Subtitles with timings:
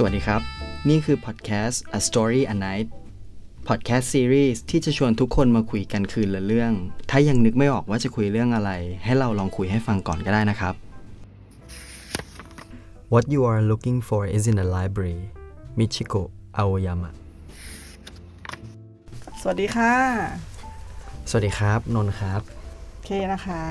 [0.00, 0.42] สวัสดีครับ
[0.88, 2.88] นี่คือพอดแคสต์ A Story a Night
[3.68, 6.72] พอดแคสต์ซีรีส์ที่จะชวนทุกคนมาคุยกันคืนละเรื่อง
[7.10, 8.70] ถ้ายังนึกไม่ออกว่าจะคุยเรื่องอะไร
[9.04, 10.74] ให้เราลองคุยให้ฟังก่อนก็ได้นะครับ
[13.12, 15.20] What you are looking for is in the library
[15.78, 16.22] Michiko
[16.60, 17.10] Aoyama
[19.40, 19.94] สวัสดีค่ะ
[21.30, 22.40] สวัสดีครับ นนท์ครับ
[22.92, 23.62] โอเคนะคะ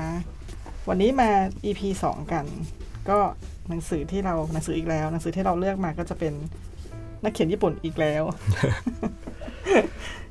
[0.88, 1.30] วันนี้มา
[1.64, 2.46] EP 2 กัน
[3.10, 3.18] ก็
[3.68, 6.32] หนังสือที่เราหนังสืออีกแล้ว หนังสือที่เราเลือกมาก็จะเป็น
[7.22, 8.22] นักเขียนญี่ปุ่นอีกแล้ว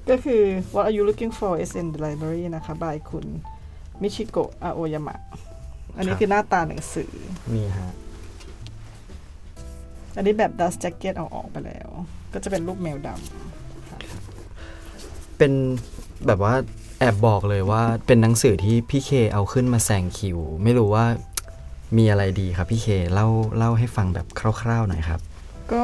[0.10, 0.42] ก็คือ
[0.74, 3.26] What are you looking for is in the library นะคะ บายคุณ
[4.02, 5.20] มิชิโกะอาโอยามะ
[5.98, 7.12] อันนี้ครับคือหน้าตาหนังสือ
[7.54, 7.94] มีฮะ
[10.16, 11.90] อันนี้แบบ dust jacket เอาออกไปแล้ว
[12.34, 13.10] ก็จะเป็นรูปแมวด
[15.38, 15.54] เป็น
[16.28, 16.54] แบบว่า
[17.00, 21.06] แอบบอกเลยว่าเป็นหนังสือที่พี่เคเอาขึ้นมาแซงคิว ไม่รู้ว่า
[21.98, 24.28] มีอะไรดีครับพี่เคเล่าเล่าให้ฟังแบบ
[24.62, 25.20] คร่าวๆหน่อยครับ
[25.72, 25.84] ก็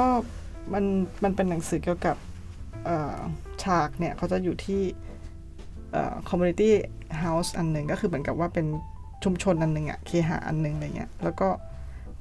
[0.73, 0.83] มัน
[1.23, 2.15] มันเป็นหนังสือเกี่ยวกับ
[3.63, 4.81] ฉากเนี่ยเขาจะอยู่ที่
[5.91, 6.71] เอ่อ community
[7.23, 8.65] house อันหนึ่งก็คือเหมือนกับว่าเป็น
[9.23, 11.47] ชุมชนอันหนึ่งอะเคหะอันหนึ่งอะไรเงี้ยแล้วก็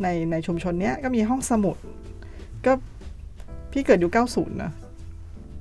[0.02, 1.76] ในในชุมชนเนี้ยก็มีห้องสมุด
[2.66, 2.72] ก็
[3.72, 4.72] พี่เกิดยุค90นะ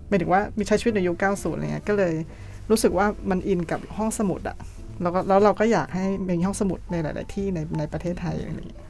[0.07, 2.13] หมายถึงว่ามีใช้ชีวิตในยุค90อะไรเงี้ยก็เลย
[2.69, 4.57] รู้สึกว่ามันอินกับห้องสมุดอะ
[5.01, 8.81] แล้วก็แล้วเราก็อยากให้มีห้องสมุดในหลาย ๆ ที่ในในประเทศไทยอะไรเงี้ย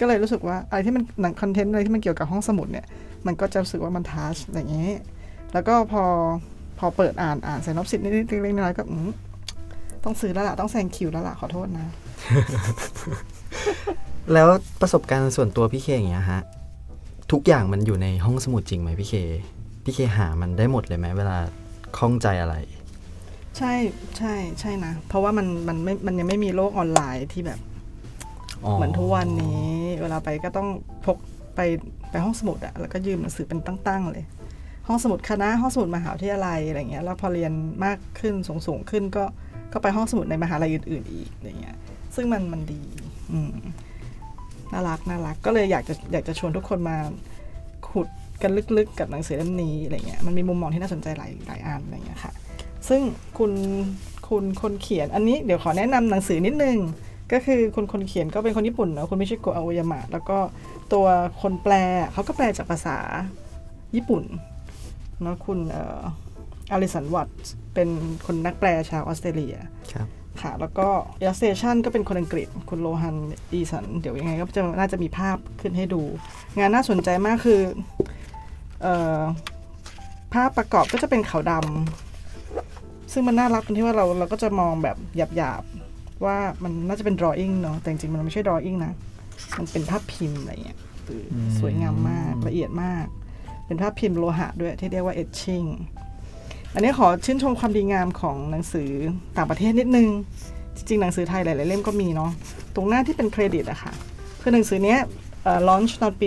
[0.00, 2.86] ก็เลยรู้สึกว่าอะไรที่มันหนังคอนเทนต์อะไรที่มันเกี่ยวกับห้องสมุดเนี่ย
[3.26, 4.98] มันก็จะรู้สึกว่ามันทัชอะไรอย่างเงี้ย
[5.52, 6.04] แล้วก็พอ
[6.78, 9.08] พอเปิดอ่านอ่านไซนอปซิสนิดๆเล็กๆน้อยๆก็อืม
[10.04, 11.86] ต้องซื้อแล้วล่ะต้องแซงคิวแล้วล่ะขอโทษนะ
[14.32, 14.48] แล้ว
[14.80, 16.40] ประสบการณ์ส่วนตัวพี่เคอย่างเงี้ยฮะ
[17.32, 19.14] ทุกอย่างมันอยู่ในห้องสมุดจริงไหมพี่เค
[19.84, 21.38] พี่เคหามันได้หมดเลยไหมเวลา
[21.96, 22.54] ข้องใจอะไร
[23.58, 23.72] ใช่
[24.18, 27.60] ใช่ใช่นะ เพราะว่ามันมันไม่มันยังไม่มีโลกออนไลน์ที่แบบ
[28.74, 29.70] เหมือนทุกวันนี้
[30.02, 30.68] เวลาไปก็ต้อง
[31.04, 31.16] พก
[31.56, 31.60] ไป
[32.10, 34.24] ไปห้องสมุดอะแล้วก็ยืมหนังสือเป็นตั้งๆเลย
[34.88, 37.52] ห้องสมุดคณะห้องสมุดมหาวิทยาลัยอะไรเงี้ยแล้วพอเรียน
[37.84, 39.24] มากขึ้นสูงสูงๆขึ้นก็
[39.72, 41.76] ก็ไปห้องสมุดในมหาลัยอื่น ๆ อีกอะไรเงี้ย
[42.14, 42.82] ซึ่งมันมันดี
[43.32, 43.54] อืม
[44.72, 46.96] น่ารักน่ารัก ก็เลยอยากจะอยากจะชวนทุกคนมา
[47.88, 48.08] ขุด
[48.42, 52.32] กันลึกๆ กับหนังสือเล่มนี้อะไรเงี้ยมันมีมุมมองที่น่าสนใจหลายหลายอันอะไรเงี้ยค่ะ
[52.88, 53.00] ซึ่ง
[53.38, 53.52] คุณ
[54.28, 56.78] คุณคนเขียนอันนี้เดี๋ยวขอแนะนำหนังสือนิดนึง
[57.32, 60.38] ก็คือคนคนเขียนก็เป็นคนญี่ปุ่นเนอะคุณมิชิโกะอาโอยามะแล้วก็
[60.92, 61.06] ตัว
[61.42, 61.74] คนแปล
[62.12, 62.98] เขาก็แปลจากภาษา
[63.96, 64.22] ญี่ปุ่น
[65.22, 66.00] เนอะคุณเอ่อ
[66.72, 67.28] อลิสันวัต
[67.74, 67.88] เป็น
[68.26, 69.56] คนนักแปลชาวออสเตรเลีย
[69.92, 70.08] ครับ
[70.40, 70.88] ค่ะแล้วก็
[71.22, 73.16] illustration ก็เป็นคนอังกฤษ คุณโลฮัน
[73.52, 76.02] อีสัน เดี๋ยวยังไงก็จะน่าจะมีภาพขึ้นให้ดู
[76.58, 77.60] งานน่าสนใจมากคือ
[78.82, 79.18] เอ่อ
[80.34, 82.09] ภาพประกอบก็จะเป็นขาวดำ
[83.12, 84.96] ซึ่งมันน่ารักตรงที่ว่าเราเราก็จะมองแบบ
[85.36, 88.92] หยาบๆ ว่ามันน่าจะเป็น drawing เนาะแต่จริงๆ มันไม่ใช่ drawing นะ
[89.58, 93.06] มันเป็นภาพพิมพ์อะไรเงี้ยเอออมสวยงามมากละเอียดมาก
[93.66, 95.68] เป็นภาพพิมพ์โลหะด้วยที่เรียกว่า etching
[96.74, 98.90] อันนี้ขอชื่นชมความดีงามของหนังสือ
[99.36, 100.08] ต่างประเทศนิดนึง
[100.76, 102.30] จริงๆ หนังสือไทยหลายๆเล่มก็มีเนาะ
[102.74, 103.92] ตรงหน้าที่เป็นเครดิตอะค่ะ
[104.40, 104.98] คือหนังสือเนี้ย
[105.44, 106.26] เอ่อ launch ตอนปี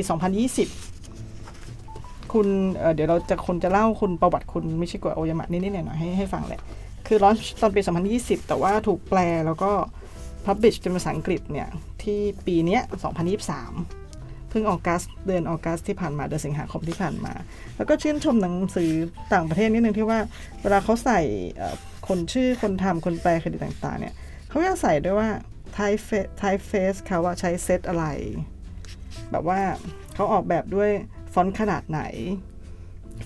[0.50, 0.93] 2020
[2.34, 6.62] คุณเเดี๋ยวเราจะคนจะเล่าคุณประวัติคุณมิชิโกะโอยามะนิดๆหน่อยๆให้ให้ฟังแหละ
[7.08, 7.82] คือ launch ตอนปี
[8.16, 9.72] 2020 แต่ว่าถูกแปลแล้วก็
[10.46, 11.68] publish เป็นภาษาอังกฤษเนี่ย
[12.04, 12.82] ที่ปีเนี้ย
[13.66, 17.34] 2023 เพิ่ง August เดือน August ที่ผ่านมาเดือนสิงหาคมที่ผ่านมา
[17.78, 18.92] แล้วก็ชื่นชมหนังสือ
[19.34, 20.20] ต่างประเทศนิดนึงที่ว่า
[20.62, 21.22] เวลาเขาใส่
[22.08, 24.14] คนชื่อคนทำคนแปลคดิตต่างๆ เนี่ย
[24.50, 25.30] เขาจะใส่ด้วยว่า
[25.78, 28.06] typeface typeface เขาว่าใช้เซตอะไร
[29.32, 29.60] แบบว่า
[30.14, 30.92] เขาออกแบบด้วย
[31.34, 32.02] ฟอนต์ขนาดไหน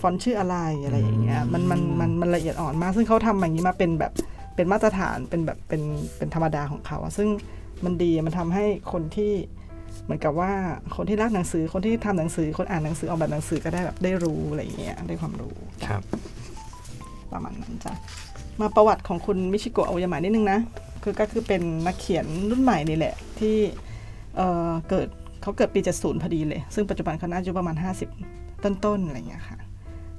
[0.01, 4.12] ฟอนต์ชื่ออะไรอะไรอย่างเงี้ยมันมันมันมันละเอียดอ่อนมาก ซึ่งเขาทำอย่างนี้มาเป็นแบบ
[4.56, 5.81] เป็นมาตรฐานเป็นแบบเป็น
[6.18, 7.29] เป็นธรรมดาของเขาอะซึ่ง
[7.85, 9.31] มันดีมันทำให้คนที่
[10.03, 10.51] เหมือนกับว่า
[10.95, 15.56] คนที่รักหนังสือคนที่ทำหนังสือคนอ่านหนังสือออกแบบหนังสือก็ได้แบบได้รู้อะไรอย่างเงี้ยได้ความรู้
[15.88, 16.01] ครับ
[17.31, 17.94] ประมาณนั้นจ้ะ
[18.62, 20.60] มาประวัติของคุณมิชิโกะอาโอยามะนิดนึงนะ
[21.03, 23.56] คือก็คือเป็นนักเขียนรุ่นใหม่นี่แหละที่
[24.38, 25.07] เอ่อเกิด
[25.48, 27.76] เขาเกิดปี 70 พอดีเลย ซึ่งปัจจุบันเขาน่าจะประมาณ
[28.20, 29.58] 50 ต้นๆ อะไรอย่างเงี้ยค่ะ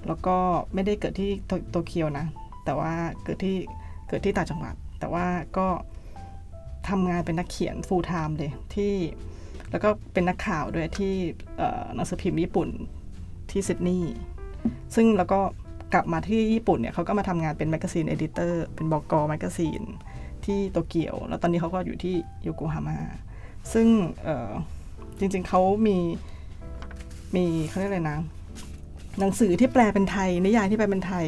[0.06, 0.36] แล้วก็
[0.74, 1.30] ไม่ได้เกิดที่
[1.70, 2.26] โตเกียวนะ
[2.64, 2.92] แต่ว่า
[3.24, 3.56] เกิดที่
[4.08, 5.26] เกิดที่ต่างจังหวัด แต่ว่า
[5.56, 5.66] ก็
[6.88, 8.94] ทำงานเป็นนักเขียน full time เลยที่
[9.70, 11.14] แล้วก็เป็นนักข่าวด้วยที่
[11.94, 12.68] หนังสือพิมพ์ญี่ปุ่น
[13.50, 14.14] ที่ซิดนีย์
[14.94, 15.40] ซึ่งแล้วก็
[15.94, 19.82] กลับมาที่ญี่ปุ่นเนี่ยเขาก็มาทำงานเป็น magazine editor เป็นบอกอ magazine
[20.44, 22.98] ที่โตเกียว แล้วตอนนี้เขาก็อยู่ที่โยโกฮาม่า
[23.72, 23.88] ซึ่ง
[24.22, 25.96] เจริงๆเขามี
[27.36, 28.18] มีเขาเรียกอะไรนะ
[29.20, 31.26] หนังสือที่แปลเป็นไทยนิยายที่แปลเป็นไทย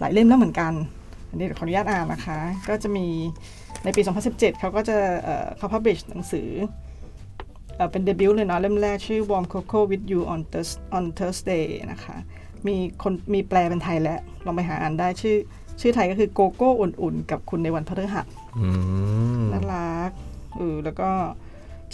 [0.00, 0.72] หลายเล่มแล้วเหมือนกัน
[1.28, 2.38] อันนี้เดี๋ยวขออนุญาตอ่านนะคะ
[2.68, 3.06] ก็จะมี
[3.84, 6.48] ในปี 2017 เขาก็จะเอ่อเขาพับลิชหนังสือ
[7.76, 12.16] เอ่อเป็นเดบิวต์เลยเนาะเล่มแรกชื่อ Warm Cocoa with You on Thurs on Thursday นะคะ
[12.66, 15.36] มีคนมีแปลเป็นไทยแล้ว ลองไปหาอ่านได้ชื่อ
[15.80, 18.26] ชื่อไทยก็คือโกโก้อุ่นๆ กับคุณในวันพฤหัส
[18.58, 18.68] อื
[19.40, 20.10] มน่ารัก
[20.56, 21.10] เออแล้วก็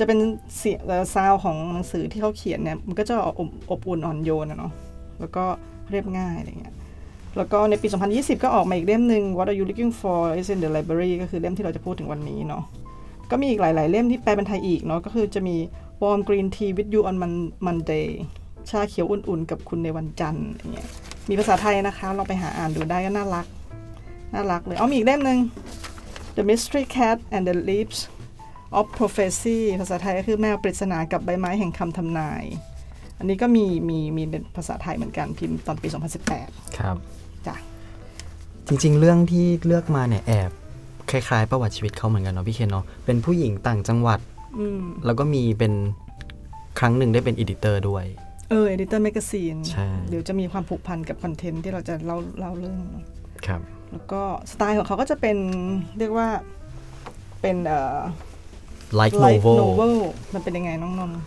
[0.01, 0.19] จะเป็น
[0.59, 0.81] เสียง
[1.15, 4.73] ซาวของหนังสือที่เขาเขียนเนี่ยมันก็จะอบอบอุ่นอ่อนโยนอะเนาะ
[5.21, 5.45] แล้วก็
[5.91, 6.75] เรียบง่ายอะไรเงี้ย
[7.37, 12.65] แล้วก็ในปี 2020 ก็ออกมาอีกเล่มหนึ่ง What are you looking for is in the library ก็คือเล่มที่เราจะพูดถึงวันนี้เนาะ
[13.31, 15.57] ก็มีอีกหลาย ๆ เล่มที่แปลเป็นไทยอีกเนาะก็คือจะมี
[16.03, 18.07] Warm Green Tea with you on Mon- Monday
[18.71, 20.89] ชาเขียวอุ่น ๆ กับคุณในวันจันทร์อย่างเงี้ย
[21.29, 23.47] มีภาษาไทยนะคะลองไปหาอ่านดูได้ก็น่ารัก
[24.35, 25.39] น่ารักเลย เอามีอีกเล่มหนึ่ง
[26.37, 28.01] The Mystery Cat and the Leaves
[28.79, 32.45] of Prophecy ภาษาไทยก็คือแมวปริศนากับใบไม้แห่งคำทำนาย
[33.19, 35.89] อันนี้ก็มีมีมีเป็นภาษาไทยเหมือนกันพิมพ์ตอนปี
[36.33, 36.97] 2018 ครับ
[37.47, 37.55] จ้ะ
[38.67, 40.51] จริง ๆ เรื่องที่เลือกมาเนี่ยแอบ
[41.11, 44.21] คล้ายๆ ประวัติชีวิตเขาเหมือนกันเนาะพี่เคนเนาะเป็นผู้หญิงต่างจังหวัด
[44.59, 45.73] อืมแล้วก็มีเป็น
[46.79, 48.05] ครั้งหนึ่งได้เป็นอีดิเตอร์ด้วย
[48.51, 53.05] เออ Editor Magazine ใช่เดี๋ยวจะมีความผูกพันกับคอนเทนต์ที่เราจะเล่าเล่าเรื่องเนอะ
[53.47, 53.61] ครับ
[53.93, 54.23] แล้วก็
[54.53, 55.37] สไตล์ของเขาก็จะเป็น
[55.99, 56.29] เรียกว่า
[57.41, 57.99] เป็นเอ่อ
[58.99, 59.95] Light light novel novel
[60.35, 61.19] มันเป็นยังไงน้องนนท์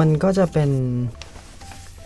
[0.00, 0.70] มันก็จะเป็น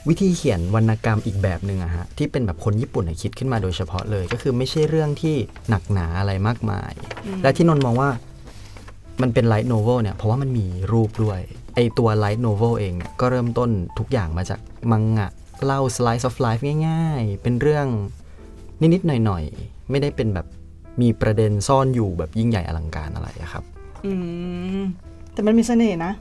[0.09, 5.37] วิธีเขียนวรรณกรรมอีกแบบหนึ่งอะฮะ ที่เป็นแบบคนญี่ปุ่นอะคิดขึ้นมาโดยเฉพาะเลย ก็คือไม่ใช่เรื่องที่
[5.69, 6.93] หนักหนาอะไรมากมาย
[7.43, 8.11] และที่นนท์มองว่า
[9.23, 11.41] มันเป็นไลท์โนเวลเนี่ย เพราะว่ามันมีรูปด้วย
[11.75, 14.61] ไอตัวไลท์โนเวลเองเนี่ย ก็เริ่มต้นทุกอย่างมาจาก
[14.91, 15.31] มังงะ
[15.65, 17.87] เล่า slice of life ง่าย ๆ เป็นเรื่อง
[18.81, 20.47] นิด ๆ หน่อย ๆ ไม่ได้เป็นแบบ
[21.01, 23.65] มีประเด็นซ่อนอยู่แบบยิ่งใหญ่อลังการอะไรอะครับ
[24.07, 24.13] อื
[24.79, 24.81] ม
[25.33, 26.13] แต่มันมีเสน่ห์นะ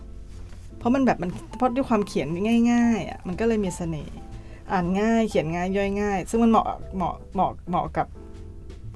[0.78, 2.28] เพราะมันแบบมันเพราะด้วยความเขียน
[2.72, 4.18] ง่ายๆอะมันก็เลยมีเสน่ห์
[4.72, 6.66] อ่านง่ายเขียนง่ายย่อยง่าย ซึ่งมันเหมาะ
[6.96, 8.08] เหมาะเหมาะเหมาะกับ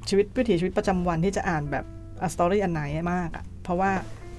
[0.09, 1.85] ชีวิตวิถีชีวิตประจำวันที่จะอ่านแบบ
[2.25, 2.81] a story อันไหน
[3.13, 3.91] มากอะเพราะว่า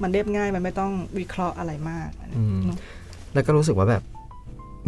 [0.02, 2.78] มันเรียบง่ายมันไม่ต้องวิเคราะห์อะไรมากอืมเนอะ
[3.34, 4.02] แล้วก็รู้สึกว่าแบบ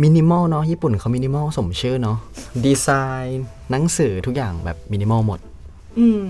[0.02, 2.18] มินิมอลเนาะญี่ปุ่นเขามินิมอลสมชื่อเนาะ
[2.64, 2.88] ดีไซ
[3.24, 5.38] น์หนังสือทุกอย่างแบบมินิมอลหมด
[5.98, 6.26] อืม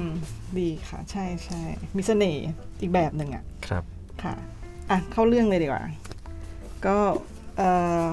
[0.58, 1.60] ดีค่ะ ใช่ใช่
[1.96, 2.44] มีเสน่ห์
[2.80, 3.84] อีกแบบหนึ่งอะครับ
[4.22, 4.34] ค่ะ
[4.90, 5.82] อะเข้าเรื่องเลยดีกว่า
[6.86, 6.96] ก็
[7.56, 7.62] เอ
[8.04, 8.06] อ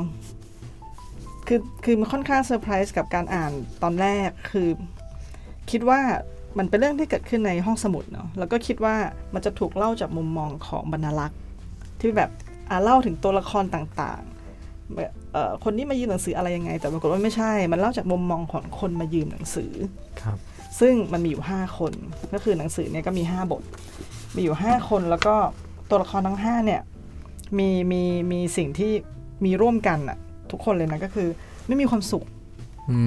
[1.47, 3.51] คือคือมันค่อนข้างเซอร์ไพรส์กับการอ่าน
[3.83, 4.69] ตอนแรกคือ
[5.71, 6.00] คิดว่า
[6.57, 8.95] มันเป็นเรื่องที่เกิดขึ้นในห้องสมุดเนาะแล้วก็คิดว่า
[9.33, 11.39] มันจะถูกเล่าจากมุมมองของบรรณารักษ์
[12.01, 12.30] ที่แบบ
[12.69, 19.71] อ่าเล่าถึงตัวละครต่างๆแบบเอ่อคนนี้มายืมหนังสืออะไรยังไง แต่ปรากฏว่าไม่ใช่ มันเล่าจากมุมมองของคนมายืมหนังสือ
[20.21, 20.38] ครับ
[20.79, 21.93] ซึ่งมันมีอยู่ 5 คน
[22.33, 23.63] ก็คือหนังสือเนี่ยก็มี 5 บท
[24.35, 25.35] มีอยู่ 5 คนแล้วก็
[25.89, 26.81] ตัวละครทั้ง5เนี่ย
[27.57, 28.91] มีมีมีสิ่งที่
[29.45, 30.17] มีร่วมกันอะ
[30.51, 31.27] ทุกคนเลยนะก็คือ
[31.67, 32.25] ไม่มีความสุข
[32.89, 32.99] อื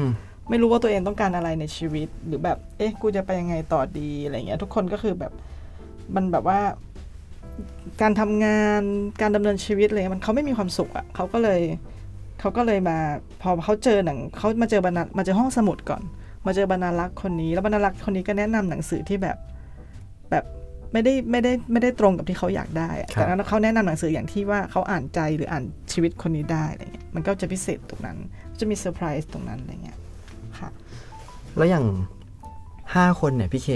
[0.00, 0.02] ม
[0.48, 5.32] ไม่รู้ว่าตัวเองต้องการอะไรในชีวิต หรือแบบ เอ๊ะ กูจะไปยังไงต่อดีอะไรเงี้ย ทุกคนก็คือแบบ
[6.14, 6.60] มันแบบว่า
[8.00, 8.82] การทำงาน
[9.20, 11.60] การดำเนินชีวิตอะไรเงี้ยมันเขาไม่มีความสุขอะ่ะเขาก็เลย
[12.40, 12.98] เขาก็เลยมา
[13.42, 16.02] พอเขาเจอหนังเขามาเจอบรรณามาเจอห้องสมุดก่อน
[16.46, 19.36] มาเจอบรรณารักษ์คนนี้ แล้วบรรณารักษ์คนนี้ก็แนะนำหนังสือที่แบบ
[20.30, 20.44] แบบ
[20.92, 28.16] ไม่ได้ไม่ได้ไม่ได้ตรงกับที่เขาอยากได้อะครับแต่นั้นเขาแนะนำหนังสืออย่างที่ว่าเขาอ่านใจหรืออ่านชีวิตคนนี้ได้อะไรเงี้ยมันก็จะพิเศษตรงนั้น
[28.58, 29.98] จะมีเซอร์ไพรส์ตรงนั้นอะไรเงี้ย
[30.58, 30.68] ค่ะ
[31.56, 31.86] แล้วอย่าง
[32.94, 33.68] ห้าคนเนี่ยพี่เค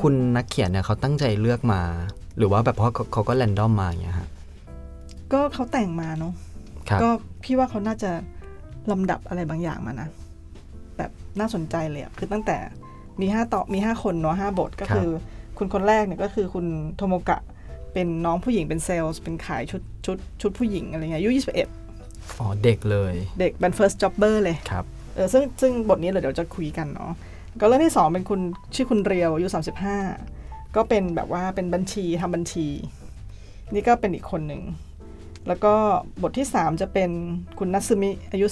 [0.00, 1.80] คุณนักเขียนเนี่ยเขาตั้งใจเลือกมา
[2.38, 4.28] หรือว่าแบบเพราะเขาเขาก็ random มาอย่างเงี้ยฮะ
[5.32, 6.32] ก็เขาแต่งมาเนาะ
[6.88, 7.08] ครับก็
[7.42, 8.10] พี่ว่าเขาน่าจะ
[8.90, 10.27] ลำดับอะไรบางอย่างมานะแบบ
[11.40, 12.58] น่าสนใจเลยอะคือตั้งแต่
[13.20, 15.08] มีห้าต่อมีห้าคนเนาะห้าบทก็คือ
[15.58, 16.66] คุณคนแรกเนี่ยก็คือคุณ
[16.96, 17.38] โทโมกะ
[17.92, 21.68] เป็นน้องผู้หญิงเป็นเซลล์เป็นขายชุดชุดชุดผู้หญิงอะไรเงี้ยอายุยี่สิบเอ็ด
[22.38, 27.12] อ๋อ เด็กเลย เด็กเป็น first jobber เลยครับเออซึ่งซึ่งบทนี้เดี๋ยวจะคุยกันเนาะ
[27.60, 28.40] ก็เรื่องที่สองเป็นคุณ
[28.74, 29.48] ชื่อคุณเรียวอายุ
[30.12, 32.66] 35ก็เป็นแบบว่าเป็นบัญชีทำบัญชี
[33.72, 34.62] นี่ก็เป็นอีกคนหนึ่ง
[35.48, 35.74] แล้วก็
[36.22, 37.10] บทที่3จะเป็น
[37.58, 38.46] คุณนัตสึมิอายุ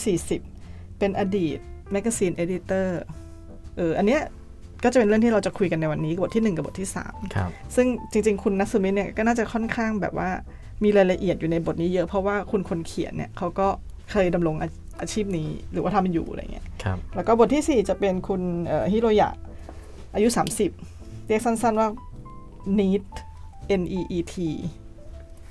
[0.46, 1.58] 40เป็นอดีต
[1.92, 3.00] magazine editor
[3.76, 4.22] เอออันเนี้ย
[4.84, 10.30] ก็จะเป็นเรื่องที่เราจะคุยกันในวันนี้บทที่ 1 กับบทที่3ครับซึ่งจริง ๆ คุณนัตสึมิเนี่ยก็น่าจะค่อนข้างแบบว่า
[10.84, 13.68] มีรายละเอียดอยู่ในบทนี้เยอะเพราะว่าคุณคนเขียนเนี่ยเขาก็
[14.10, 14.68] เคยดำรงอา
[15.00, 19.28] อาชีพนี้หรือว่าทำอยู่อะไรเงี้ยครับแล้วก็บทที่ 4 จะเป็นคุณเอ่อฮิโรยะ
[20.14, 20.28] อายุ
[20.78, 21.88] 30 เรียกสั้นๆว่า
[22.78, 23.06] NEET
[23.80, 24.34] N E E T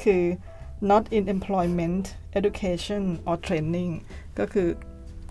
[0.04, 0.22] คือ
[0.90, 2.04] not in employment
[2.40, 3.92] education or training
[4.40, 4.68] ก็คือ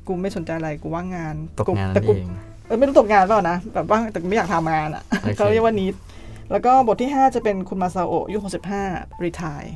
[0.07, 2.31] กูไม่สนใจอะไรกูว่างงานตกงานแต่นั่นกูเอง
[2.67, 5.95] เออไม่รู้ตกงานเปล่านะแบบว่างแต่ไม่อยากทำงานอะโอเคเขาเรียกว่า NEET
[6.51, 8.39] แล้วก็บทที่ 5 จะเป็นคุณมาซาโอะอายุ
[8.81, 9.71] 65 retire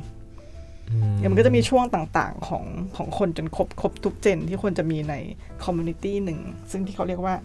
[0.89, 2.63] อืมเดี๋ยวมันก็จะมีช่วงต่างๆของ
[2.97, 5.15] ของคนจนครบครบทุกเจนที่ควรจะมีใน
[5.63, 6.39] community หนึ่ง
[6.71, 7.35] ซึ่งที่เขาเรียกว่า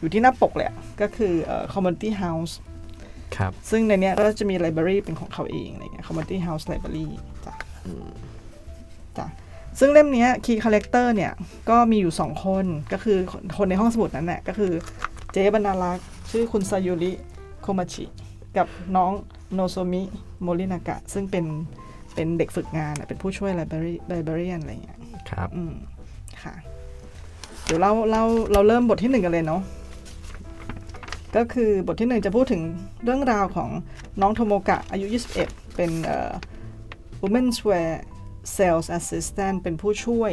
[0.00, 1.32] อยู่ที่หน้าปกเลยอะก็คือ
[1.72, 2.58] community house
[3.36, 7.06] ครับซึ่งในเนี้ยก็จะมี library เป็นของเขาเองอะไรเงี้ย community house library
[7.46, 7.54] จ้ะ
[9.18, 9.26] จ้ะ
[9.78, 11.32] ซึ่งเล่มเนี้ย key collector เนี่ย
[11.70, 13.18] ก็มีอยู่สองคนก็คือ
[13.56, 14.72] คนในห้องสมุดนั้นแหละก็คือ
[15.32, 17.12] เจ๊บรรณารักษ์ชื่อคุณซายุริ
[17.62, 18.04] โคมาชิ
[18.56, 18.66] กับ
[18.96, 19.12] น้อง
[19.52, 20.02] โนโซมิ
[20.42, 21.44] โมรินากะ ซึ่งเป็น
[22.14, 24.98] เป็นเด็กฝึกงานอะเป็นผู้ช่วย library librarian อะไรเงี้ย
[25.30, 25.74] ครับอืม
[26.42, 26.54] ค่ะ
[27.64, 29.62] เดี๋ยวเราเราเราเริ่มบทที่หนึ่งกันเลยเนาะ
[31.36, 32.62] ก็คือบทที่หนึ่งจะพูดถึง
[33.04, 33.70] เรื่องราวของ
[34.20, 35.06] น้องโทโมกะอายุ
[35.40, 36.30] 21 เป็นเอ่อ
[37.22, 37.90] women's wear
[38.56, 40.32] sales assistant เป็นผู้ช่วย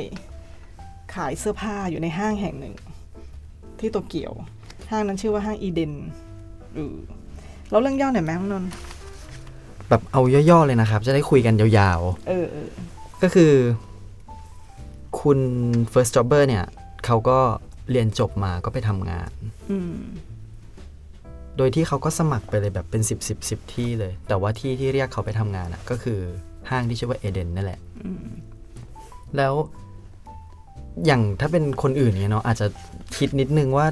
[1.15, 2.75] ขายเสื้อผ้าอยู่ในห้างแห่งหนึ่ง
[3.79, 4.33] ที่โตเกียว
[4.91, 5.93] ห้างนั้นชื่อว่าห้างอีเดน
[6.73, 6.93] หรือ
[7.69, 8.71] เราเรื่องย่อหน่อยไหมน้องนนท์
[9.89, 13.53] แบบเอาย่อๆเลยนะครับ จะได้คุยกันยาวเออเออๆก็คือ
[15.21, 15.39] คุณ
[15.91, 16.65] first jobber เนี่ย
[17.05, 17.39] เขาก็
[17.91, 19.31] เรียนจบมาก็ไปทำงาน
[19.71, 19.95] อืม
[21.57, 26.19] โดยที่เขาก็สมัครไปเลยแบบเป็น10 10 10ที่เลย แต่ว่าที่ที่เรียกเขาไปทำงานอะก็คือ
[26.69, 27.90] ห้างที่ชื่อว่าเอเดนนั่นแหละอืม
[29.37, 29.53] แล้ว
[31.05, 32.67] อย่างถ้าเป็นคนอื่นเนี่ยเนาะอาจจะ
[33.17, 33.87] คิดนิดนึงว่า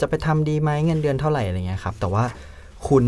[0.00, 2.24] จะไปทำดีไหมเงินเดือนเท่าไหร่อะไรเงี้ยครับ แต่ว่า
[2.88, 3.04] คุณ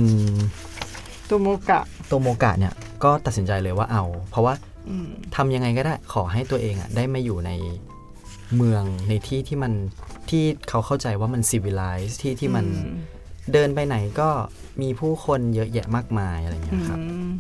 [1.27, 2.73] โทโมกะโตโมกะเนี่ย
[3.05, 4.55] ก็ตัดสินใจเลยว่าเอา เพราะว่า
[4.89, 7.51] อืมทำยังไงก็ได้ขอให้ตัวเองอะได้มาอยู่ใน
[8.57, 9.73] เมืองในที่ที่มัน
[10.31, 12.97] ที่เขาเข้าใจว่ามัน civilized ที่ที่มันอืม
[13.53, 14.29] เดินไปไหนก็
[14.83, 17.31] มีผู้คนเยอะแยะมากมายอะไรเงี้ยครับอืม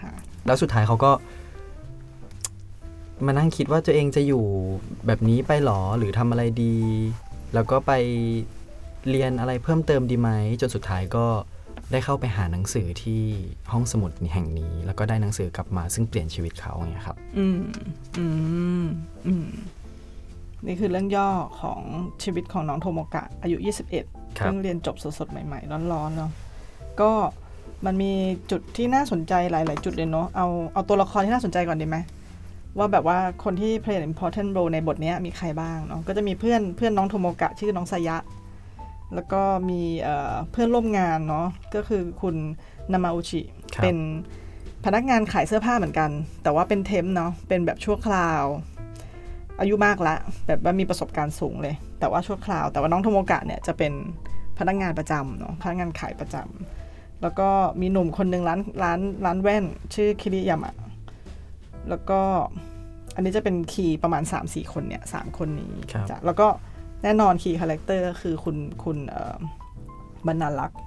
[0.00, 0.12] ค่ะ
[0.46, 1.12] แล้วสุดท้ายเขาก็
[3.26, 4.44] มานั่งคิดว่าตัวเองจะอยู่
[5.06, 6.76] แบบนี้ไปหรอหรือทำอะไรดี
[7.54, 7.92] แล้วก็ไป
[9.10, 11.26] เรียนอะไรเพิ่มเติมดีไหมจนสุดท้ายก็
[11.92, 13.22] ได้เข้าไปหาหนังสือที่
[13.72, 17.58] ห้องสมุดแห่งนี้ แล้วก็ได้หนังสือกลับมาซึ่งเปลี่ยนชีวิตเขาอย่างเงี้ยครับ อืม
[18.18, 18.26] อื
[18.82, 18.86] ม
[19.26, 19.46] อืม
[20.66, 21.28] นี่คือเรื่องย่อ
[21.60, 21.80] ของ
[22.22, 23.56] ชีวิตของน้องโทโมกะ อายุ
[23.98, 26.30] 21ครับเพิ่งเรียนจบสดๆ ใหม่ๆ ร้อนๆเนาะ
[27.00, 27.10] ก็
[27.86, 28.12] มันมี
[28.50, 31.96] จุดที่น่าสนใจหลาย ๆ จุดเลยเนาะเอาเอาตัวละครที่น่าสนใจก่อนดีไหม
[32.78, 38.16] ว่าแบบว่าคนที่ play an important role ในบทเนี้ยมีใครบ้างเนาะก็จะมีเพื่อนเพื่อนน้องโทโมกะชื่อน้องไซยะ
[39.14, 42.36] แล้วก็มีเอ่อเพื่อนร่วมงานเนาะก็คือคุณ
[42.92, 43.40] นามาอุชิ
[43.74, 43.96] ครับเป็น
[44.84, 46.10] พนักงานขายเสื้อผ้าเหมือนกัน
[46.42, 48.44] แต่ว่าเป็น temp เนาะเป็นแบบชั่วคราว
[49.60, 53.92] อายุมากละแบบว่ามีประสบการณ์สูงเลย แต่ว่าชั่วคราว แต่ว่าน้องโทโมกะเนี่ยจะเป็น
[54.58, 57.48] พนักงานประจำเนาะพนักงานขายประจำแล้วก็
[57.80, 60.74] มีหนุ่มคนหนึ่งร้านร้านร้านแว่น ชื่อคิริยามะ
[61.88, 62.20] แล้วก็
[63.14, 66.48] อันนี้จะเป็น key ประมาณ 3-4 คนเนี่ยสามคนนี้ครับจ้ะแล้วก็
[67.02, 69.36] แน่นอน key character ก็คือคุณคุณเอ่อ
[70.26, 70.80] บรรณารักษ์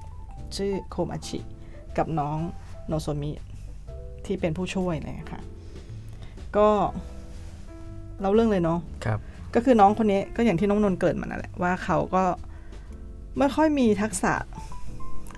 [0.56, 1.40] ชื่อโคมาชิ
[1.98, 2.38] กับน้อง
[2.88, 3.32] โนโซมิ
[4.26, 5.42] ที่เป็นผู้ช่วยเลยค่ะ
[6.58, 6.68] ก็
[8.20, 9.20] เล่าเรื่องเลยเนาะครับ
[9.56, 12.24] ก็คือน้องคนนี้ก็อย่างที่น้องนนท์เกริดมานั่นแหละว่าเขาก็
[13.38, 14.34] ไม่ค่อยมีทักษะ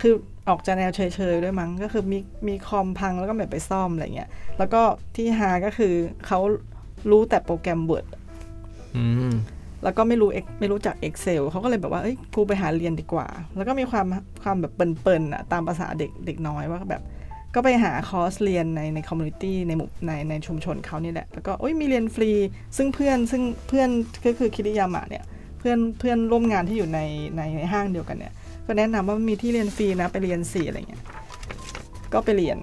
[0.02, 0.14] คือ
[0.50, 1.00] ออกจะแนวเฉ
[1.34, 4.82] ยๆด้วยมั้งก็คือมีมีคอมพังแล้วก็แบบไปซ่อมอะไรเงี้ยแล้วก็
[5.16, 5.94] ที่ฮาก็คือ
[6.28, 6.40] เขา
[7.12, 8.06] รู้แต่โปรแกรม Word
[8.98, 9.34] อืม
[9.84, 14.06] แล้วก็ไม่รู้ Ex- ไม่รู้จัก Excel เขาก็เลยแบบว่าเอ้ยกูไปหาเรียนดีกว่า แล้วก็มีความ
[14.44, 17.02] ความแบบเปิ่นๆอะตามภาษาเด็กเด็กน้อยว่าแบบ
[17.56, 22.32] ก็ไปหาคอร์สเรียนในใน community ในหมู่ในในชุมชนเขานี่แหละ แล้วก็โอ้ยมีเรียนฟรี
[22.78, 23.90] ซึ่งเพื่อนซึ่งเพื่อน
[24.26, 25.24] ก็คือคิริยามะเนี่ย
[25.60, 27.00] เพื่อนเพื่อนร่วมงานที่อยู่ใน
[27.36, 28.34] ในในห้างเดียวกันเนี่ย
[28.66, 31.04] ก็แนะนำว่ามีที่เรียนฟรีนะไปเรียนสิอะไรเงี้ย
[32.14, 32.60] ก็ไปเรียน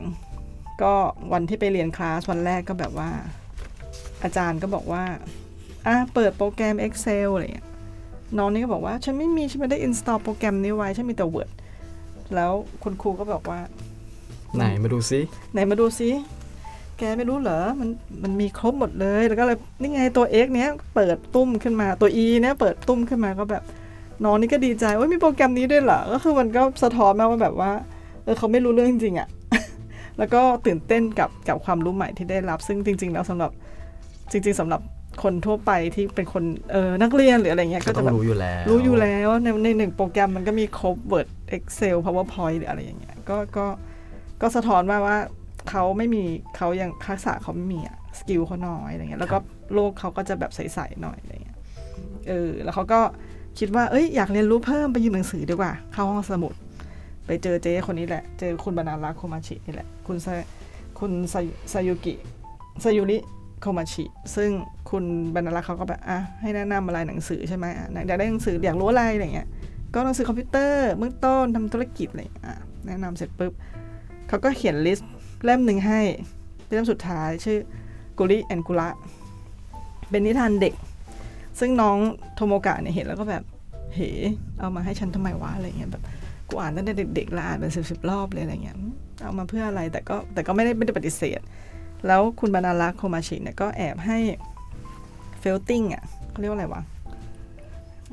[0.82, 0.92] ก็
[1.32, 3.10] วันที่ไปเรียนคลาสวันแรกก็แบบว่า
[4.22, 5.04] อาจารย์ก็บอกว่า
[5.86, 7.68] อะเปิดโปรแกรม Excel อะไรเงี้ย
[8.38, 11.50] น้องนี่ก็บอกว่า ฉันไม่มีฉันไม่ได้ install โปรแกรมนี้ไว้ฉันมีแต่ Word
[12.34, 13.60] แล้วคุณครูก็บอกว่า
[14.56, 15.20] ไหนมาดูซิ
[15.52, 16.10] ไหนมาดูซิ
[16.98, 17.88] แกไม่รู้เหรอ มัน
[18.22, 23.62] มันมีครบหมดเลย แล้วก็เลยนี่ไงตัว X เนี้ยเปิดตุ้มขึ้นมา ตัว E เนี้ยเปิดตุ้มขึ้นมาก็แบบ
[24.24, 27.70] น้องนี่ก็ดีใจว่ามีโปรแกรมนี้ด้วยเหรอก็คือมันก็สะท้อนมาว่าแบบว่า
[28.24, 29.28] เออเขาไม่รู้เรื่องจริงๆอะ
[30.18, 33.50] แล้วก็ตื่นเต้นกับกับความรู้ใหม่ที่ได้รับ ซึ่งจริง ๆ แล้วสำหรับ
[34.30, 34.80] จริง ๆสำหรับ
[35.22, 43.66] คนทั่วไปที่เป็นคนเออนักเรียนหรืออะไรเงี้ยก็ก็ต้อจะงแบบรู้อยู่แล้วรู้อยู่แล้วในในหนึ่งโปรแกรมมันก็มีครบ Word Excel PowerPoint หรืออะไรอย่างเงี้ยก็ก็
[44.42, 45.16] ก็สะท้อนมาว่า
[45.70, 46.22] เขาไม่มี
[46.56, 49.38] เขายังทักษะเขาไม่มีอะสกิลเขาน้อยอะไรเงี้ยแล้วก็
[49.74, 51.56] โลกเขาก็จะแบบใสๆหน่อยอะไรเงี้ย
[52.28, 53.00] เออแล้วเขาก็
[53.58, 56.54] คิดว่าเอ้ยอยากเรียนรู้เพิ่มไปยืมหนังสือดีกว่า เข้าห้องสมุด
[57.26, 60.28] ไปเจอเจ๊คนนี้แหละ เจอคุณบรรณารักษ์โคมาชินี่แหละ คุณซ
[60.98, 61.40] คุณซา
[61.72, 62.14] ซายุกิ
[62.84, 63.18] ซายุริ
[63.60, 64.04] โคมาชิ
[64.36, 64.50] ซึ่ง
[64.90, 65.04] คุณ
[65.34, 69.48] บรรณารักษ์เขาก็แบบอะให้แนะนำอะไรหนังสือใช่ไหมอะอยากได้หนังสืออยากรู้อะไรอะไรเงี้ย
[69.94, 72.56] ก็หนังสือคอมพิวเตอร์เบื้องต้นทำธุรกิจอะไรอะ
[72.86, 73.52] แนะนำเสร็จปุ๊บ
[74.28, 75.10] เขาก็เขียนลิสต์
[75.44, 76.00] เล่มหนึ่งให้
[76.64, 77.58] เป็นเล่มสุดท้ายชื่อ
[78.18, 78.88] กุริ and กุระ
[80.10, 80.74] เป็นนิทานเด็ก
[81.58, 81.96] ซึ่งน้อง
[82.34, 83.44] โทโมกะเนี่ยเห็นแล้วก็แบบ
[83.94, 84.00] เห
[84.58, 86.02] เอามาให้ฉันทำไมวะอะไรเงี้ยแบบ
[86.48, 88.76] กูอ่านตั้งแต่เด็กๆและอ่านเป็นสิบสิบรอบเลยอะไรเงี้ย
[89.22, 91.40] เอามาเพื่ออะไรแต่ก็แต่ก็ไม่ได้ไม่ได้ปฏิเสธ
[92.06, 94.18] แล้วคุณบรรณารักษ์โคมาชิเนี่ยก็แอบให้
[95.40, 96.82] felting อะเขาเรียกว่าอะไรวะ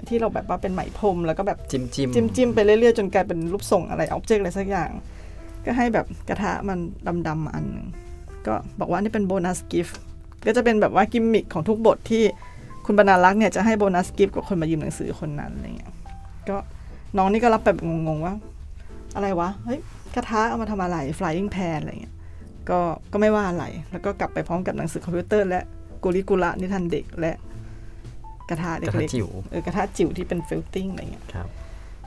[0.09, 4.89] ที่เราแบบว่าเป็นไหมพรมแล้วก็แบบจิ้มจิ้มจิ้มจิ้มไปเรื่อยๆ จนกลายเป็นรูปทรงอะไร object อะไรสักอย่าง
[5.65, 6.79] ก็ให้แบบกระทะมัน
[7.27, 7.87] ดำๆมาอันหนึ่ง
[8.47, 9.99] ก็บอกว่านี่เป็น bonus gift
[10.45, 12.23] ก็จะเป็นแบบว่ากิมมิคของทุกบทที่
[12.91, 15.91] คุณบรรณารักษ์เนี่ยจะให้ bonus gift กับคนมายืมหนังสือคนนั้นอะไรเงี้ย
[16.49, 16.57] ก็
[17.17, 17.77] น้องนี่ก็รับแบบ
[18.07, 18.33] งงๆว่า
[19.15, 19.79] อะไรวะ เฮ้ย
[20.15, 22.15] กระทะเอามาทำอะไร frying pan อะไรเงี้ย
[22.69, 22.79] ก็
[23.11, 25.61] ก็ไม่ว่าอะไร แล้วก็กลับไปพร้อมกับหนังสือคอมพิวเตอร์และ
[26.03, 27.33] กุลิกุละนิทานเด็กและ
[28.49, 31.47] กระทะเล็กกระทะจิ๋วๆเออกระทะจิ๋วที่เป็น felting อะไรเงี้ยครับ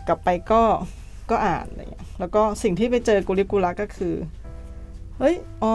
[0.08, 0.62] กลับไปก็
[1.30, 4.14] ก็อ่านอะไรเงี้ยแล้วก็สิ่งที่ไปเจอกุลิกุละก็คือ
[5.22, 5.72] เฮ้ย อ๋อ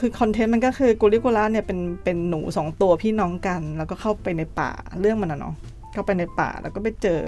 [0.00, 4.70] คือคอนเทนต์มันก็คือกุลิกุละเนี่ยเป็นเป็นหนูสองตัวพี่น้องกัน แล้วก็เข้าไปในป่า
[5.00, 5.54] เรื่องมันอะเนาะ
[5.92, 7.20] เข้าไปในป่าแล้วก็ไปเจอ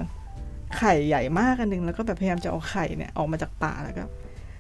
[0.79, 4.05] ไข่ใหญ่มากอันหนึงแล้วก็แบบพยายามจะเอาไข่เนี่ยออกมาจากป่าแล้วก็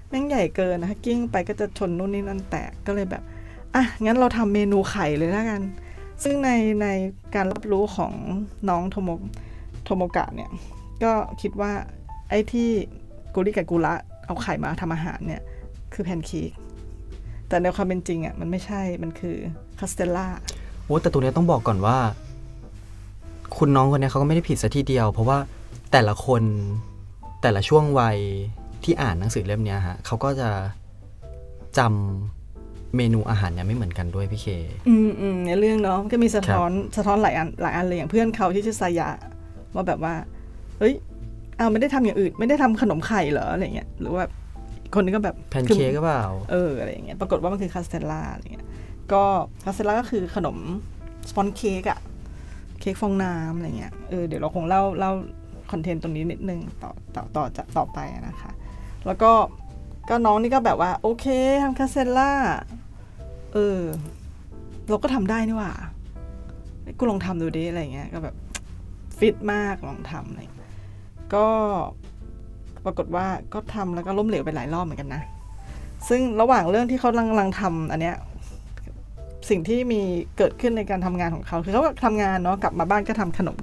[0.09, 3.23] แม่งใหญ่เกินนะคะกิ้งไปก็จะชนนู่นนี่นั่นแตกก็เลยแบบ
[3.75, 5.63] อะงั้นเราทำเมนูไข่เลยแล้วกัน
[6.23, 6.51] ซึ่งใน
[6.83, 6.87] ใน
[7.35, 8.13] การรับรู้ของ
[8.69, 9.09] น้องโทโม
[9.85, 10.51] โทโมกะเนี่ย
[11.05, 11.73] ก็คิดว่า
[12.31, 12.69] ไอ้ที่
[13.35, 13.95] กุริกับกุระ
[14.27, 15.43] เอาไข่มาทำอาหารเนี่ย
[15.95, 16.51] คือแพนเค้ก
[17.53, 19.37] แต่ในความเป็นจริงอะมันไม่ใช่ มันคือ
[19.79, 20.27] คาสเตลล่า
[20.85, 21.97] โอ้แต่ตัวเนี้ยต้องบอกก่อนว่า
[23.57, 25.39] คุณน้องคนเนี้ยเขาก็ไม่ได้ผิดซะทีเดียว เพราะว่า
[25.93, 26.43] แต่ละคน
[27.43, 28.19] แต่ละช่วงวัย
[28.85, 30.49] ที่อ่านหนังสือเล่มเนี้ยฮะเขาก็จะ
[31.79, 34.47] จำเมนูอาหารเนี่ยไม่เหมือนกันด้วยพี่เค
[34.89, 39.09] อืมอืมในเรื่องเนาะก็มีสะท้อนสะท้อนหลายอันหลายอันเลยอย่างเพื่อนเขาที่ชื่อสายะ
[39.75, 40.15] ว่าแบบว่า
[40.79, 40.95] เฮ้ย
[41.57, 44.42] เอาไม่ได้ทำอย่างอื่น ไม่ได้ทำขนมไข่เหรออะไรเงี้ยหรือว่าอีก
[44.95, 48.67] คนนึงก็แบบแพนเค้กก็เปล่า เอออะไรอย่างเงี้ยปรากฏว่ามันคือคาสเตลล่าอะไรเงี้ย
[49.13, 49.23] ก็
[49.65, 50.57] คาสเตลล่าก็คือขนม
[51.31, 51.99] sponge cake อะ
[52.81, 55.13] เค้กฟองน้ำอะไรเงี้ยเออเดี๋ยวเราคงเล่าเล่า
[55.73, 58.51] content ตรงนี้นิดนึงต่อต่อต่อจากต่อไปนะคะ
[59.07, 59.33] แล้วก็
[60.09, 61.27] ก็น้องนี่ก็แบบว่า โอเค
[61.63, 62.33] ทำคาสเตลล่า
[63.55, 63.81] เออ
[64.89, 65.73] เราก็ทำได้นี่หว่า
[66.83, 68.35] เอ้ยกูลองทำดูดิอะไรเงี้ย ก็แบบ
[69.19, 70.71] ฟิตมากลองทำอะไรเงี้ย
[71.35, 71.47] ก็
[72.85, 75.23] ปรากฏว่าก็ทำแล้วก็ล้มเหลวไปหลายรอบเหมือนกันนะ
[76.09, 78.17] ซึ่งระหว่างเรื่องที่เขากำลังทำอันเนี้ย
[79.51, 80.01] สิ่งที่มี
[80.39, 83.59] เกิดขึ้นในการทำงานของเขาคือเขาก็ทำงานเนาะกลับมาบ้านก็ทำขนม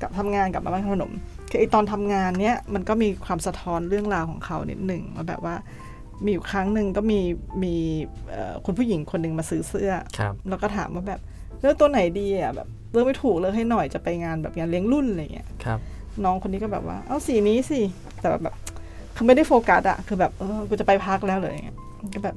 [0.00, 1.12] กลับทำงานกลับมาบ้านทำขนม
[1.50, 5.54] คือไอตอนทำงานเนี้ยมันก็มีความสะท้อนเรื่องราวของเขานิดหนึ่งว่าแบบว่า
[6.24, 7.20] มีอยู่ครั้งหนึ่งก็มี
[7.62, 7.74] มี
[8.30, 11.20] เอ่อคุณผู้หญิงคนหนึ่งมาซื้อเสื้อครับแล้วก็ถามว่าแบบ
[11.60, 15.78] เลือกตัวไหนดีอะแบบเลือกไม่ถูกเลือกให้หน่อยจะไปงานแบบงานเลี้ยงรุ่นอะไรเงี้ยครับ
[16.24, 17.80] น้องคนนี้ก็แบบว่า เอาสีนี้สิ
[18.20, 18.54] แต่แบบแบบ
[19.16, 21.78] คือไม่ได้โฟกัสอะคือแบบเออกูจะไปพักแล้วเลยอย่างเงี้ย
[22.14, 22.36] ก็แบบ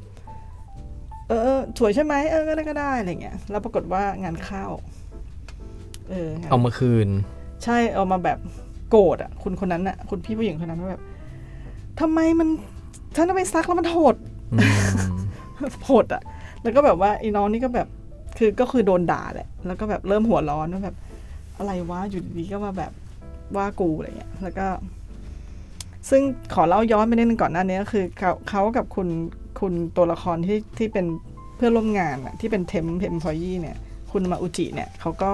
[1.27, 4.65] เออเออสวยใช่ไหมเออก็ได้ก็ได้อะไรเงี้ยแล้วปรากฏว่างานเข้า
[6.09, 7.07] เอองานเอามาคืน
[7.63, 8.39] ใช่เอามาแบบ
[8.89, 11.03] โกรธอะคุณคนนั้นอะคุณพี่ผู้หญิงคนนั้นว่าแบบ
[11.99, 12.47] ทำไมมัน
[13.15, 14.15] ฉันเอาไปซักแล้วมันโหด
[14.53, 16.21] อืมโหดอะ
[16.61, 17.87] แล้วก็แบบว่าไอ้น้องนี่ก็แบบ
[18.37, 20.95] คือก็คือโดนด่าแหละ แล้วก็แบบเริ่มหัวร้อนว่าแบบ
[21.57, 22.91] อะไรวะอยู่ดีๆก็มาแบบ
[23.55, 24.67] ว่ากูอะไรเงี้ยแล้วก็
[26.09, 26.21] ซึ่ง
[26.53, 29.07] ขอเล่าย้อนไปนิดนึงก่อนหน้านี้ก็คือเขาเขากับคุณ
[29.59, 31.05] คุณตัวละครที่ที่เป็น
[31.55, 33.77] เพื่อนร่วมงานอะที่เป็นเทมเพมพอยี่เนี่ย
[34.11, 35.33] คุณมาอุจิเนี่ยเขาก็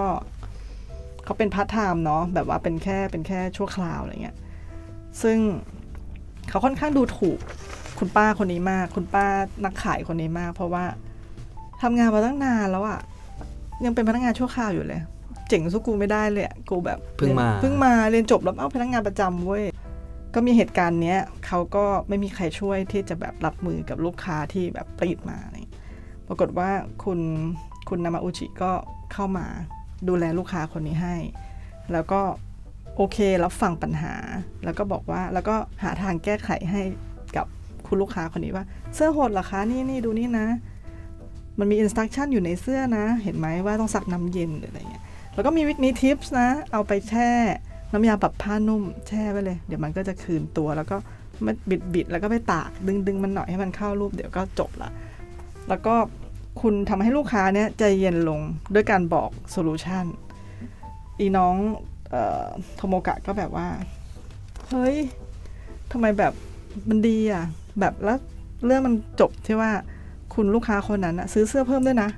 [1.23, 4.37] เขาเป็นพาร์ทไทม์เนาะแบบว่าเป็นแค่เป็นแค่ชั่วคราวอะไรเงี้ย
[5.21, 5.37] ซึ่ง
[6.49, 7.39] เขาค่อนข้างดูถูก
[7.99, 9.25] คุณป้าคนนี้มาก คุณป้า
[9.65, 10.83] นักขายคนนี้มาก เพราะว่า
[11.81, 12.99] ทำงานมาตั้งนานแล้วอะ
[13.85, 15.01] ยังเป็นพนักงานชั่วคราวอยู่เลย
[15.51, 19.63] เจ๋งสู้กูไม่ได้เลยอะกูแบบเพิ่งมาเพิ่งมาเรียนจบแล้วเอ้าพนักงานประจำเว้ย
[20.33, 25.77] ก็มีเหตุการณ์เนี้ยเขาก็ไม่มีใครช่วยที่จะแบบรับมือกับลูกค้าที่แบบกรี๊ดมาอะไรอย่างเงี้ย
[26.27, 26.69] ปรากฏว่า
[27.03, 27.19] คุณ
[27.89, 28.71] คุณนามาอุจิก็
[29.13, 29.45] เข้ามา
[30.07, 31.15] ดูแลลูกค้าคนนี้ให้
[31.93, 32.21] แล้วก็
[32.95, 34.13] โอเครับฟังปัญหา
[34.63, 36.81] แล้วก็บอกว่าแล้วก็หาทางแก้ไขให้
[37.35, 37.45] กับ
[37.87, 40.47] คุณลูกค้าคนนี้ว่า เสื้อโหดเหรอคะนี่นี่ดูนี่นะ
[41.59, 47.29] มันมีอินสตั c ชั่นอยู่ในเสื้อนะ เห็นไหมว่าต้องซักน้ำเย็นหรืออะไรเงี้ย แล้วก็มีวิธีทิปส์นะ เอาไปแช่
[47.91, 50.97] น้ำยาปรับผ้านุ่ม แช่ไว้เลย เดี๋ยวมันก็จะคืนตัว แล้วก็
[51.45, 54.89] มันบิดบิดๆแล้วก็ไปตากดึงดึงมันหน่อยให้มันเข้ารูปเดี๋ยวก็จบละ
[55.69, 55.95] แล้วก็
[56.61, 58.39] คุณทำให้ลูกค้าเนี่ยใจเย็นลง
[58.73, 60.05] ด้วยการบอก solution
[61.19, 61.55] อีน้อง
[62.75, 63.67] โทโมกะก็แบบว่า
[64.69, 64.97] เฮ้ย
[65.91, 66.33] ทำไมแบบ
[66.89, 67.43] มันดีอะ
[67.79, 68.19] แบบแล้ว
[68.65, 69.71] เรื่องมันจบที่ว่า
[70.33, 72.09] คุณลูกค้าคนนั้นอะซื้อเสื้อเพิ่มด้วยนะ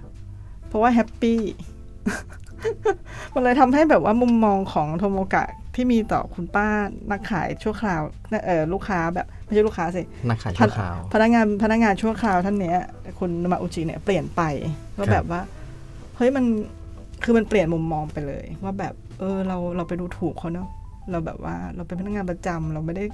[0.67, 1.39] เพราะว่า happy
[3.33, 5.45] มันเลยทำให้แบบว่ามุมมองของโทโมกะ
[5.75, 6.67] ที่มีต่อคุณป้า
[7.11, 8.01] นักขายชั่วคราว
[8.45, 12.77] เออลูกค้าแบบไม่ใช่ลูกค้าสินักขายชั่วคราวพนักงานพนักงานชั่วคราวท่านเนี้ย
[13.19, 14.41] คุณนามาอุจิเนี่ยเปลี่ยนไป
[14.97, 15.41] ว่าครับแบบว่า
[16.17, 16.45] เฮ้ยมัน
[17.23, 20.69] คือมันเปลี่ยนมุมมองไปเลย ว่าแบบ เออเราเราไปดูถูกเขาเนาะ
[21.11, 23.05] เราแบบว่าเราเป็นพนักงานประจำเราไม่ได้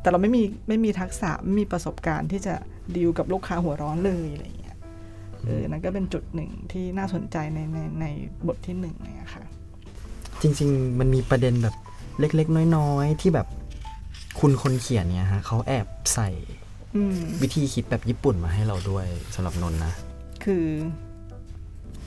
[0.00, 2.54] แต่เราไม่มีไม่มีทักษะไม่มีประสบการณ์ที่จะ
[2.96, 4.63] ดีลกับลูกค้าหัวร้อนเลยอะไรอย่างเงี้ย
[5.46, 8.06] เออนั่นก็เป็นจุดหนึ่งที่น่าสนใจในในใน
[8.46, 9.44] บทที่หนึ่งเนี่ยค่ะ
[10.42, 11.74] จริง ๆ มันมีประเด็นแบบ
[12.20, 13.46] เล็ก ๆ น้อยๆที่แบบ
[14.40, 16.30] คุณคนเขียนเนี่ยฮะเขาแอบใส่
[16.96, 19.92] อืมวิธีคิดแบบญี่ปุ่นมาให้เราด้วยสำหรับนนท์นะ
[20.44, 20.64] คือ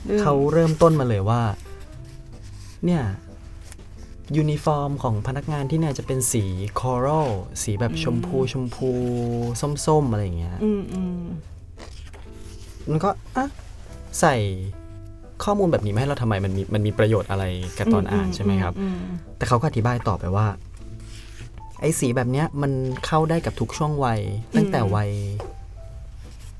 [0.08, 1.42] รื่องเขาเริ่มต้นมาเลยว่า
[2.84, 3.02] เนี่ย
[4.36, 6.44] ยูนิฟอร์มของพนักงานที่เนี่ยจะเป็นสี
[6.80, 7.28] คอรัล
[7.62, 8.90] สีแบบชมพูชมพู
[9.86, 10.70] ส้มๆ อะไรอย่างเงี้ยอื
[12.80, 13.46] มอืมมันก็อะ
[14.20, 14.34] ใส่
[15.44, 17.44] ข้อมูลแบบนี้มาให้เราทำไมมันมีมันมีประโยชน์อะไร
[17.78, 18.98] กับตอนอ่านใช่ไหมครับอืม
[19.36, 20.46] แต่เขาก็อธิบายต่อไปว่า
[21.80, 22.72] ไอ้สีแบบเนี้ยมัน
[23.06, 24.20] เข้าได้กับทุกช่วงวัย
[24.56, 25.10] ตั้งแต่วัย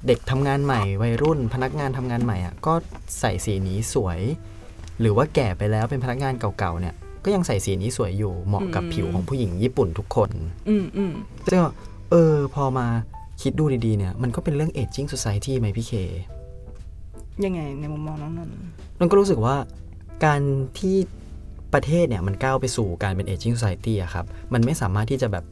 [0.06, 2.74] เด็กทำงานใหม่วัยรุ่น พนักงานทำงานใหม่อะก็
[3.20, 4.20] ใส่สีนี้สวย
[5.00, 10.30] หรือว่าแก่ไปแล้วเป็นพนักงานเก่าๆเนี่ย ก็ยังใส่สีนี้สวยอยู่เหมาะกับผิวของผู้หญิงญี่ปุ่นทุกคน
[10.68, 11.12] อืมอืม
[11.52, 11.60] ก็
[12.10, 12.86] เออพอมา
[13.42, 15.92] คิดดูดีๆเนี่ยมันก็เป็นเรื่อง aging society ไหมพี่เค
[17.44, 18.54] ยังไงในมุมมองน้องนนท์
[18.98, 19.56] นนก็รู้สึกว่า
[20.24, 20.40] การ
[20.78, 20.96] ที่
[21.74, 25.44] ประเทศเนี่ยมันก้าวไปสู่การเป็น aging society อะครับ มันไม่สามารถที่จะแบบ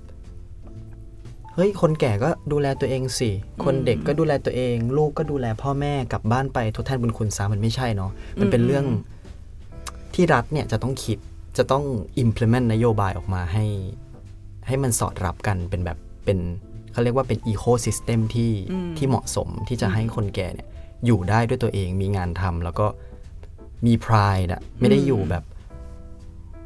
[1.55, 3.31] เฮ้ย คนแก่ก็ดูแลตัวเองสิ
[3.64, 8.85] คนเด็กก็ดูแลตัวเอง ลูกก็ดูแลพ่อแม่กลับบ้านไปทดแทนบุญคุณซะมันไม่ใช่เนาะมันเป็นเรื่อง
[10.14, 11.18] ที่รัฐเนี่ยจะต้องคิด
[11.59, 11.85] จะต้อง
[12.22, 13.64] implement นโยบายออกมาให้
[14.66, 16.38] ให้มันสอดรับกันเป็นแบบเป็น
[16.96, 18.52] เขาเรียกว่าเป็น ecosystem ที่
[18.98, 20.68] ที่เหมาะสมที่จะให้คนแก่เนี่ย
[21.06, 22.87] อยู่ได้ด้วยตัวเองมีงานทำแล้วก็
[23.87, 25.44] มี pride อะไม่ได้อยู่แบบ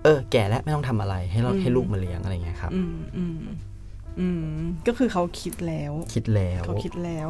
[0.02, 3.40] เออ แก่แล้วไม่ต้องทำอะไร ให้เราให้ลูกมาเลี้ยงอะไรเงี้ยครับ อืมอืม
[4.20, 7.28] อืมก็คือเขาคิดแล้ว คิดแล้วเขาคิดแล้ว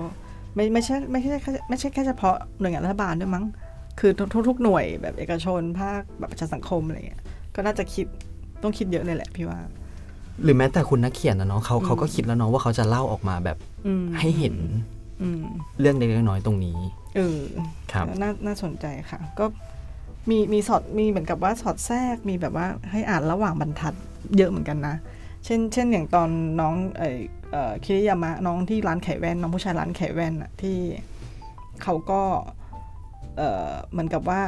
[0.55, 3.45] ไม่ไม่ใช่ไม่ใช่แค่ไม่ใช่แค่เฉพาะหน่วยงานรัฐบาลด้วยมั้ง
[4.01, 7.23] คือทุกทุกๆหน่วยแบบเอกชนภาคแบบประชาสังคมอะไรเงี้ย
[7.55, 8.07] ก็น่าจะคิด
[8.63, 9.59] ต้องคิดเยอะเลยแหละพี่ว่า
[10.43, 14.55] หรือแม้แต่คุณนักเขียนนะเนาะเขาเขาก็คิดแล้วเนาะว่าเขาจะเล่าออกมาแบบอืมให้เห็น
[15.23, 15.45] อืม
[15.81, 16.79] เรื่องเล็กๆน้อยๆตรงนี้
[17.17, 17.41] เออ
[17.93, 19.45] ครับน่าน่าสนใจค่ะ ก็
[20.31, 23.95] มีมีสอดมีเหมือนกับว่าสอดแทรกมีแบบว่าให้อ่านระหว่างบรรทัด
[24.37, 24.97] เยอะเหมือนกันนะ
[25.45, 26.29] เช่น เช่นอย่างตอน
[26.61, 27.19] น้องเออ
[27.53, 30.79] เอ่อคิริยามะน้องที่ร้านไขแว่นน้องผู้ชายร้านไขแว่นอะที่
[31.83, 32.23] เขาก็
[33.37, 34.41] เออเหมือนกับว่า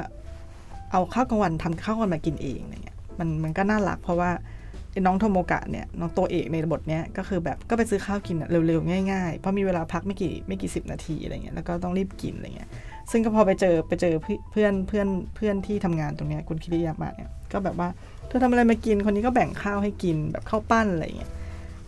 [0.92, 4.51] เอาข้าวกลางวันทำข้าวกลางวันมากินเองอะไรเงี้ยมันมันก็น่ารักเพราะว่าไอ้
[5.00, 12.70] น้องโทโมกะเนี่ยน้องตัวเอกในบทเนี้ยก็คือแบบก็ไปซื้อข้าวกินอะเร็วๆง่ายๆเพราะมีเวลาพักไม่กี่ไม่กี่สิบนาทีอะไรเงี้ยแล้วก็ต้องรีบกินอะไรเงี้ย
[13.10, 14.14] ซึ่งก็พอไปเจอไปเจอ
[14.50, 17.88] เพื่อนเพื่อนเพื่อนที่ทำงานตรงเนี้ยคุณคิริยามะเนี่ยก็แบบว่า
[18.28, 21.32] เธอทำอะไรมากินคนนี้ก็แบ่งข้าวให้กินแบบข้าวปั้นอะไรเงี้ย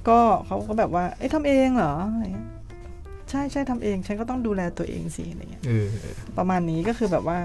[0.08, 2.48] ก็เขาก็แบบว่าเอ้ยทำเองเหรออะไรเงี้ย
[3.30, 5.86] ใช่ใช่ทำเองฉันก็ต้องดูแลตัวเองสิอะไรเงี้ยเออ
[6.38, 7.38] ประมาณนี้ก็คือแบบว่า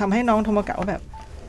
[0.00, 1.02] ทำให้น้องโทโมกะว่าแบบ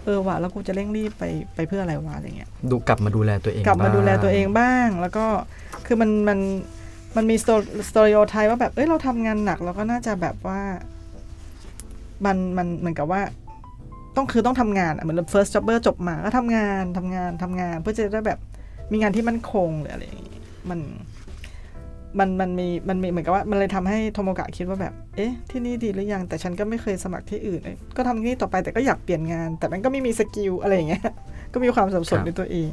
[0.05, 1.23] เออว่ะแล้วกูจะเร่งรีบไป
[1.55, 5.25] ไปเพื่ออะไรวะอะไรเงี้ยดูกลับมาดูแลตัวเองกลับมาบ้งดูแลตัวเองบ้าง แล้วก็
[5.85, 6.39] คือมันมัน
[7.15, 7.35] มันมี
[7.89, 10.59] สตอริโอไทป์ว่าแบบเอ้ยเราทำงานหนักเราก็น่าจะแบบว่า
[12.25, 13.21] มันมันเหมือนกับว่า
[14.15, 18.39] ต้องคือต้องทำงานอะเหมือน first jobber จบมาก็ทำงานทำงานทำงาน เพื่อจะได้แบบ
[18.91, 20.79] มีงานที่มั่นคงหรืออะไรอย่างงี้มัน
[22.19, 31.03] มันมันมีมันมีเหมือนกับว่ามันเลยทำให้โทโมกะคิดว่าแบบ เอ๊ะ ที่นี่ดีหรือยัง แต่ฉันก็ไม่เคยสมัครที่อื่นเอ้ยก็ทำที่นี่ต่อไปแต่ก็อยากเปลี่ยนงาน แต่มันก็ไม่มี skill อะไรอย่างเงี้ย
[31.53, 32.71] ก็มีความสับสนในตัวเอง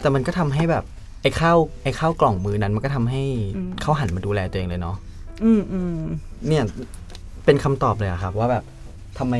[0.00, 0.84] แต่มันก็ทำให้แบบ
[1.22, 3.22] ไอ้ข้าวไอ้ข้าวกล่องมื้อนั้นมันก็ทำให้
[3.56, 4.96] อืมเขาหันมาดูแลตัวเองเลยเนาะ
[5.44, 5.96] อืมอืม
[6.48, 6.64] เนี่ย
[7.44, 8.64] เป็นคำตอบเลยอะครับ ว่าแบบ
[9.18, 9.34] ทำไม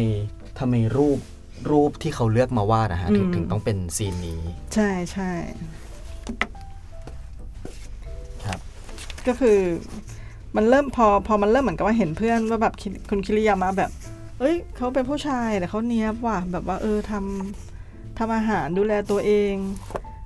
[0.59, 1.19] ทำไมรูป
[1.71, 4.41] รูปที่เขาเลือกมาวาดอะฮะถึงถึงต้องเป็นซีนนี้
[4.75, 5.31] ใช่ใช่
[9.29, 9.59] ก็คือ
[10.57, 13.91] มันเริ่มพอพอมันเริ่มเหมือนกับว่าเห็นเพื่อนว่าแบบคิคุณคิริยามะแบบ
[14.41, 19.55] เอ้ยเขาเป็นผู้ชายแต่เขาเนี้ยบว่ะแบบว่าเออทำทำอาหารดูแลตัวเอง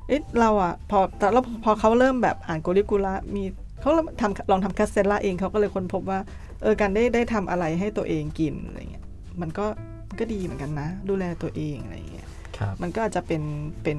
[0.09, 3.45] เอ๊ะเราอะพอแต่แล้วพอเขาเริ่มแบบอ่านโกริกุระมี
[3.81, 6.19] เขาเริ่มทำลองทำคาสเซลล่าเองเขาก็เลยค้นพบว่า
[6.63, 9.05] เออการได้ได้ทำอะไรให้ตัวเองกินอะไรเงี้ย
[9.41, 9.67] มันก็
[10.09, 12.27] มันก็ดีเหมือนกันนะ ดูแลตัวเองอะไรเงี้ย
[12.59, 13.43] ครับมันก็อาจจะเป็น
[13.83, 13.99] เป็น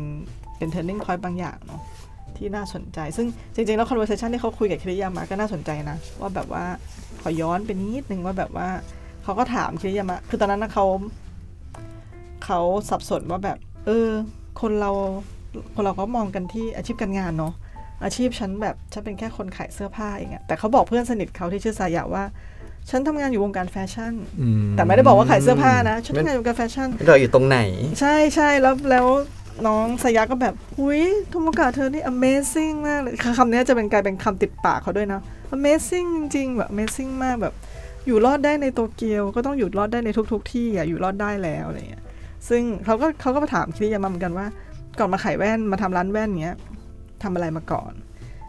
[0.57, 1.81] เป็น turning point บางอย่างเนาะ
[2.37, 6.65] ที่น่าสนใจ ซึ่งจริง ๆ แล้ว conversation ที่เขาคุยกับคิริยามะก็น่าสนใจนะ ว่าแบบว่า
[7.21, 8.69] ขอย้อนไปนิดนึงว่าแบบว่า
[9.23, 10.85] เขาก็ถามคิริยามะ คือตอนนั้นนะเขา
[12.45, 14.09] เขาสับสนว่าแบบ เออ
[14.61, 14.91] คนเรา
[15.75, 17.53] คนเราก็มองกันที่อาชีพการงานเนาะ
[18.03, 22.23] อาชีพฉันแบบฉันเป็นแค่คนขายเสื้อผ้าเองอะแต่เขาบอกเพื่อนสนิทเขาที่ชื่อสายะว่า
[22.89, 24.13] ฉันทำงานอยู่วงการแฟชั่น
[24.75, 27.57] แต่ไม่ได้บอกว่าขายเสื้อผ้านะ ฉันทำงานอยู่วงการแฟชั่นเราอยู่ตรงไหน
[27.99, 29.05] ใช่ใช่แล้วแล้ว
[29.67, 35.21] น้องสายะก็แบบหุยโทโมกะเธอนี่ amazing มากเลยคำนี้จะเป็นกลายเป็นคำติดปากเขาด้วยนะ
[35.55, 37.53] amazing จริงๆแบบ amazing มากแบบ
[38.05, 42.03] อยู่รอดได้ในโตเกียว ก็ต้องอยู่รอดได้ในทุก ๆ ที่อะอยู่รอดได้แล้วอะไรเงี้ย
[42.49, 44.45] ซึ่งเขาก็เขาก็มาถามคิริยามะเหมือนกันว่า
[44.99, 46.57] ก่อนมาขายแว่นมาทำร้านแว่นเงี้ย
[47.23, 47.93] ทำอะไรมาก่อน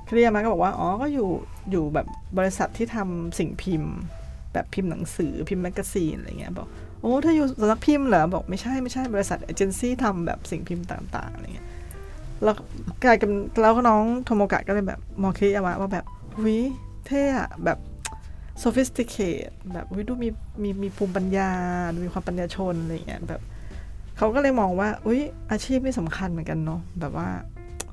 [0.08, 1.28] คิริยามะก็บอกว่าอ๋อก็อยู่
[1.70, 2.06] อยู่แบบ
[2.38, 3.92] บริษัทที่ทำสิ่งพิมพ์
[4.52, 6.68] แบบพิมพ์หนังสือพิมพ์แมกกาซีนอะไรเงี้ยบอก
[7.00, 11.68] โอ้ถ้าอยู่สำนักพิมพ์เหรอ บอกไม่ใช่ไม่ใช่บริษัทเอเจนซี่ทำแบบสิ่งพิมพ์ต่างๆอะไรเงี้ย
[12.42, 12.54] แล้ว
[13.04, 13.30] กลายเป็น
[13.60, 16.04] แล้วก็น้องโทโมกะก็เลยแบบมองคิริยามะว่าแบบ
[16.36, 16.58] หุย
[17.06, 17.78] เท่อะแบบ
[18.62, 19.42] sophisticated
[19.72, 20.28] แบบวิดูมี
[20.62, 21.50] มีมีภูมิปัญญา
[22.04, 23.40] มีความปัญญาชนอะไรเงี้ยแบบ
[24.16, 27.28] เขาก็เลยมองว่าอุ้ยอาชีพนี่สำคัญเหมือนกันเนาะแบบว่า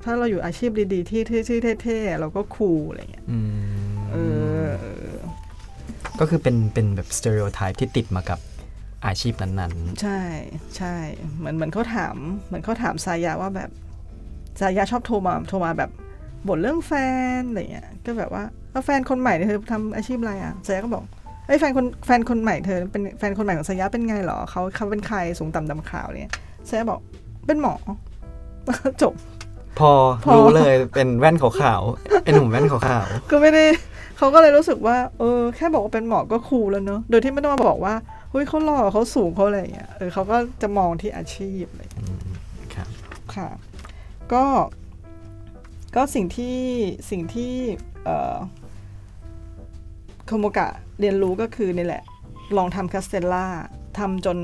[0.04, 4.16] ถ้าเราอยู่อาชีพดีๆ ที่ที่ที่เท่ๆเราก็คูลอะไรเงี้ยอืมเอ
[4.66, 5.16] อเออ
[6.20, 8.38] ก็คือเป็นเป็นแบบสเตอริโอไทป์ที่ติดมากับ
[9.06, 10.20] อาชีพนั้นใช่
[10.76, 10.94] ใช่
[11.38, 12.16] เหมือนเหมือนเขาถาม
[12.46, 13.70] เหมือนเขาถามสายาว่าแบบ
[14.60, 15.90] สายาชอบโทรมาโทรมาแบบ
[16.48, 16.92] บ่นเรื่องแฟ
[17.38, 21.04] นอะไรเงี้ยก็แบบว่าแล้วแฟนคนใหม่เนี่ยเธอทำอาชีพอะไรอะสายาก็บอก
[21.46, 26.32] ไอ้ยแฟนคนแฟนคนใหม่เธอเป็นแฟนคนใหม่ของสายาเป็นไงเหรอเขาเขาเป็นใครสูงต่ำดำขาวเนี่ย
[26.68, 27.00] สายาบอก
[27.46, 27.74] เป็นหมอ
[29.02, 29.90] จบๆพอ
[30.24, 33.64] พอ รู้เลยเป็นแว่นขาวๆเป็นหนุ่มแว่นขาวก็ไม่ได้
[34.16, 42.88] เขาก็เลยรู้สึกว่า เออ แค่บอกว่าเป็นหมอก็คูลแล้วเนอะโดยที่ไม่ต้องมาบอกว่าเฮ้ยเขาหล่อเขาสูงเขาอะไรอย่างเงี้ยเออเขาก็จะมองที่อาชีพอะไรอย่างเงี้ยๆครับ
[43.34, 43.48] ค่ะ
[44.32, 44.44] ก็
[45.94, 46.58] ก็สิ่งที่
[47.10, 47.52] สิ่งที่
[48.04, 48.36] เอ่อ
[50.26, 50.68] โทโมกะ
[51.00, 52.02] เรียนรู้ก็คือนี่แหละ
[52.56, 53.46] ลองทำคาสเตลล่า
[53.98, 54.36] ทำจน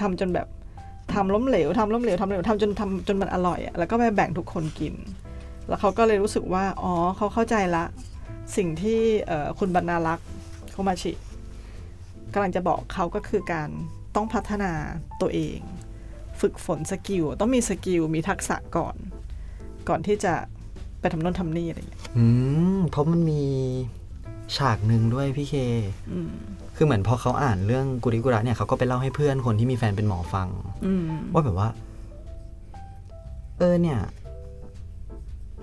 [0.00, 0.46] ทำจนแบบ
[1.14, 4.94] ทำล้มเหลวทำล้มเหลวทำล้มเหลวทำจนทำจนมันอร่อยอะแล้วก็ไปแบ่งทุกคนกิน
[5.68, 7.84] แล้วเขาก็เลยรู้สึกว่า อ๋อเขาเข้าใจละ
[8.56, 10.26] สิ่งที่เอ่อคุณบรรณารักษ์
[10.72, 11.12] โคมาชิ
[12.32, 13.68] กำลังจะบอกเขาก็คือการ
[14.16, 14.72] ต้องพัฒนา
[15.20, 15.58] ตัวเอง
[16.40, 18.96] ฝึกฝน skill ต้องมีสกิลมีทักษะก่อน
[19.88, 20.34] ก่อนที่จะ
[21.00, 22.24] ไปทำโน่นทำนี่อะไรอย่างเงี้ยอื
[22.76, 23.42] มเพราะมันมี
[24.56, 25.54] ฉากหนึ่งด้วยพี่เค
[26.12, 26.30] อืม
[26.76, 30.48] คือเหมือนพอเขาอ่านเรื่องกุริกุระเนี่ยเขาก็ไปเล่าให้เพื่อนคนที่มีแฟนเป็นหมอฟัง
[30.86, 31.68] อืมว่าแบบว่า
[33.58, 34.00] เออเนี่ย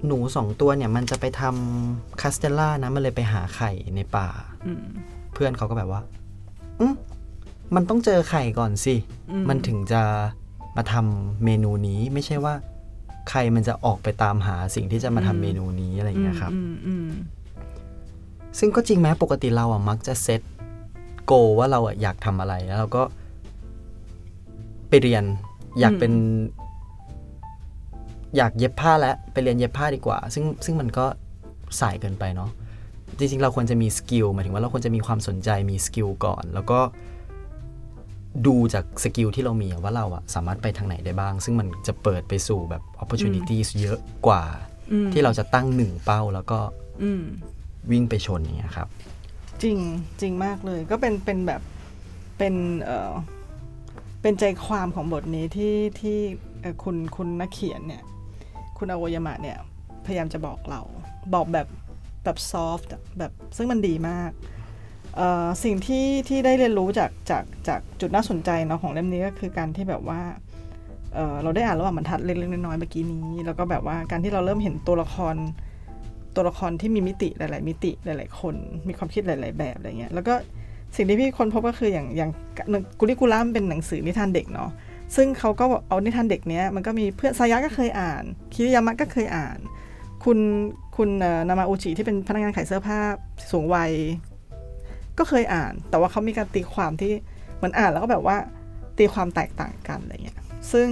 [0.05, 4.27] หนูสองตัวเนี่ย มันจะไปทำคาสเตลล่านะ มันเลยไปหาไข่ในป่า
[4.65, 4.83] อืม
[5.33, 6.18] เพื่อนเขาก็แบบว่าอื
[6.91, 6.93] ม
[7.75, 8.95] มันต้องเจอไข่ก่อนสิ
[9.31, 10.01] อืมมันถึงจะ
[10.77, 12.53] มาทำเมนูนี้ไม่ใช่ว่า
[13.29, 17.09] ใครมันจะออกไปตามหาสิ่งที่จะมาทำเมนูนี้อะไรอย่างเงี้ยครับอืมอืม
[18.59, 20.41] ซึ่งก็จริงไหมปกติเราอะมักจะ set
[21.25, 23.03] goal ว่าเราอะอยากทำอะไรแล้วเราก็
[24.89, 25.23] ไปเรียน
[25.79, 26.13] อยากเป็น
[28.35, 31.05] อยากเย็บผ้าแล้วไปเรียนเย็บผ้าดีกว่า ซึ่งซึ่งมันก็
[31.79, 32.49] สายเกินไปเนาะ
[33.17, 36.79] จริงๆ เราควรจะมี skill หมายถึงว่าเราควรจะมีความสนใจมี skill ก่อน แล้วก็
[38.47, 44.43] ดูจากสกิลที่เรามีอะว่าเราอะสามารถไปทางไหนได้บ้าง ซึ่งมันจะเปิดไปสู่แบบ opportunities เยอะกว่า
[44.91, 46.59] อืมที่เราจะตั้งหนึ่งเป้าแล้วก็
[47.03, 47.23] อืม
[47.91, 48.87] วิ่งไปชนอย่างเงี้ยครับ
[49.61, 49.77] จริง
[50.21, 51.61] จริงมากเลย ก็เป็นเป็นแบบ
[52.37, 53.11] เป็นเออ
[54.21, 56.17] เป็นใจความของบทนี้ที่ที่
[56.61, 58.03] เอ่อคุณคุณนักเขียนเนี่ย
[58.77, 59.57] คุณอโวยามะเนี่ย
[60.05, 60.81] พยายามจะบอกเรา
[61.33, 61.67] บอกแบบ
[62.23, 64.31] แบบซอฟต์แบบซึ่งมันดีมาก
[65.63, 70.21] สิ่งที่ที่ได้เรียนรู้จากจากจากจุดน่าสนใจเนาะของเล่มนี้ก็คือการที่แบบว่า
[71.13, 75.35] เเราได้อ่านระหว่างบรรทัดเล็กๆน้อยๆเมื่อกี้นี้ แล้วก็แบบว่าการที่เราเริ่มเห็นตัวละคร
[76.35, 78.55] ตัวละครที่มีมิติหลาย ๆ มิติหลาย ๆ คน
[78.87, 80.33] มีความคิดหลาย ๆ แบบอะไรเงี้ยแล้วก็
[80.95, 82.31] สิ่งที่พี่คนพบก็คืออย่างอย่าง
[82.99, 84.69] กุลิกุลัมเป็นหนังสือนิทานเด็กเนาะ
[85.15, 89.57] ซึ่งเขาก็เอานิทานเด็กเนี้ยมันก็มีเพื่อนซายะก็เคยอ่าน คิริยามะก็เคยอ่าน
[90.23, 90.37] คุณ
[90.99, 92.99] คุณเอ่อนามาอุจิที่เป็นพนักงานขายเสื้อผ้า
[93.51, 93.91] สูงวัย
[95.17, 97.11] ก็เคยอ่าน แต่ว่าเขามีการตีความที่
[97.55, 98.37] เหมือนอ่านแล้วก็แบบว่า
[98.97, 100.37] ตีความแตกต่างกันอะไรเงี้ย
[100.71, 100.89] ซึ่ง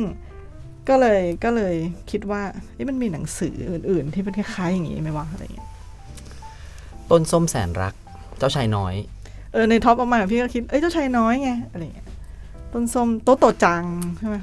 [0.90, 1.76] ก็เลยก็เลย
[2.12, 2.42] คิดว่า
[2.76, 5.70] เอ๊ะมันมีหนังสืออื่น ๆ ที่เป็นคล้ายๆอย่างนี้ไหมวะอะไรเงี้ย
[7.12, 7.94] ต้นส้มแสนรัก
[8.38, 8.94] เจ้าชายน้อย
[9.54, 12.08] เออในท็อปออกมาพี่ก็คิดเอ้ยเจ้าชายน้อยไงอะไรเงี้ย
[12.74, 13.84] ต้นส้มโตโตจัง
[14.20, 14.38] ใช่ไหม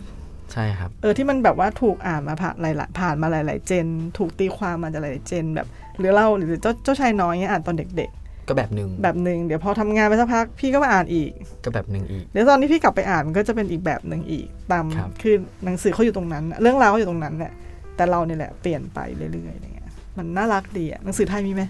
[0.54, 3.86] ใช่ครับ เออที่มันแบบว่าถูกอ่านมาผ่านหลายๆผ่านมาหลาย ๆ เจน
[4.18, 5.66] ถูกตีความมาจากหลายๆเจน แบบ
[5.98, 8.10] หรือเราหรือเจ้าเจ้าชายน้อยเงี้ยอ่านตอนเด็ก
[8.48, 11.30] ก็แบบหนึ่งๆแบบหนึ่งเดี๋ยวพอทำงานไปสักพักพี่ก็มาอ่านอีก
[11.64, 17.52] ก็แบบหนึ่งอีกเดี๋ยวตอนที่พี่กลับไปอ่านมันก็จะเป็นอีกแบบหนึ่งอีกตามครับคือหนังสือเขาอยู่ตรงนั้นน่ะเรื่องราวเขาอยู่ตรงนั้นแหละ
[17.96, 21.62] แต่เราเนี่ยแหละเปลี่ยนไปเรื่อยๆอะไรเงี้ยมันน่ารักดีอะหนังสือไทยมีไหม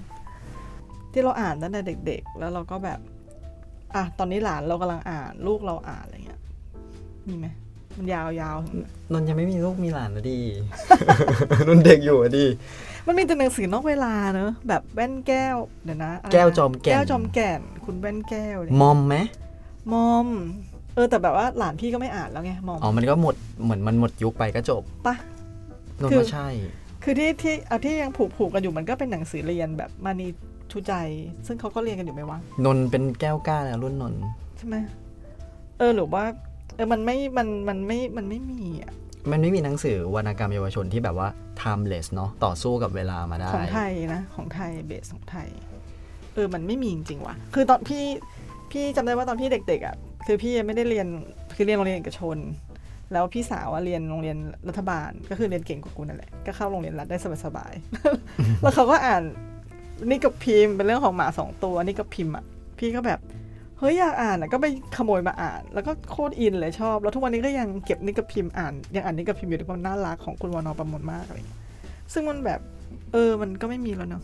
[1.12, 2.98] ที่เราอ่านตั้งแต่เด็ก ๆ แล้วเราก็แบบ
[3.94, 6.40] อะตอนนี้หลานเรากำลังอ่านลูกเราอ่านอะไรเงี้ย
[7.28, 7.46] มีไหม
[7.96, 8.80] มันยาวๆถึง
[9.12, 10.40] นนท์ยังไม่มีลูกมีหลานนะดี
[11.68, 12.46] นนท์เด็กอยู่อะดี
[13.06, 19.16] มันมีแต่หนังสือนอกเวลาเนอะแบบแว่นแก้วเดี๋ยวนะะไรนะแก้วจอมแก่นแก้วจอมแก่น คุณแว่นแก้วเนี่ยมอมไหม
[19.92, 20.28] มอม
[20.94, 25.14] เออแต่แบบว่าหลานพี่ก็ไม่อ่านแล้วไงมอมอ๋อมันก็หมดเหมือนมันหมดยุคไปก็จบปะ
[26.00, 26.48] นนคือท์ว่าใช่
[27.04, 30.28] คือที่ที่เอาที่ยังผูกผูกกันอยู่มันก็เป็นหนังสือเรียนแบบมานี
[30.72, 30.94] ชูใจ
[31.46, 34.20] ซึ่งเขาก็เรียนกันอยู่ไหมวะนนท์เป็นแก้วกล้าแล้วรุ่นนนท์
[34.56, 34.76] ใช่ไหม
[35.78, 36.24] เออหรือว่า
[36.76, 38.92] เออมันไม่มันมันไม่มันไม่มีอะ
[39.30, 41.28] มันไม่มีหนังสือวรรณกรรมเยาวชนที่แบบว่า
[41.60, 45.48] timeless เนาะต่อสู้กับเวลามาได้ ของไทยนะ ของไทยเบสของไทย
[46.34, 48.04] เออมันไม่มีจริงๆว่ะ คือตอนพี่
[48.70, 51.06] พี่จำได้ว่าตอนพี่เด็กๆอะคือพี่ยังไม่ได้เรียน
[51.56, 52.36] คือเรียนโรงเรียนเอกชน
[53.12, 54.36] แล้วพี่สาวอะเรียนโรงเรียน
[54.68, 59.22] รัฐบาล ก็คือเรียนเก่งกว่ากูนั่นแหละก็เข้าโรงเรียนรัฐได้สบายๆแล้วเขาก็อ่าน
[60.10, 62.44] นี่กับพิมพ์เป็นเรื่องของหมาสองตัวนี่กับพิมพ์อะ
[62.78, 64.66] พี่ก็แบบเฮ้ยอยากอ่านอะก็ไป
[64.96, 71.60] ขโมยมาอ่าน แล้วก็โคตรอินเลยชอบ แล้วทุกวันนี้ก็ยังเก็บนี่กับพิมพ์อ่าน ยังอ่านนี่กับพิมพ์อยู่ในความน่ารักของคุณวานอประมวลมากอะไรอย่างเงี้ย
[72.12, 72.60] ซึ่งมันแบบ
[73.12, 74.22] เออมันก็ไม่มีแล้วเนาะ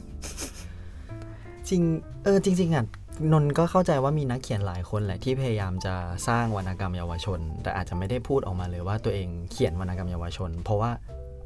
[1.69, 1.83] จริง
[2.25, 2.85] เออจริง ๆอะ
[3.33, 5.95] นนท์ก็เข้าใจว่ามีนักเขียนหลายคนแหละที่พยายามจะ
[6.29, 10.91] สร้างวรรณกรรมเยาวชน แต่อาจจะไม่ได้พูดออกมาเลยว่าตัวเองเขียนวรรณกรรมเยาวชน เพราะว่า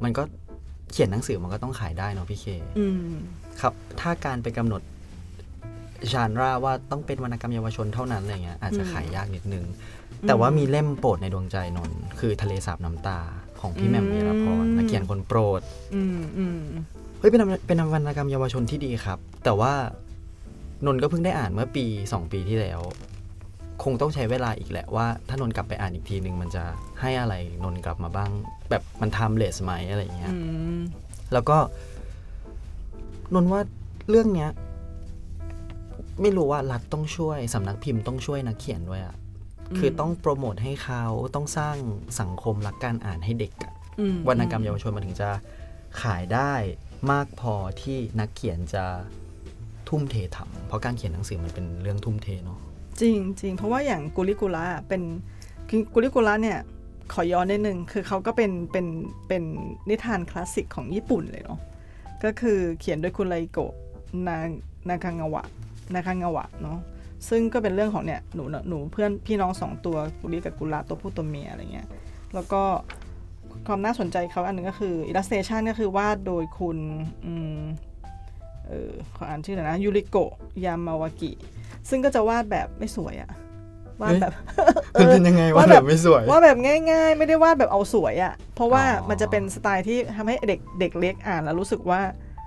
[0.03, 0.23] มันก็
[0.91, 2.45] เขียนหนังสือมันก็ต้องขายได้เนาะพี่เค
[2.79, 3.15] อืม
[3.61, 4.81] ครับ ถ้าการไปกำหนด
[6.13, 9.65] จานราว่าต้องเป็นวรรณกรรมเยาวชนเท่านั้นอะไรเงี้ยอาจจะขายยากนิดนึง
[10.27, 13.19] แต่ว่ามีเล่มโปรดในดวงใจนนท์คือทะเลสาบน้ำตา
[13.61, 15.61] ของพี่แหม่มอืมวีรพรนักเขียนคนโปรด
[15.95, 16.61] อืมอืม
[17.19, 19.73] เฮ้ยเป็นเป็นวรรณกรรมเยาวชนที่ดีครับ แต่ว่า
[20.85, 22.81] นนท์ก็เพิ่งได้อ่านเมื่อปี2ปีที่แล้ว
[23.83, 26.63] คงต้องใช้เวลาอีกแหละว่า ถ้านนท์กลับไปอ่านอีกทีหนึ่งมันจะ
[27.01, 28.29] ให้อะไรนนท์กลับมาบ้าง
[28.69, 30.37] แบบมันทำเลสไหมอะไรอย่างเงี้ยอื
[30.77, 30.79] ม
[31.33, 31.57] แล้วก็
[33.33, 33.61] นนท์ว่า
[34.09, 34.49] เรื่องเนี้ย
[36.21, 39.15] ไม่รู้ว่ารัฐต้องช่วยสำนักพิมพ์ต้องช่วยนักเขียนด้วยอะ่ะ
[39.77, 41.03] คือต้องโปรโมทให้เขา
[41.35, 41.75] ต้องสร้าง
[42.19, 45.29] สังคมรักการอ่านให้เด็กอะอืมวรรณกรรมเยาวชนมันถึงจะ
[46.01, 46.53] ขายได้
[47.11, 48.83] มากพอที่นักเขียนจะ
[49.89, 52.59] ทุ่มเททำเพราะการเขียนหนังสือมันเป็นเรื่องทุ่มเทเนาะ
[53.01, 55.01] จริงจริงเพราะว่าอย่างกุลิกุระเป็น
[55.69, 56.59] คือกุลิกุระเนี่ย
[57.13, 58.85] ขอย้อนนิดนึงคือเขาก็เป็นเป็น
[59.27, 59.43] เป็น
[59.89, 61.59] นิทานคลาสสิกของญี่ปุ่นเลยเนาะ
[62.23, 63.73] ก็คือเขียนโดยคุณไลโกะ
[64.27, 64.37] นา
[64.89, 65.43] นาคางาวะ
[65.93, 66.79] นาคางาวะเนาะ
[67.29, 71.87] ซึ่งก็เป็นเรื่องของเนี่ยหนูหนูเพื่อนพี่น้องสองตัวกุลิกับกุระตัวผู้ตัวเมียอะไรเงี้ย
[72.33, 72.61] แล้วก็
[73.67, 76.77] ความน่าสนใจเขาอันหนึงก็คืออิลลัสเ t ชันก็คือวาดโดยคุณ
[77.25, 77.59] อืม
[78.67, 80.31] เออขออ่านชื่อหน่อยนะยูริโกะ
[80.65, 81.31] ยามาวากิ
[81.89, 83.31] ซึ่งก็จะวาดแบบไม่สวยอะ
[84.01, 84.33] วาดแบบ
[84.99, 86.57] มันเป็นยังไงวะว่าแบแบบบไม่สวยว่าแบบ
[86.91, 92.01] ง่าย ๆ ไม่ได้วาดแบบเอาสวยอะเพราะว่าอ๋อมันจะเป็นสไตล์ที่ทำให้เด็กเด็กเล็กอ่านแล้วรู้สึกว่า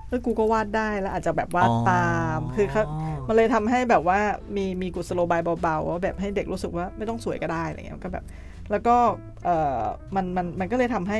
[0.09, 2.83] เออกูก็วาดได้แล้วอาจจะแบบวาดตาม คือเขา
[3.27, 4.19] มันเลยทำให้แบบว่า
[4.55, 8.25] มีมีกุศโลบายเบาๆว่าแบบให้เด็กรู้สึกว่าไม่ต้องสวยก็ได้อะไรเงี้ยมันก็แบบ
[8.71, 8.95] แล้วก็
[9.43, 9.81] เออ
[10.15, 11.19] มันมันมันก็เลยทำให้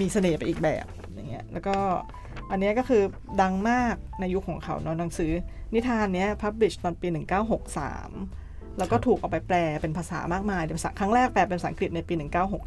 [0.00, 1.76] มีเสน่ห์ไปอีกแบบอย่างเงี้ยแล้วก็
[2.50, 3.02] อันเนี้ยก็คือ
[3.42, 5.32] ดังมากในยุคของเขาเนาะหนังสือ
[5.74, 7.08] นิทานเนี้ย publish ตอนปี
[7.92, 12.14] 1963 แล้วก็ถูกเอาไปแปลเป็นภาษามากมายเป็นภาษาครั้งแรกแปลเป็นภาษาอังกฤษในปี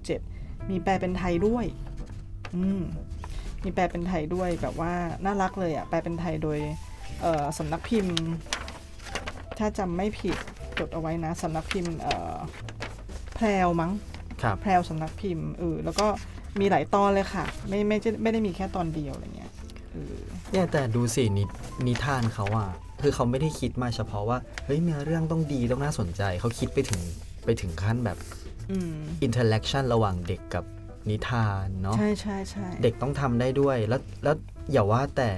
[0.09, 1.65] 1967 มีแปลเป็นไทยด้วย
[2.55, 2.81] อืม
[3.65, 4.93] มีแปลเป็นไทยด้วยแบบว่า
[5.25, 6.59] น่ารักเลยอะ่ะแปลเป็นไทยโดย
[7.21, 8.17] เอ่อสำนักพิมพ์
[9.59, 10.37] ถ้าจำไม่ผิด
[10.79, 12.35] จดเอาไว้นะสำนักพิมพ์เอ่อ
[13.35, 13.91] แพรวมั้ง
[14.41, 16.07] ครับแพรวสำนักพิมพ์เออแล้วก็
[16.59, 19.51] มีหลายตอนเลยค่ะ ไม่ไม่ใช่ไม่ได้มีแค่ตอนเดียวอะไรเงี้ย
[19.91, 20.15] เออ
[20.51, 21.43] เนี่ยแต่ดูสินิ
[21.87, 22.69] นิทานเขาอะ
[23.01, 27.01] คือเขาไม่ได้คิดมาเฉพาะว่าเฮ้ยเนื้อเรื่องต้องดีต้องน่าสนใจ เขาคิดไปถึง
[27.45, 28.17] ไปถึงขั้นแบบ
[28.71, 30.63] อืม interaction ระหว่างเด็กกับ
[31.09, 34.35] นิทานเนาะใช่ใช่ใช่เด็กต้องทำได้ด้วยแล้วแล้ว
[34.71, 35.31] อย่าว่าแต่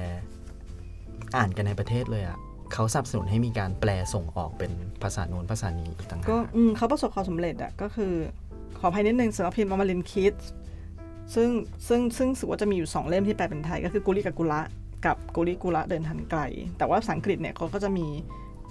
[1.38, 2.38] อ่านกันในประเทศเลยอะ
[2.74, 4.72] เขาสนับสนุนให้มีการแปลส่งออกเป็น
[5.04, 8.14] ภาษาโน้นภาษานี้อีกต่างหาก็กอืมเขาประสบความสำเร็จอะก็คือ
[8.80, 10.34] ขออภัยนิดนึงสำหรับพิมพ์อมรินคิด
[11.36, 11.50] ซึ่ง
[11.88, 14.62] ซึ่งซึ่งรู้สึกว่าจะมีอยู่สองเล่มที่แปลเป็นไทย ก็คือกุลิกับกุละ
[15.06, 16.42] กับกุลิกุละเดินทันไกล
[16.78, 18.08] แต่ว่าภาษาอังกฤษเนี่ยเขาก็จะมี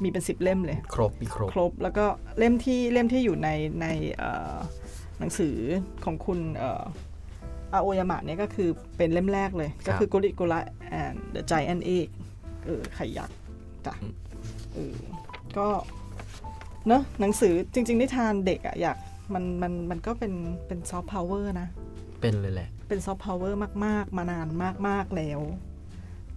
[0.02, 2.04] มีเป็นสิบเล่มเลย ครบมีครบครบ แล้วก็
[2.38, 3.48] เล่มที่เล่มที่อยู่ใน
[3.80, 4.56] ในเอ่อ
[5.18, 5.56] หนังสือ
[6.04, 6.82] ของคุณเอ่อ
[7.72, 10.60] อาโอยามะเนี่ยก็คือเป็นเล่มแรกเลยครับก็คือกุลิกุละ
[11.02, 12.08] and the giant egg
[12.64, 13.36] เออไข่ยักษ์
[13.86, 13.94] จ้ะ
[14.74, 14.96] เออ
[15.56, 15.66] ก็
[16.88, 18.96] เนอะหนังสือจริง ๆ นิทานเด็กอะอยาก
[19.34, 20.32] มันมันมันก็เป็น
[20.66, 21.68] เป็นซอฟต์พาวเวอร์นะ
[22.20, 24.46] เป็นเลยแหละ เป็นซอฟต์พาวเวอร์มาก ๆ มานาน
[24.88, 25.40] มาก ๆ แล้ว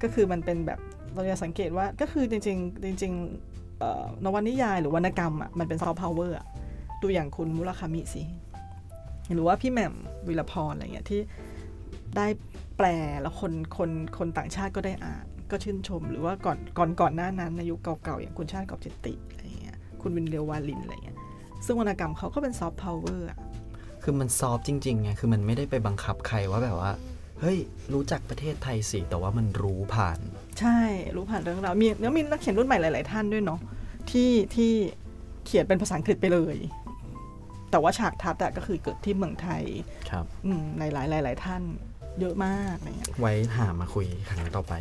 [0.02, 0.80] ก็คือมันเป็นแบบ
[1.14, 6.38] เราจะสังเกตว่าก็คือจริง ๆ จริงๆเอ่อนวนิยายหรือวรรณกรรมอะมันเป็นซอฟต์พาวเวอร์
[7.02, 8.24] ดูอย่างคุณมุราคามิสิ
[9.36, 9.94] หรือว่าพี่แหม่ม
[10.28, 11.22] วีรพรอะไรเงี้ยที่
[12.18, 12.28] ได้
[12.78, 12.88] แปล
[13.22, 21.18] แล้วคนคนคนต่างชาติก็ได้อ่านก็ชื่นชม หรือว่าก่อนก่อนก่อนหน้านั้นในยุคเก่าๆ อย่างคุณชาติกอบจิตติอะไรเงี้ยคุณวินทร์ เลียววาริณอะไรเงี้ย
[21.66, 23.40] ซึ่งวรรณกรรมเขาก็เป็นซอฟต์พาวเวอร์อะ
[24.04, 26.92] คือมัน soft จริงๆไงคือมันไม่ได้ไปบังคับใครว่าแบบว่า
[27.40, 27.58] เฮ้ย
[27.94, 30.20] รู้จักประเทศไทยสิ แต่ว่ามันรู้ผ่าน
[30.60, 30.80] ใช่
[31.16, 33.60] รู้ผ่านเรื่องราวมีแล้วมีนักเขียนรุ่นใหม่หลาย ๆ ท่านด้วยเนาะ
[34.12, 34.72] ที่ที่
[35.46, 36.56] เขียนเป็นภาษาอังกฤษไปเลย
[37.72, 39.64] แต่ว่าฉากทัศน์อะก็คือเกิดที่เมืองไทย
[40.10, 41.62] ครับอืมหลายๆหลายๆท่าน
[42.20, 44.74] เยอะมากอะไรเงี้ยไว้หามาคุยครั้งต่อไป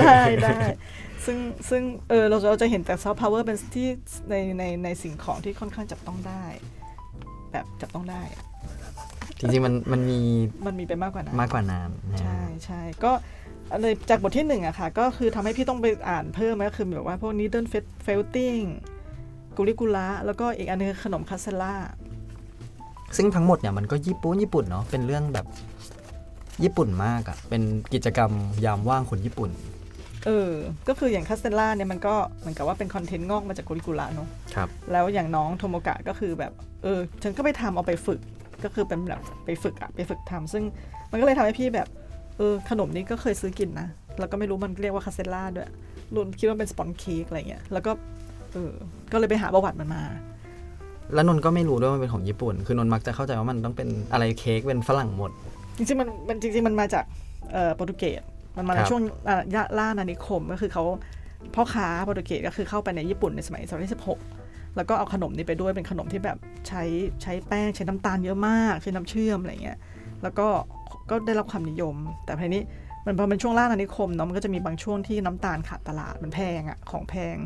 [0.00, 0.58] ได้ได้
[1.24, 1.38] ซึ่ง
[1.70, 3.88] ซึ่งเออเราเราจะเห็นแต่ซอฟต์พาวเวอร์เป็นที่
[4.30, 6.44] ในในในสิ่งของที่ค่อนข้างจับต้องได้
[7.52, 8.44] แบบจับต้องได้อะ
[9.38, 10.20] จริงๆมันมันมี
[10.66, 13.12] มันมีไปมากกว่านั้นมากกว่านั้นนะใช่ใช่ก็
[13.80, 17.68] เลยจากบทที่หนึ่งอะค่ะ ก็คือทำให้พี่ต้องไปอ่านเพิ่มก็คือแบบว่าพวก needle
[18.06, 18.64] felting
[19.56, 21.74] กุลิกุละแล้วก็อีกอันนึงคือขนมคาสเตล่า
[23.16, 25.46] ซึ่งทั้งหมดเนี่ยมันก็ญี่ปุ่นญี่ปุ่นเนาะเป็นเรื่องแบบ
[26.64, 28.30] ญี่ปุ่นมากอะ่ะเป็นกิจกรรม
[28.64, 29.50] ยามว่างคนญี่ปุ่น
[30.26, 30.52] เออ
[30.88, 38.20] ก็คืออย่างคาสเตล่าเนี่ยมันก็เหมือนกับว่าเป็นคอนเทนต์งอกมาจากกุลิกุละเนาะครับแล้วอย่างน้องโทโมกะก็คือแบบเออฉันก็ไปทำเอาไปฝึก
[38.64, 40.62] ก็คือเป็นแบบไปฝึกอะไปฝึกทำซึ่ง
[41.10, 41.88] มันก็เลยทำให้พี่แบบ
[42.36, 43.88] เออขนมนี้ก็เคยซื้อกินนะ
[44.18, 45.68] แล้วก็ไม่รู้มันเรียกว่าคาเซล่าด้วย
[46.14, 47.92] รุ่นคิดว่าเป็นสปอนเค้กอะไรเงี้ย แล้วก็
[48.52, 48.72] เออ
[49.12, 50.02] ก็เลยไปหาประวัติมันมา
[51.14, 55.30] แล้วนนท์ก็ไม่รู้ด้วยว่ามันเป็นของญี่ปุ่น คือนนท์มักจะเข้าใจว่ามันต้องเป็นอะไรเค้กเป็นฝรั่งหมด
[55.76, 57.04] จริงๆมันมันจริงๆมันมาจาก
[57.52, 58.22] เอ่อโปรตุเกส
[58.56, 60.84] มันมาในครับ ช่วงอ่าย่าล่านานิคมก็คือเขา
[61.54, 66.38] พ่อค้าโปรตุเกสก็คือเข้าไปในญี่ปุ่นในสมัยศตวรรษที่16 แล้วก็เอาขนมนี้ไปด้วยเป็นขนมที่แบบ
[66.68, 66.82] ใช้
[67.22, 69.78] ใช้แป้งใช้น้ำตาลเยอะมาก ใช้น้ำเชื่อมอะไรเงี้ย
[70.22, 70.46] แล้วก็
[71.10, 71.94] ก็ได้รับความนิยม
[72.24, 72.62] แต่ทีนี้
[73.06, 77.36] มันพอเป็นช่วงล่าอาณานิคมเนาะมันก็จะมีบางช่วงที่น้ำตาลขาดตลาดมันแพงอะของแพง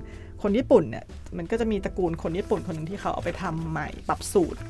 [0.49, 1.05] คนญี่ปุ่นเนี่ย
[1.39, 4.61] มันก็จะมีตระกูลคนญี่ปุ่นคนหนึ่งที่เขาเอาไปทำใหม่ปรับสูตร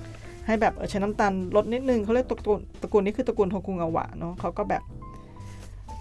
[0.47, 4.83] ให้แบบเออใช้น้ำตาลลดนิดนึงเขาเรียกตระกูลตระกูลนี้คือตระกูลโทกุงาวะเนาะเขาก็แบบ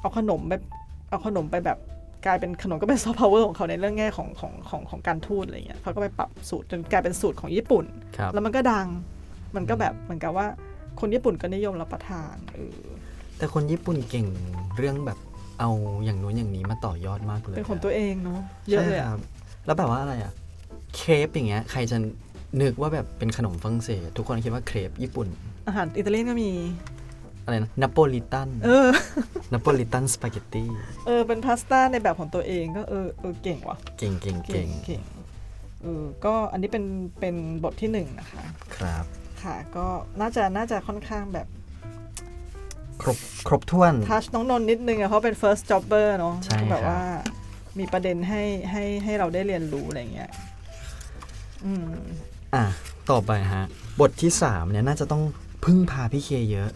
[0.02, 0.62] เอาขนมแบบ
[1.10, 1.78] เอาขนมไปแบบ
[2.26, 7.86] กลายเป็นขนมก็เป็นซอฟต์พาวเวอร์ของเขาในเรื่องแง่ของของของของการทูตอะไรเงี้ยเขาก็ไปปรับสูตรจนกลายเป็นสูตรของญี่ปุ่น
[8.18, 8.88] ครับแล้วมันก็ดัง
[9.56, 10.48] มันก็แบบเหมือนกับว่า
[11.00, 12.80] คนญี่ปุ่นก็นิยมรับประทานเออ
[13.38, 14.28] แต่คนญี่ปุ่นเก่ง
[14.78, 15.20] เรื่องแบบ
[15.60, 15.72] เอา
[16.06, 19.20] อย่างนู้นอย่างนี้มาต่อยอดมากเลยเป็นของตัวเองเนาะเยอะเลยใช่คอะรับ
[19.66, 20.34] แล้วแบบว่าอะไรอะ
[20.96, 21.98] เครปอย่างเงี้ยใครจะ
[22.62, 25.28] นึกว่าแบบเป็นขนมฝรั่งเศส ทุกคนคิดว่าเครปญี่ปุ่น
[25.68, 26.52] อาหารอิตาเลียนก็มี
[27.46, 28.90] อะไรนะนโปลิตันเออ
[29.54, 30.70] นโปลิตันสปาเกตตี้
[31.08, 35.02] เออ เป็นพาสต้าในแบบของตัวเองก็เออเออเก่งว่ะ เก่งเก่งเก่เก่งงเก่ง
[35.82, 36.86] เออก็อันนี้เป็น
[37.20, 38.44] เป็นบทที่หนึ่งนะคะ
[38.78, 39.06] ครับ
[39.44, 39.86] ค่ะก็
[40.20, 41.48] น่าจะน่าจะค่อนข้างแบบ
[43.02, 47.02] ครบครบถ้วนทัชน้องนนท์นิดนึงอะเพราะเป็น first jobber เนาะใช่ก็แบบครับว่า
[47.80, 50.32] มีประเด็นให้ให้ให้เราได้เรียนรู้อะไรเงี้ย
[51.66, 51.90] อืม
[52.56, 52.66] อะ
[53.12, 53.64] ต่อไปฮะ
[54.02, 55.24] บทที่3เนี่ยน่าจะต้อง
[55.66, 56.70] พึ่งพาพี่เคเยอะ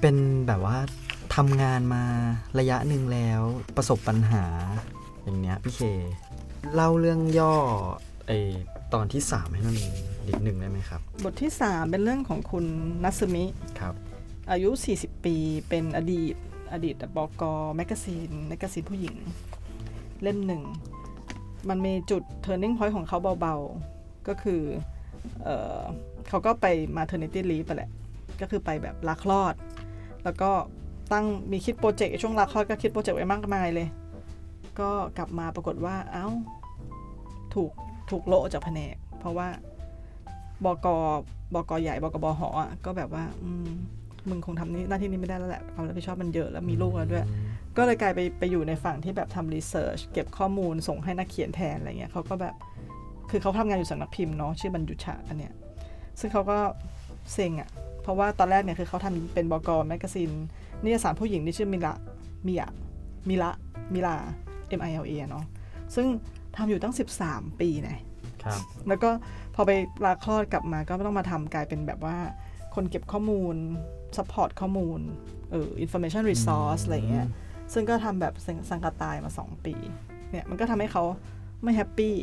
[0.00, 0.16] เป็น
[0.46, 0.78] แบบว่า
[1.34, 2.04] ทำงานมา
[2.58, 3.40] ระยะหนึ่งแล้ว
[3.76, 4.44] ประสบปัญหา
[5.22, 5.80] อย่างเนี้ยพี่เค
[6.74, 7.54] เล่าเรื่องย่อ
[8.26, 8.32] ไอ
[8.94, 9.76] ตอนที่3ให้มัน
[10.28, 12.64] นิดหนึ่งได้ไหมครับ บทที่3เป็นเรื่องของคุณ
[13.04, 13.44] นัทซึมิ
[13.80, 13.94] ครับ
[14.50, 15.36] อายุ 40 ปี
[15.68, 16.34] เป็นอดีต
[16.72, 17.42] อดีตบก
[17.76, 19.16] magazine magazine ผู้หญิง
[20.22, 20.62] เล่มหนึ่ง
[21.68, 24.62] มันมีจุด turning point ของเขาเบาๆ ก็คือ
[25.42, 25.48] เอ
[25.78, 25.80] อ
[26.28, 27.90] เขาก็ไป maternity leave ไปแหละ
[28.40, 29.54] ก็คือไปแบบลาคลอด
[30.24, 30.50] แล้วก็
[31.12, 33.88] ตั้งมีคิดโปรเจกต์ช่วงลาคลอดก็คิดโปรเจกต์ไว้มากมายเลย
[34.80, 36.26] ก็กลับมาปรากฏว่าเอ้า
[37.54, 37.70] ถูก
[38.10, 39.48] ถูกโลจากแผนก เพราะว่า
[40.64, 40.86] บก
[41.54, 43.68] บกใหญ่บกบหอะก็แบบว่า อืม
[44.28, 47.24] มึงคงทำนี่หน้าที่นี้ไม่ได้แล้วแหละความรับผิดชอบมันเยอะแล้วมีลูกแล้วด้วย
[47.76, 52.54] ก็เลยกลายไปไปอยู่ในฝั่งที่แบบทำรีเสิร์ชเก็บข้อมูลส่งให้นักเขียนแทนอะไรเงี้ยเขาก็แบบ
[53.30, 55.54] คือเขาทำงานอยู่สำนักพิมพ์เนาะชื่อบรรยุชะอันเนี้ย
[56.20, 56.58] ซึ่งเขาก็
[57.32, 57.68] เซ็งอะ่ะ
[58.02, 60.30] เพราะว่าตอนแรกเนี่ยคือเขาทำเป็นบก magazine
[60.84, 61.94] นิตยสารผู้หญิงที่ชื่อมิละ
[62.46, 62.68] มิยะ
[63.28, 63.50] มิละ
[63.94, 64.16] มิลา
[64.78, 65.44] M I L A เนาะ
[65.94, 66.06] ซึ่ง
[66.56, 66.94] ทำอยู่ตั้ง
[67.26, 67.98] 13 ปีเนี่ย
[68.42, 69.10] ครับแล้วก็
[69.54, 69.70] พอไป
[70.04, 72.16] ลาคลอดกลับมาก็ต้องมาทำกลายเป็นแบบว่า
[72.74, 73.56] คนเก็บข้อมูล
[74.16, 75.00] support ข้อมูล
[75.50, 77.26] เออ information resource อะไรเงี้ย
[77.72, 79.74] ซึ่งก็ทำแบบซังซังกะตายมา 2 ปี
[80.30, 81.02] เนี่ยมันก็ทำให้เขา
[81.62, 82.14] ไม่แฮปปี้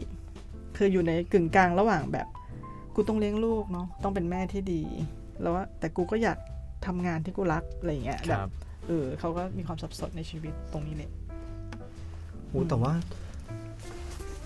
[0.78, 2.28] คืออยู่ในกึ่งกลางระหว่างแบบ
[2.96, 4.84] กูต้องเลี้ยงลูกเนาะ ต้องเป็นแม่ที่ดี
[5.42, 6.38] แล้วว่าแต่กูก็อยาก
[6.86, 8.52] ทำงานที่กูรักอะไรเงี้ยคแบรับบ
[8.88, 11.12] เออเขาก็มีความสับสนในชีวิตตรงนี้เนี่ย
[12.50, 12.94] โอ้แต่ว่า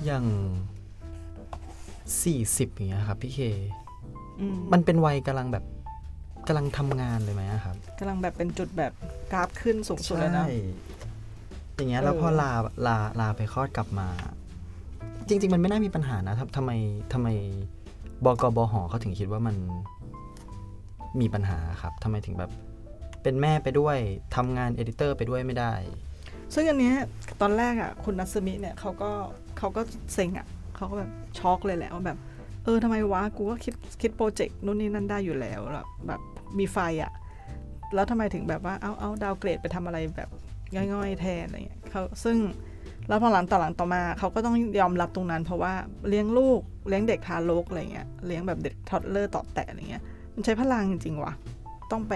[0.06, 0.26] อย่าง
[2.24, 3.40] สี่สิบอย่างเงี้ยครับพี่เค
[4.40, 5.66] อืมมันเป็นวัยกำลังแบบ
[6.48, 8.94] กำลังทำงานเลยไหมอะครับกำลังแบบเป็นจุดแบบ
[9.34, 10.56] กราฟขึ้นสูงสุดเลยนะใช่
[11.78, 12.52] อย่างเงี้ยเออแล้วพอลา
[12.88, 14.08] ลาลาไปคลอดกลับมา
[15.28, 16.72] จริง ๆ มันไม่น่ามีปัญหานะทำทำไม
[17.14, 17.28] ทำไม
[18.26, 19.56] บกบหเขาถึงคิดว่ามัน
[21.22, 22.52] มีปัญหาครับทำไมถึงแบบ
[23.24, 23.98] เป็นแม่ไปด้วย
[24.36, 25.74] ทำงานเอดิเตอร์ไปด้วยไม่ได้
[26.54, 26.96] ซึ่งอันเนี้ย
[27.42, 29.12] ตอนแรกอะคุณนัสมิเนี่ยเขาก็
[29.58, 29.82] เขาก็
[30.14, 32.18] เซ็งอะเขาก็แบบช็อกเลยแหละว่าแบบ
[32.64, 36.22] เออทำไมวะกูก็คิดคิดโปรเจกต์นู่นนี่นั่นได้อยู่แล้วแล้วแบบ
[36.60, 37.12] มีไฟอะ
[37.94, 40.30] แล้วทำไมถึงแบบว่าเอาเอา downgrade ไปทำอะไรแบบ
[40.76, 42.38] ง่อยๆแทนอะไรเงี้ยเขาซึ่ง
[43.08, 45.74] แล้วพอหลังต่อหลังต่อมาเขาก็ต้องยอมรับตรงนั้น เพราะว่า
[46.10, 50.04] เลี้ยงลูกเลี้ยงเด็กทารกอะไรเงี้ยเลี้ยงแบบเด็ก toddler เตาะแตะอะไรเงี้ย
[50.34, 51.34] มันใช้พลังจริงๆว่ะ
[51.92, 52.14] ต้องไป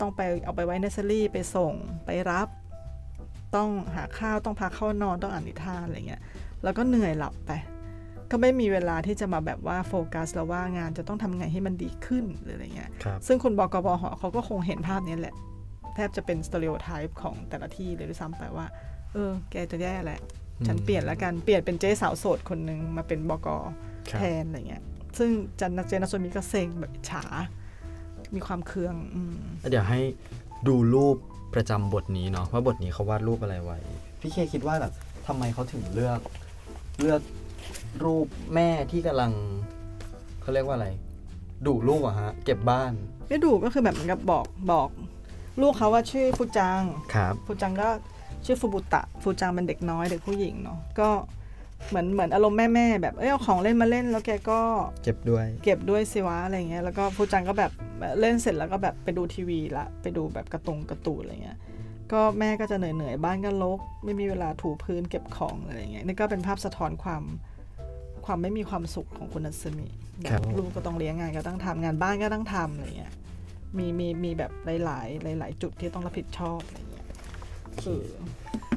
[0.00, 1.72] ต้องไปเอาไปไว้เนสเซอรี่ไปส่ง
[2.06, 2.48] ไปรับ
[3.56, 6.22] ต้องหาข้าวต้องพาเข้านอนต้องอ่านนิทานอะไรเงี้ย
[6.62, 7.50] แล้วก็เหนื่อยหลับไป
[8.30, 15.34] ก็ไม่มีเวลาที่จะมาแบบว่าโฟกัสแล้วว่างานจะต้องทำไงให้มันดีขึ้นหรืออะไรเงี้ยครับซึ่งคุณบกบหเขาก็คงเห็นภาพนี้แหละ
[15.96, 18.66] แทบจะเป็นสเตอริโอไทป์ของแต่ละที่เลยด้วยซ้ำไปว่า
[19.12, 20.20] เออ แกจะแย่แหละ
[20.66, 23.48] ฉันเปลี่ยนแล้วกัน เปลี่ยนเป็นเจ๊สาวโสดคนหนึ่งมาเป็นบก
[24.10, 24.82] ครับแทนอะไรเงี้ย
[25.18, 25.30] ซึ่ง
[25.60, 27.24] จันนเจนนสมิก็เซ็งแบบอิจฉา
[28.34, 29.36] มีความเคืองอืม
[29.70, 30.00] เดี๋ยวให้
[30.68, 31.16] ดูรูป
[31.54, 33.78] ประจำบทนี้เนาะว่าบทนี้เขาวาดรูปอะไรไว้
[34.20, 34.92] พี่เคคิดว่าแบบ
[35.26, 36.20] ทำไมเขาถึงเลือก
[37.00, 37.20] เลือก
[38.04, 39.32] รูปแม่ที่กำลัง
[40.42, 40.88] เขาเรียกว่าอะไร
[41.66, 42.92] ดูลูกอะฮะ เก็บบ้าน
[43.28, 44.88] ไม่ดูก็คือแบบเหมือนกับบอกบอก
[45.60, 46.82] ลูกเขาว่าชื่อฟูจัง
[47.14, 47.88] ครับ ฟูจังก็
[48.44, 51.08] ชื่อฟูบุตะ ฟูจังเป็นเด็กน้อยเด็กผู้หญิงเนาะก็
[51.88, 54.60] เหมือนเหมือนอารมณ์แม่ๆแบบเอ้ยเอาของเล่นมาเล่นแล้วแกก็
[55.04, 57.72] เก็บด้วย เก็บด้วยสิวะอะไรเงี้ยแล้วก็ฟูจังก็แบบ
[58.20, 61.58] เล่นเสร็จแล้วก็แบบไปดูทีวีละไปดูแบบการะตงการ์ตูนอะไรเงี้ย
[62.12, 67.22] ก็แม่ก็จะเหนื่อยๆบ้านก็รกไม่มีเวลาถูพื้นเก็บของอะไรเงี้ยนี่ก็เป็นภาพสะท้อนความ
[68.26, 69.86] ความไม่มีความสุขของคุณนัทสมิ
[70.20, 73.12] แบครับบลูกก็ต้องเลี้ยงงานก็ต้องทำงานบ้านก็ต้องทำอะไรเงี้ย
[73.78, 74.52] มีมีมีแบบ
[74.84, 75.00] หลา
[75.34, 77.06] ย ๆ หลาย ๆ จุดที่ต้องรับผิดชอบอะไรเงี้ย
[77.82, 78.02] คือ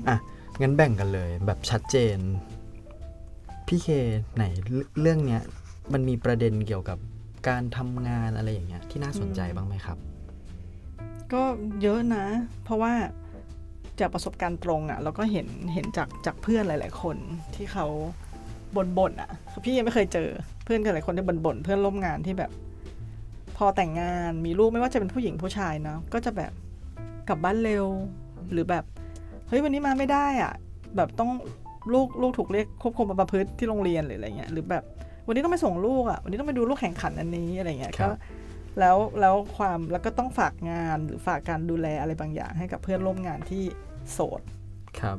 [0.08, 0.18] อะ
[0.62, 2.18] งั้นแบ่งกันเลยแบบชัดเจน
[3.68, 3.88] พี่เค
[4.36, 4.72] ไหนเร
[5.02, 5.42] เรื่องเนี้ย
[5.94, 6.98] มันมีประเด็นเกี่ยวกับ
[7.48, 9.98] การทำงานอะไรอย่างเงี้ยที่น่าสนใจบ้างไหมครับ
[11.34, 11.44] ก็
[11.82, 12.26] เยอะนะ
[12.64, 12.94] เพราะว่า
[14.00, 17.18] จากประสบการณ์ตรงอะ่ะเราก็เห็นเห็นจากจากเพื่อนหลาย ๆ คน
[17.56, 17.88] ที่เขา
[18.76, 20.30] บ่นบ่นๆอะคือพี่ยังไม่เคยเจอ
[20.64, 22.52] เพื่อนกันหลายคนที่บ่นบ่นๆเพื่อนร่วมงานที่แบบ
[23.60, 26.52] พอแต่งงานมีลูกไม่ว่าจะเป็นผู้หญิงผู้ชายเนาะก็จะแบบ
[27.30, 27.86] กลับบ้านเร็ว
[28.52, 28.84] หรือแบบ
[29.48, 30.54] เฮ้ยวันนี้มาไม่ได้อะ
[30.96, 31.32] แบบต้อง
[31.94, 34.84] ลูกลูกถูกเรียกควบคุมประพฤติที่โรงเรียนหรืออะไรเงี้ยหรือแบบ
[35.28, 38.16] วันนี้ต้องไปส่งลูกอะวันนี้ต้องไปดูลูกแข่งขันอันนี้อะไรเงี้ยครัก็บ
[38.80, 43.64] แล้วแล้วความแล้วก็ต้องฝากงานหรือฝากการดูแลอะไรบางอย่างให้กับเพื่อนร่วมงานที่
[44.12, 44.42] โสด
[45.00, 45.18] ครับ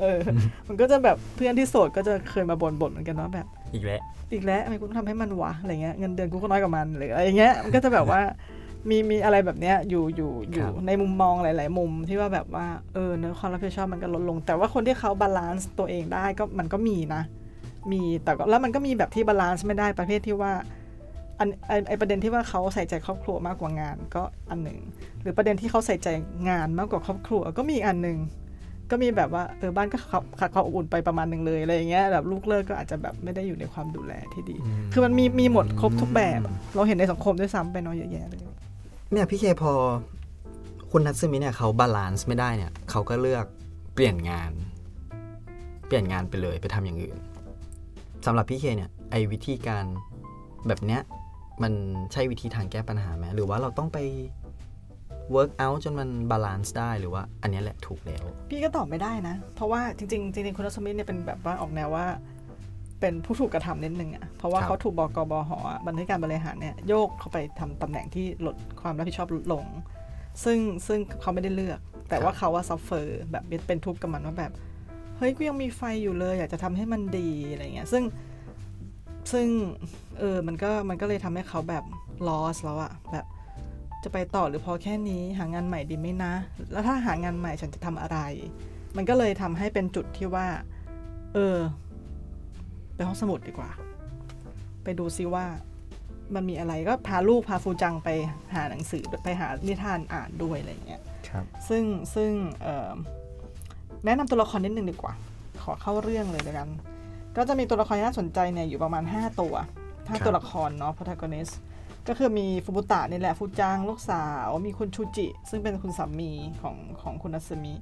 [0.00, 0.20] เออ
[0.68, 4.00] มันก็จะแบบเพื่อนที่โสดก็จะเคยมาบ่นบ่นๆเหมือนกันว่าแบบ อีกแล้ว
[4.32, 8.20] อีกแล้วทำไมกูต้องทำให้มันวะอะไรเงี้ยเงินเดือนกูก็น้อยกว่ามันหรืออะไรเงี้ยมันก็จะแบบว่า
[8.88, 17.22] มีมีอะไรแบบเนี้ยอยู่อยู่อยู่ครับในมุมมองหลาย ๆ มุมที่ว่าแบบว่าเออเนื้อะความรับผิดชอบมันก็ลดลง แต่ว่าคนที่เขา balance ตัวเองได้ก็มันก็มีนะ
[17.92, 20.52] มีแต่ก็แล้วมันก็มีแบบที่ balance ไม่ได้ประเภทที่ว่า
[21.38, 24.78] อันไอไอประเด็นที่ว่าเขาใส่ใจครอบครัวมากกว่างานก็อันหนึ่ง
[25.22, 26.08] หรือประเด็นที่เขาใส่ใจ
[26.48, 28.18] งานมากกว่าครอบครัวก็มีอีกอันหนึ่ง
[28.90, 36.40] ก็มีแบบว่าเออบ้านก็ขาดขาดความอบอุ่นไปประมาณหนึ่งเลยอะไรอย่างเงี้ยแบบลูกเลิกก็อาจจะแบบไม่ได้อยู่ในความดูแลที่ดีอืมคือมันมีมีหมดครบทุกแบบ
[36.74, 38.40] เราเห็นในสังคมด้วยซ้ำไปเนอะเยอะแยะเลย
[39.12, 39.72] เนี่ยพี่เคพอ
[40.90, 43.46] คุณนัทซึมิเนี่ยเขา balance ไม่ได้เนี่ยเขาก็เลือก
[43.94, 44.52] เปลี่ยนงาน
[45.86, 47.16] เปลี่ยนงานไปเลยไปทำอย่างอื่น
[48.26, 49.84] สำหรับพี่เคเนี่ยไอ้วิธีการ
[50.66, 51.00] แบบเนี้ย
[51.62, 51.72] มัน
[52.12, 53.98] ใช่วิธีทางแก้ปัญหาไหมหรือว่าเราต้องไป
[55.34, 62.06] work out จนมัน balance ได้หรือว่าอันเนี้ยแหละถูกแล้ว พี่ก็ตอบไม่ได้นะ เพราะว่าจริงๆจริงๆคุณนัสมิเนี่ยเป็นแบบว่าออกแนวว่า
[63.00, 69.64] เป็นผู้ถูกกระทำนิดนึงอะเพราะว่าครับเขาถูกบก.บห.อะบรรณาธิการบริหารเนี่ยโยกเขาไปทำตำแหน่งที่ลดความรับผิดชอบลดลง
[70.44, 74.52] ซึ่งซึ่งเขาไม่ได้เลือก แต่ว่าเขาว่า suffer แบบเป็นทุกข์กับมันว่าแบบ
[75.18, 78.04] เฮ้ยกูยังมีไฟอยู่เลย อยากจะทำให้มันดีอะไรเงี้ยซึ่ง
[79.32, 79.46] ซึ่ง
[80.18, 81.84] เออมันก็มันก็เลยทำให้เขาแบบ
[82.28, 83.19] loss แล้วอะแบบ
[84.04, 86.34] จะไปต่อหรือพอแค่นี้หางานใหม่ดีไหมนะ
[86.72, 88.18] แล้วถ้าหางานใหม่ฉันจะทำอะไร
[88.96, 90.46] มันก็เลยทำให้เป็นจุดที่ว่า
[91.34, 91.56] เออ
[92.94, 93.70] ไปห้องสมุดดีกว่า
[94.84, 95.46] ไปดูซิว่า
[96.34, 98.08] มันมีอะไรก็พาลูกพาฟูจังไป
[98.54, 101.84] หาหนังสือไปหานิทานอ่านด้วยอะไรอย่างเงี้ยครับซึ่ง
[102.14, 102.30] ซึ่ง
[102.62, 102.92] เอ่อ
[104.04, 105.14] แนะนำตัวละครนิดนึงดีกว่า
[105.62, 106.68] ขอเข้าเรื่องเลยแล้วกัน
[107.36, 109.54] ก็จะมีตัวละครที่น่าสนใจเนี่ยอยู่ประมาณ 5 ตัว
[110.08, 111.52] ครับ5ตัวละครเนาะ protagonist
[112.08, 116.32] ก็คือมีฟูบุตะนี่แหละฟูจังลูกสาว มีคุณชูจิ ซึ่งเป็นคุณสามี
[116.62, 117.74] ของของคุณนัสมิ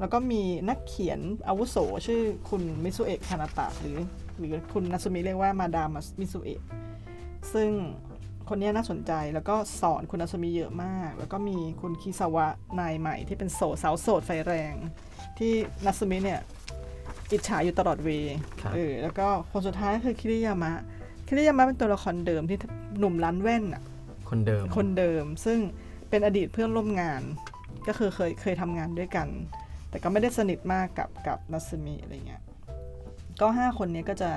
[0.00, 3.98] แล้วก็มีนักเขียนอาวุโสชื่อคุณมิซุเอะคานาตะหรือ
[4.38, 6.60] หรือคุณนัสมิเรียกว่ามาดามมิซุเอะ
[7.52, 7.70] ซึ่ง
[8.48, 12.46] คนนี้น่าสนใจแล้วก็สอนคุณนัสมิเยอะมาก แล้วก็มีคุณคิซาวะ
[12.80, 14.74] นายใหม่ที่เป็นโสดสาวโสดไฟแรง
[15.38, 15.52] ที่
[15.86, 16.40] นัสมิเนี่ย
[17.32, 20.72] อิจฉาอยู่ตลอดเวย์ครับเออแล้วก็คนสุดท้ายคือคิริยามะ
[21.28, 22.58] คิริยามะเป็นตัวละครเดิมที่
[22.98, 23.82] หนุ่มร้านแว่นอะ
[24.30, 25.58] คนเดิม คนเดิม ซึ่ง
[26.10, 27.22] เป็นอดีตเพื่อนร่วมงาน
[27.86, 29.28] ก็คือเคยเคยทำงานด้วยกัน
[29.90, 32.42] แต่ก็ไม่ได้สนิทมากกับกับนัสมิอะไรเงี้ย
[33.40, 34.30] ก็ห้าคนเนี้ยก็จะ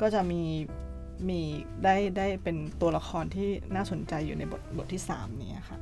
[0.00, 0.42] ก็จะมี
[1.28, 1.40] มี
[1.84, 5.78] ได้ได้เป็นตัวละครที่น่าสนใจอยู่ในบทบทที่สามเนี้ค่ะ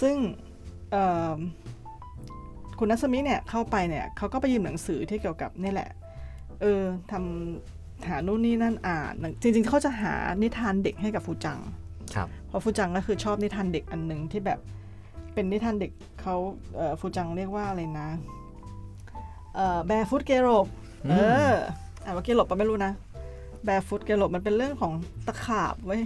[0.00, 0.16] ซึ่ง
[0.90, 1.04] เอ่
[1.34, 1.36] อ
[2.78, 5.90] คุณนัสมิเนี่ยเข้าไปเนี่ยเขาก็ไปยืมหนังสือที่เกี่ยวกับนี่แหละ
[6.60, 7.77] เออทำ
[8.08, 11.58] หานู่นนี่นั่นอ่าน จริงๆเขาจะหานิทานเด็กให้กับฟูจัง
[12.14, 14.58] ครับเพราะฟูจังก็คือชอบนิทานเด็กอันหนึ่งที่แบบ
[15.34, 15.92] เป็นนิทานเด็ก
[16.22, 16.36] เขา
[16.76, 18.08] เอ่อฟูจังเรียกว่าอะไรนะ
[19.54, 20.66] เอ่อแบร์ฟุตเกโรบ
[21.06, 21.14] อืมเอ
[21.50, 21.52] อ
[22.04, 22.92] อ่านว่าเกโรบปะไม่รู้นะ
[23.64, 24.92] barefoot แกลบมันเป็นเรื่องของ
[25.26, 26.02] ตะขาบเว้ย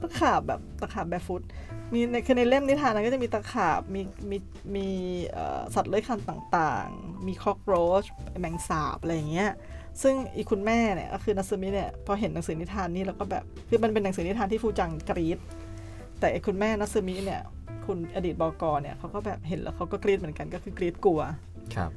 [0.00, 1.42] ตะขาบแบบตะขาบ barefoot
[1.92, 4.00] มีในคือในเล่มนิทานนั้นก็จะมีตะขาบมี
[4.30, 4.36] มี
[4.74, 4.86] มี
[5.30, 8.04] เอ่อสัตว์เลื้อยคลานต่างๆ มี cockroach
[8.40, 9.50] แมงสาบอะไรอย่างเงี้ย
[10.02, 15.38] ซึ่งอีคุณแม่เนี่ยก็คือนัสมิเนี่ยพอเห็นหนังสือนิทานนี้แล้วก็แบบคือมันเป็นหนังสือนิทานที่ฟูจังกรี๊ด
[16.18, 17.40] แต่ไอ้คุณแม่นัสมิเนี่ย
[17.86, 21.20] คุณอดีตบกเนี่ยเขาก็แบบเห็นแล้วเขาก็กรี๊ดเหมือนกันก็คือกรี๊ดกลัว
[21.74, 21.90] ครับ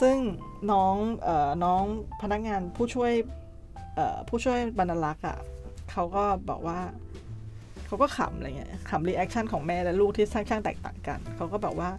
[0.00, 0.16] ซึ่ง
[0.72, 0.94] น้อง
[1.24, 1.82] เอ่อน้อง
[2.22, 3.12] พนักงานผู้ช่วย
[3.94, 5.38] เอ่อผู้ช่วยบรรณารักษ์อะ
[5.90, 6.78] เขาก็บอกว่า
[7.86, 11.90] เขาก็ขำอะไรเงี้ยขำ reaction ของแม่และลูกที่ค่อนข้างแตกต่างกันเขาก็บอกว่า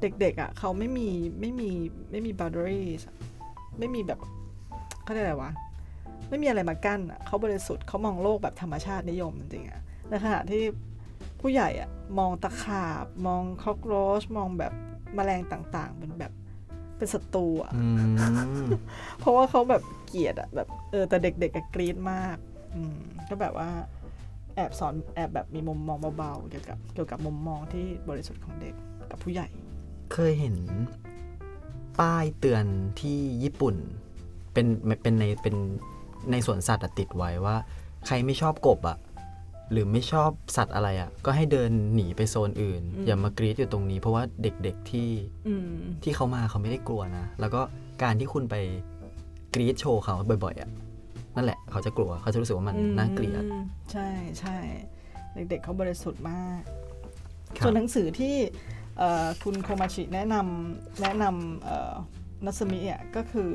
[0.00, 1.08] เด็กๆอะเขาไม่มี
[1.40, 1.70] ไม่มี
[2.10, 3.16] ไม่มี boundaries อะ
[3.78, 4.20] ไม่มีแบบ
[5.10, 5.52] เขาเรียกอะไรวะ
[6.28, 10.62] ไม่มีอะไรมากั้นอะเขาบริสุทธิ์เขามองโลกแบบธรรมชาตินิยมจริงๆอะในขณะที่
[11.40, 14.72] ผู้ใหญ่อะมองตะขาบ มองคอกโรชมองแบบ
[15.14, 16.32] แมลงต่างๆเป็นแบบ
[16.96, 18.14] เป็นศัตรูอะอืม
[19.20, 22.36] เพราะว่าเขาแบบเกลียดอะแบบเออแต่เด็กๆก็กรี๊ดมาก
[22.74, 22.96] อืม
[23.28, 23.70] ก็แบบว่า
[24.54, 28.74] แอบสอนแอบแบบมีมุมมองเบาๆเกี่ยวกับเกี่ยวกับมุมมองที่บริสุทธิ์ของเด็ก
[29.10, 29.48] กับผู้ใหญ่
[30.12, 30.56] เคยเห็น
[32.00, 32.64] ป้ายเตือน
[33.00, 33.76] ที่ญี่ปุ่น
[34.60, 35.56] เป็นเป็นในเป็น
[36.30, 37.56] ในสวนสัตว์อะติดไว้ว่า
[38.06, 38.98] ใครไม่ชอบกบอะ
[39.72, 45.08] หรือไม่ชอบสัตว์อะไรอะก็ให้เดินหนีไปโซนอื่นอืมอย่ามากรีดอยู่ตรงนี้ เพราะว่าเด็กๆที่
[45.48, 45.70] อืม
[46.02, 47.60] ที่เขามาเขาไม่ได้กลัวนะ แล้วก็
[48.02, 48.54] การที่คุณไป
[49.54, 50.70] กรีดโชว์เขาบ่อยๆอะ
[51.36, 54.08] นั่นแหละเขาจะกลัวเขาจะรู้สึกว่ามันน่าเกลียดอืมใช่
[54.40, 54.56] ใช่
[55.34, 56.60] เด็กๆเขาบริสุทธิ์มาก
[57.56, 58.34] ครับส่วนหนังสือที่
[58.98, 61.92] เอ่อคุณโคมาชิแนะนำแนะนำเอ่อ
[62.44, 63.50] นัสมิอะก็คือ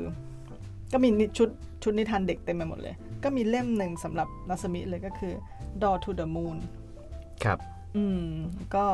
[0.92, 1.48] ก็มีนิชุด
[1.82, 5.34] ชุดนิทานเด็กเต็มไปหมดเลย ก็มีเล่มหนึ่งสำหรับนัสมิเลยก็คือ
[5.82, 6.56] Door to the Moon
[7.44, 7.58] ครับ
[7.96, 8.28] อืม
[8.74, 8.86] ก็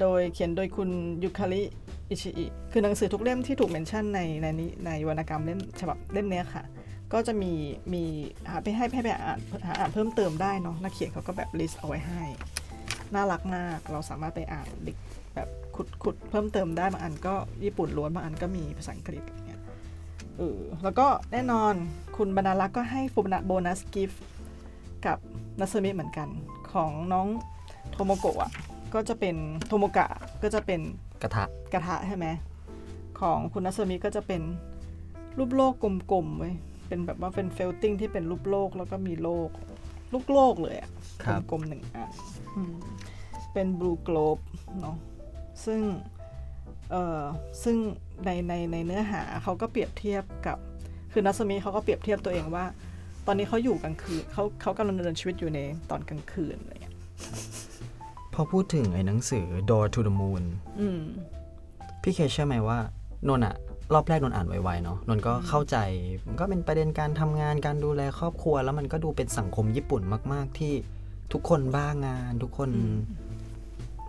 [0.00, 0.90] โดยเขียนโดยคุณ
[1.24, 1.62] ยุคาริ
[2.10, 6.64] อิชิอิคือหนังสือทุกเล่มที่ถูก mention ในในนี้ในวรรณกรรมเล่มฉบับเล่มเนี้ยค่ะ
[7.12, 7.52] ก็จะมี
[7.92, 8.02] มี
[8.50, 12.22] หาไปให้ให้ไปอ่านหาอ่านเพิ่มเติมได้เนาะนักเขียนเขาก็แบบ list เอาไว้ให้
[13.14, 14.92] น่ารักมาก เราสามารถไปอ่านดิ
[15.34, 17.34] แบบขุดขุดเพิ่มเติมได้บางอันก็
[17.64, 19.53] ญี่ปุ่นล้วนบางอันก็มีภาษาอังกฤษอะไรเงี้ย
[20.38, 21.74] เออแล้วก็แน่นอน
[22.16, 24.22] คุณบรรณารักษ์ก็ให้ฟูบ bonus gift
[25.06, 25.18] กับ
[25.60, 26.28] นัสมิเหมือนกัน
[26.72, 27.26] ของน้อง
[27.90, 28.50] โทโมโกะอะ
[28.94, 30.06] ก็จะเป็นโทโมกะ
[30.42, 30.80] ก็จะเป็น
[31.22, 32.26] กระทะกระทะใช่ไหม
[33.20, 34.42] ของคุณนัสมิก็จะเป็น
[35.38, 35.72] รูปโลก
[36.12, 36.54] กลมๆเว้ย
[36.88, 39.48] เป็นแบบว่าเป็น felting ที่เป็นรูปโลกแล้วก็มีโลก
[40.12, 40.90] ลูกโลกเลยอะ
[41.24, 42.10] ครับกลมๆหนึ่งอัน
[42.56, 42.74] อืม
[43.52, 44.38] เป็นบลูโกลบ
[44.80, 44.96] เนาะ
[45.66, 45.80] ซึ่ง
[46.90, 47.22] เอ่อ
[47.64, 47.76] ซึ่ง
[48.24, 50.58] ในในในเนื้อหาเขาก็เปรียบเทียบกับ
[51.12, 52.64] คือนัสมิเขาก็เปรียบเทียบตัวเองว่า
[53.26, 55.60] ตอนนี้เขาอยู่กลางคืนเขาเขากำลังดำเนินชีวิตอยู่ใน
[55.90, 56.94] ตอนกลางคืนอะไรเงี้ย
[58.34, 60.44] พอพูดถึงไอ้หนังสือ Door to the Moon
[60.80, 61.00] อืม
[62.02, 62.78] พี่เคเชื่อไหมว่า
[63.28, 63.54] นนท์อะ
[63.94, 65.76] รอบแรกนนท์อ่านไวๆเนาะนนท์ก็เข้าใจ
[66.26, 70.02] มันก็เป็นประเด็นการทำงานการดูแลครอบครัว แล้วมันก็ดูเป็นสังคมญี่ปุ่น
[70.32, 70.74] มาก ๆ ที่
[71.32, 72.70] ทุกคนบ้างาน ทุกคน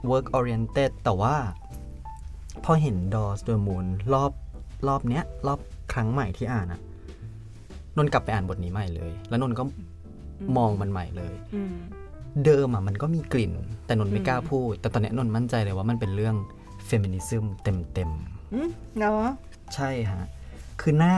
[0.10, 1.36] work oriented แต่ว่า
[2.64, 4.32] พอเห็น Doors the Moon รอบ
[4.88, 5.60] รอบเนี้ย รอบ
[5.94, 6.82] ครั้งใหม่ที่อ่านอะ
[7.98, 9.64] นนท์กลับไปอ่านบทนี้ใหม่เลย แล้วนนท์ก็
[10.58, 11.76] มองมันใหม่เลยอืม
[12.46, 13.54] เดิมอะมันก็มีกลิ่น
[13.86, 16.36] แต่นนท์ไม่อืมกล้าพูด แต่ตอนเนี้ยนนท์มั่นใจเลยว่ามันเป็นเรื่อง
[16.86, 19.26] เฟมินิซึมเต็มๆอืมเนาะ
[19.76, 20.26] ใช่ฮะ
[20.82, 21.16] คือหน้า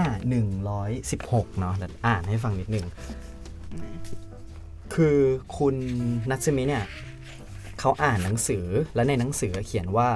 [0.80, 2.86] 116 เนาะเดี๋ยวอ่านให้ฟังนิดนึง
[4.94, 5.18] คือ
[5.58, 5.76] คุณ
[6.30, 6.86] นัตซึมิเนี่ย
[7.80, 8.66] เขาอ่านหนังสือ
[8.96, 10.10] และในหนังสือเขียนว่า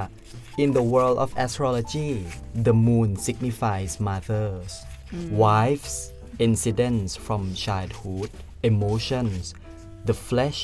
[0.63, 2.11] in the world of astrology
[2.67, 4.71] the moon signifies mothers
[5.43, 5.95] wives
[6.47, 8.29] incidents from childhood
[8.71, 9.43] emotions
[10.09, 10.61] the flesh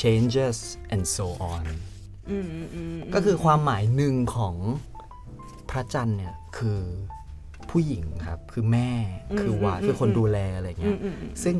[0.00, 0.58] changes
[0.92, 1.64] and so on
[2.30, 4.56] อืมอืมอืม ก็คือความหมายหนึ่งของ
[5.70, 6.80] พระจันทร์เนี่ย คือ
[7.70, 8.90] ผู้หญิงครับ คือแม่
[9.40, 10.98] คือวาคือคนดูแลอะไรเงี้ย
[11.44, 11.56] ซึ่ง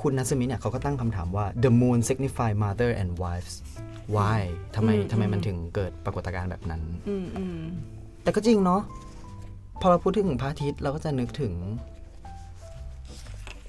[0.00, 3.54] คุณนัสมิเนี่ยเขาก็ตั้งคำถามว่า the moon signify mother and wives
[4.15, 4.41] why
[4.75, 7.59] ทำไมทำไมมันถึงเกิดปรากฏการณ์แบบนั้นอืมอืม
[8.23, 8.81] แต่ก็จริงเนาะ
[9.81, 11.53] พอเราพูดถึงพระอาทิตย์เราก็จะนึกถึง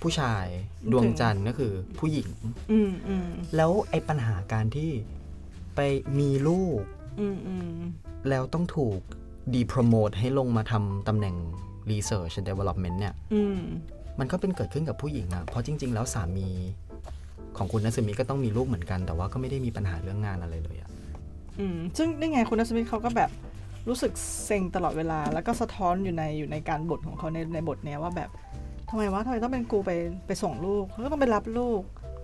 [0.02, 0.46] ผู้ชาย
[0.92, 2.28] ดวงจันทร์ก็คือผู้หญิง
[2.72, 4.90] อืมอืมแล้วไอ้ปัญหาการที่
[5.74, 5.80] ไป
[6.18, 6.80] มีลูก
[7.20, 7.78] อืมอืม
[8.28, 9.00] แล้วต้องถูก
[9.54, 11.36] ดีโปรโมทให้ลงมาทำตำแหน่ง
[11.90, 13.60] Research and Development เนี่ยอืม
[14.18, 16.48] มันก็เป็นเกิดขึ้นกับผู้หญิงอะเพราะจริง ๆ แล้วสามี
[17.56, 20.90] ของคุณนัสมิก็ต้องมีลูกเหมือนกัน แต่ว่าก็ไม่ได้มีปัญหาเรื่องงานอะไรเลยอะ
[21.60, 23.30] อืมซึ่งนี่ไงคุณนัสมิธเขาก็แบบ
[23.88, 24.12] รู้สึก
[24.44, 28.30] เซ็งตลอดเวลา แล้วก็สะท้อนอยู่ในอยู่ในการบทของเขาในในบทเนี้ยว่าแบบ
[28.90, 29.90] ทำไมวะทำไมต้องเป็นกูไป
[30.26, 31.80] ไปส่งลูกเขาก็ต้องไปรับลูก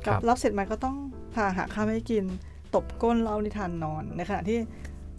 [0.07, 0.97] กลับรับเสร็จมาก็ต้อง
[1.35, 2.25] พาหาข้าวให้กิน
[2.75, 4.59] ตบก้นแล้วเอานิทานนอนในขณะที่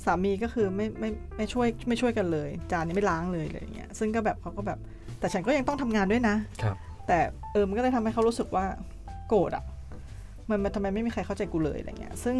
[0.05, 4.79] สามีก็คือไม่ไม่ไม่ช่วยไม่ช่วยกันเลย จานนี้ไม่ล้างเลยอะไรอย่างเงี้ยซึ่งก็แบบเขาก็แบบ
[5.19, 6.75] แต่ฉันก็ยังต้องทำงานด้วยนะ ครับ
[7.07, 7.19] แต่
[7.53, 8.65] เออมันก็เลยทำให้เขารู้สึกว่า
[9.27, 9.63] โกรธอะ
[10.49, 12.35] มันมันทำไมไม่มีใครเข้าใจกูเลยอะไรเงี้ย ซึ่ง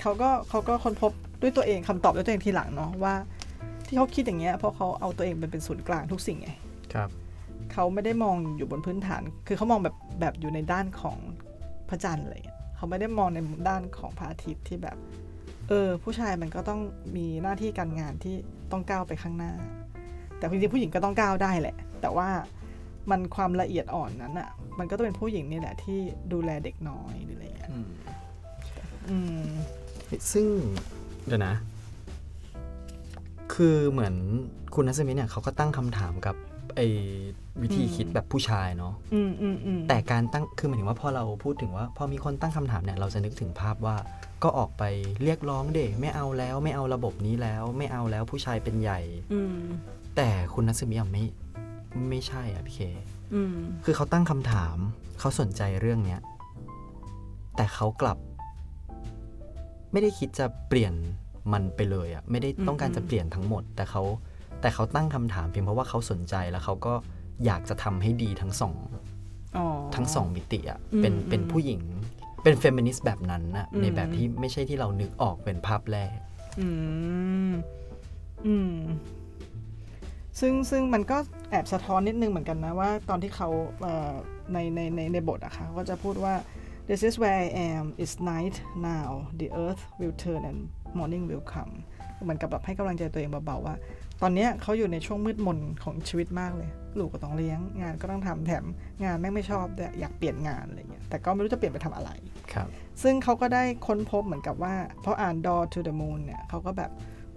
[0.00, 3.14] เขาก็เขาก็ค้นพบด้วยตัวเองคำตอบด้วยตัวเองทีหลังเนาะว่า
[3.86, 6.50] ที่เขาคิดอย่างเงี้ยเพราะเขาเอาตัวเองเป็นเป็นศูนย์กลางทุกสิ่งไง
[6.94, 7.10] ครับ
[7.72, 11.18] เขาไม่ได้มองอยู่บนพื้นฐาน คือเขามองแบบแบบอยู่ในด้านของ
[11.88, 13.38] พระจันทร์อะไรเงี้ยเขาไม่ได้มองใน
[13.68, 14.96] ด้านของพระอาทิตย์ที่แบบ
[15.68, 16.80] เออ ผู้ชายมันก็ต้อง
[17.16, 18.34] มีหน้าที่การงานที่
[18.72, 19.52] ต้องก้าวไปข้างหน้า
[20.38, 22.28] แต่จริงๆผู้หญิงก็ต้องก้าวได้แหละ แต่ว่า
[23.10, 25.98] มันความละเอียดอ่อนนั้นอะ่ะ มันก็ต้องเป็นผู้หญิงนี่แหละที่
[26.32, 27.70] ดูแลเด็กน้อยหรืออะไรเงี้ย
[29.08, 29.42] อืม
[30.32, 30.46] ซึ่ง
[31.26, 31.54] เดี๋ยวนะ
[33.54, 34.14] คือเหมือน
[34.74, 36.36] คุณนัสมิเนี่ยเขาก็ตั้งคำถามกับ
[36.76, 36.86] ไอ้
[37.62, 43.96] วิธีอืมคิดแบบผู้ชายเนาะอืมอืมอืมแต่การตั้งคือหมายถึงว่าพอเราพูดถึงว่า พอมีคนตั้งคำถามเนี่ยเราจะนึกถึงภาพว่า
[44.42, 44.82] ก็ออกไป
[45.22, 49.00] เรียกร้องเด็กไม่เอาแล้ว ไม่เอาระบบนี้แล้ว ไม่เอาแล้วผู้ชายเป็นใหญ่
[49.32, 49.58] อืม
[50.16, 51.24] แต่คุณนัสมิอะไม่
[52.10, 52.80] ไม่ใช่อะพี่เค
[53.34, 54.76] อืมคือเขาตั้งคำถาม
[55.20, 56.20] เขาสนใจเรื่องเนี้ย
[57.56, 58.18] แต่เขากลับ
[59.92, 60.92] ไม่ได้คิดจะเปลี่ยน
[61.52, 64.02] มันไปเลยอะ่ะไม่ได้ต้องการจะเปลี่ยนทั้งหมด แต่เขา
[64.60, 66.94] แต่เขาตั้งคำถามเพียงเพราะว่าเขาสนใจแล้วเขาก็
[67.44, 68.76] อยากจะทำให้ดีทั้งสอง
[69.56, 71.82] อ๋อทั้งสองมิติอะ่ะอืมเป็นอืมเป็นผู้หญิง
[72.42, 76.16] เป็นเฟมินิสต์แบบนั้นนะอืมในแบบที่ไม่ใช่ที่เรานึกออกเป็นภาพแรก
[76.60, 76.68] อื
[77.50, 77.52] ม
[78.46, 78.74] อืม
[80.40, 81.16] ซึ่งซึ่งมันก็
[81.50, 83.48] แอบสะท้อนนิดนึงเหมือนกันนะว่าตอนที่เขา
[83.82, 84.12] เอ่อ
[84.52, 86.34] ในในในในบทอะค่ะเขาก็จะพูดว่า
[86.88, 88.56] this is where I am it's night
[88.90, 89.08] now
[89.40, 90.60] the earth will turn and
[90.98, 91.72] morning will come
[92.22, 93.76] เหมือนกับแบบให้กำลังใจตัวเองเบาๆว่า
[94.22, 98.64] ตอนเนี้ยเขาอยู่ในช่วงมืดมนของชีวิตมากเลย ลูกก็ต้องเลี้ยง งานก็ต้องทำแถม
[99.04, 102.10] งานแม่งไม่ชอบด้วยอยากเปลี่ยนงานอะไรเงี้ยแต่ก็ไม่รู้จะเปลี่ยนไปทำอะไร
[102.52, 102.68] ครับ
[103.02, 106.90] ซึ่งเขาก็ได้ค้นพบเหมือนกับว่า เพราะอ่าน Door to the Moon เนี่ยเขาก็แบบ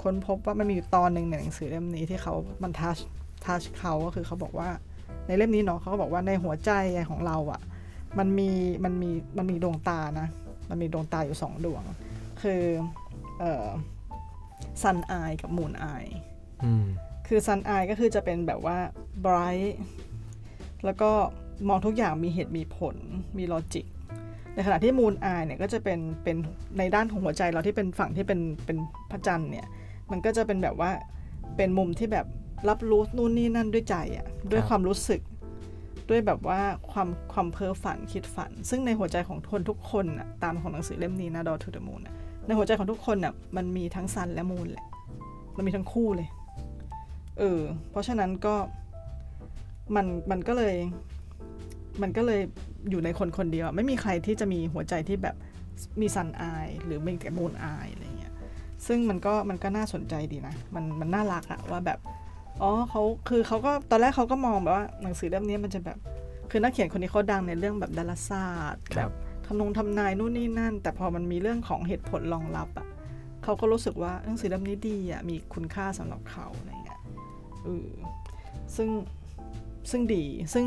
[0.04, 2.34] ค้นพบว่ามันมีอยู่ตอนหนึ่งในหนังสือเล่มนี้ที่เขา
[2.64, 2.98] มันทัช
[3.46, 4.70] ทัชเขาก็คือเขาบอกว่า
[5.28, 6.72] ในเล่มนี้เนาะเขาก็บอกว่าในหัวใจ
[7.10, 7.62] ของเราอะ่ะ
[8.18, 8.50] มันมี
[8.84, 10.28] มันมีมันมีดวงตานะ
[10.70, 11.84] มันมีดวงตาอยู่สองดวง
[12.42, 12.62] คือ
[13.40, 13.68] เอ่อ
[14.82, 16.12] sun eye กับ moon eye
[16.64, 16.86] อืม
[17.28, 18.78] คือ sun eye ก็คือจะเป็นแบบว่า
[19.26, 19.72] bright
[20.86, 21.12] แล้วก็
[21.68, 22.96] มองทุกอย่างมีเหตุมีผล
[23.38, 23.86] มีลอจิก
[24.54, 26.36] ในขณะที่ moon eye เนี่ยก็จะเป็นเป็น
[26.78, 28.78] ในด้านของหัวใจเราที่เป็นฝั่งที่เป็นเป็น
[29.12, 29.68] พระจันทร์เนี่ย
[30.12, 30.92] มันก็จะเป็นแบบว่า
[31.58, 32.26] เป็นมุมที่แบบ
[32.70, 35.22] รับรู้นู่นนี่นั่นด้วยใจอะ่ะด้วยความรู้สึก
[36.10, 36.60] ด้วยแบบว่า
[36.92, 44.88] ความความเพ้อฝันคิดฝัน ซึ่งในหัวใจของคนทุกคนน่ะตามของหนังสือเล่มนี้นะ Door to the Moon น่ะในหัวใจของทุกคนน่ะมันมีทั้งซันและมูนแหละ
[45.56, 46.30] มันมีทั้งคู่เลย
[47.40, 48.56] เออ เพราะฉะนั้นก็
[49.96, 50.76] มันมันก็เลย
[52.02, 52.42] มันก็เลย
[52.90, 55.36] อยู่ในคนคนเดียว ไม่มีใครที่จะมีหัวใจที่แบบ
[56.02, 58.21] มีซันอาย หรือมีแต่มูนอายอะไรเงี้ย
[58.88, 62.00] ซึ่งมันก็มันก็น่าสนใจดีนะ มันมันน่ารักอะว่าแบบ
[62.62, 65.98] อ๋อเขาคือเขาก็ตอนแรกเขาก็มองแบบว่าหนังสือเล่มนี้มันจะแบบ
[66.52, 69.12] คือนักเขียนคนนี้เขาดังในเรื่องแบบดาราศาสตร์คแบรับบ
[69.46, 72.88] ทำนงทำนายนู่นนี่นั่น แต่พอมันมีเรื่องของเหตุผลรองรับอะ
[73.44, 77.00] เขาก็รู้สึกว่าหนังสือเล่มนี้ดีอะมีคุณค่าสำหรับเขาอะไรเงี้ย
[77.64, 77.90] เออ
[78.76, 78.90] ซึ่ง
[79.92, 80.24] ซึ่งดี
[80.54, 80.66] ซึ่ง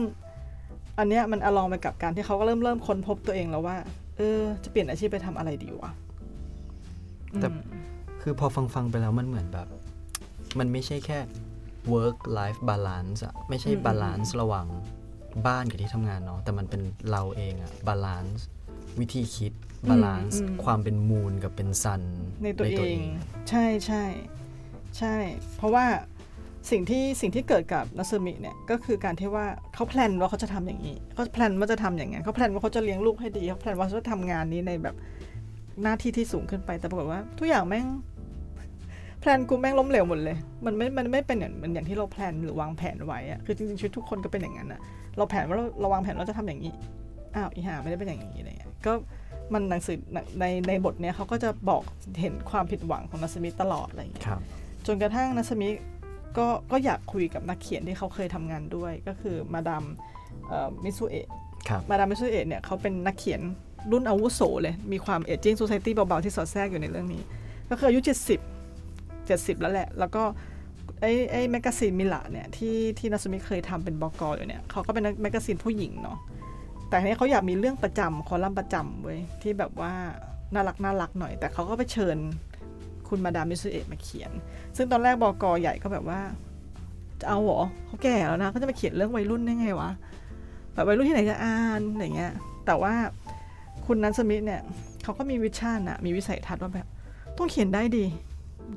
[0.98, 3.76] อันเนี้ยมันอลองไปกับการที่เขาก็เริ่มเริ่มค้นพบตัวเองแล้วว่า
[4.16, 5.90] เออ จะเปลี่ยนอาชีพไปทำอะไรดีวะ
[7.40, 7.58] แต่อืม
[8.26, 9.68] คือพอฟังฟังๆไปแล้วมันเหมือนแบบ
[10.58, 11.18] มันไม่ใช่แค่
[11.92, 14.66] work life balance อะไม่ใช่อืม balance ระหว่าง
[15.46, 18.40] บ้านกับที่ทำงานเนาะแต่มันเป็นเราเองอะ balance
[19.00, 19.52] วิธีคิด
[19.90, 22.02] balance อืมความเป็นมูนกับเป็นซัน
[22.42, 22.98] ในตัวเอง
[23.48, 24.04] ใช่ใช่
[24.98, 25.14] ใช่
[25.56, 25.86] เพราะว่า
[26.70, 34.94] สิ่งที่สิ่งที่เกิดกับนัสมิเนี่ยก็คือการที่ว่าเขา plan ว่าเขาจะทำอย่างนี้เขา plan ว่าจะทำอย่างนั้นเขา plan ว่าเขาจะเลี้ยงลูกให้ดีเขา plan ว่าเขาจะทำงานนี้ในแบบ
[35.82, 37.86] หน้าที่ที่สูงขึ้นไปแต่ปรากฏว่าทุกอย่างแม่ง
[39.24, 44.80] plan กูแม่งล้มเหลวหมดเลย มันไม่ มันไม่เป็นอย่างมันอย่างที่เรา plan หรือวางแผนไว้อะคือจริงๆชีวิตทุกคนก็เป็นอย่างนั้นอะ
[45.16, 46.72] เรา plan ว่าเราเราวางแผนว่าจะทำอย่างนี้
[47.34, 48.92] อ้าวอีห่าไม่ได้เป็นอย่างนี้อะไรเงี้ย ก็
[49.52, 49.96] มันหนังสือ
[50.40, 51.82] ในในบทเนี้ยเขาก็จะบอก
[52.20, 54.40] เห็นความผิดหวังของนัสมิตลอดอะไรอย่างเงี้ยครับ
[54.86, 55.68] จนกระทั่งนัสมิ
[56.38, 59.84] ก็ก็อยากคุยกับนักเขียนที่เขาเคยทำงานด้วย ก็คือมาดาม
[60.84, 61.28] มิซูเอะ
[61.68, 63.40] ครับมาดามมิซูเอะเนี่ยเขาเป็นนักเขียน
[63.92, 67.22] รุ่นอาวุโสเลย มีความเอจจิ้งโซซ i ตี้เบาๆที่สอดแทรกอยู่ในเรื่องนี้
[67.70, 68.53] ก็คืออายุ 70
[69.28, 70.22] 70 แล้วแหละ แล้วก็
[71.00, 76.18] ไอ้ไอ้ magazine มิละเนี่ยที่ที่นัสมิเคยทำเป็นบก.อยู่เนี่ยเขาก็เป็น magazine ผู้หญิงเนาะ
[76.88, 79.92] แต่ทีนี้เขาอยากมีเรื่องประจำคอลัมน์ประจำเว้ยที่แบบว่า
[80.54, 82.16] น่ารักน่ารักหน่อย แต่เขาก็ไปเชิญ
[83.08, 84.30] คุณมาดามมิสุเอะมาเขียน
[84.76, 86.20] ซึ่งตอนแรกบอกใหญ่ก็แบบว่า
[87.20, 89.90] จะเอาหรอเขาแก่แล้วนะเขาจะมาเขียนเรื่องวัยรุ่นได้ไงวะ
[90.74, 92.32] แบบวัยรุ่นที่ไหนจะอ่านอะไรเงี้ย
[92.66, 92.94] แต่ว่า
[93.86, 94.62] คุณนันสมิธเนี่ย
[95.02, 96.86] เขาก็มีวิชั่นอะมีวิสัยทัศน์ว่าแบบ
[97.38, 98.04] ต้องเขียนได้ดี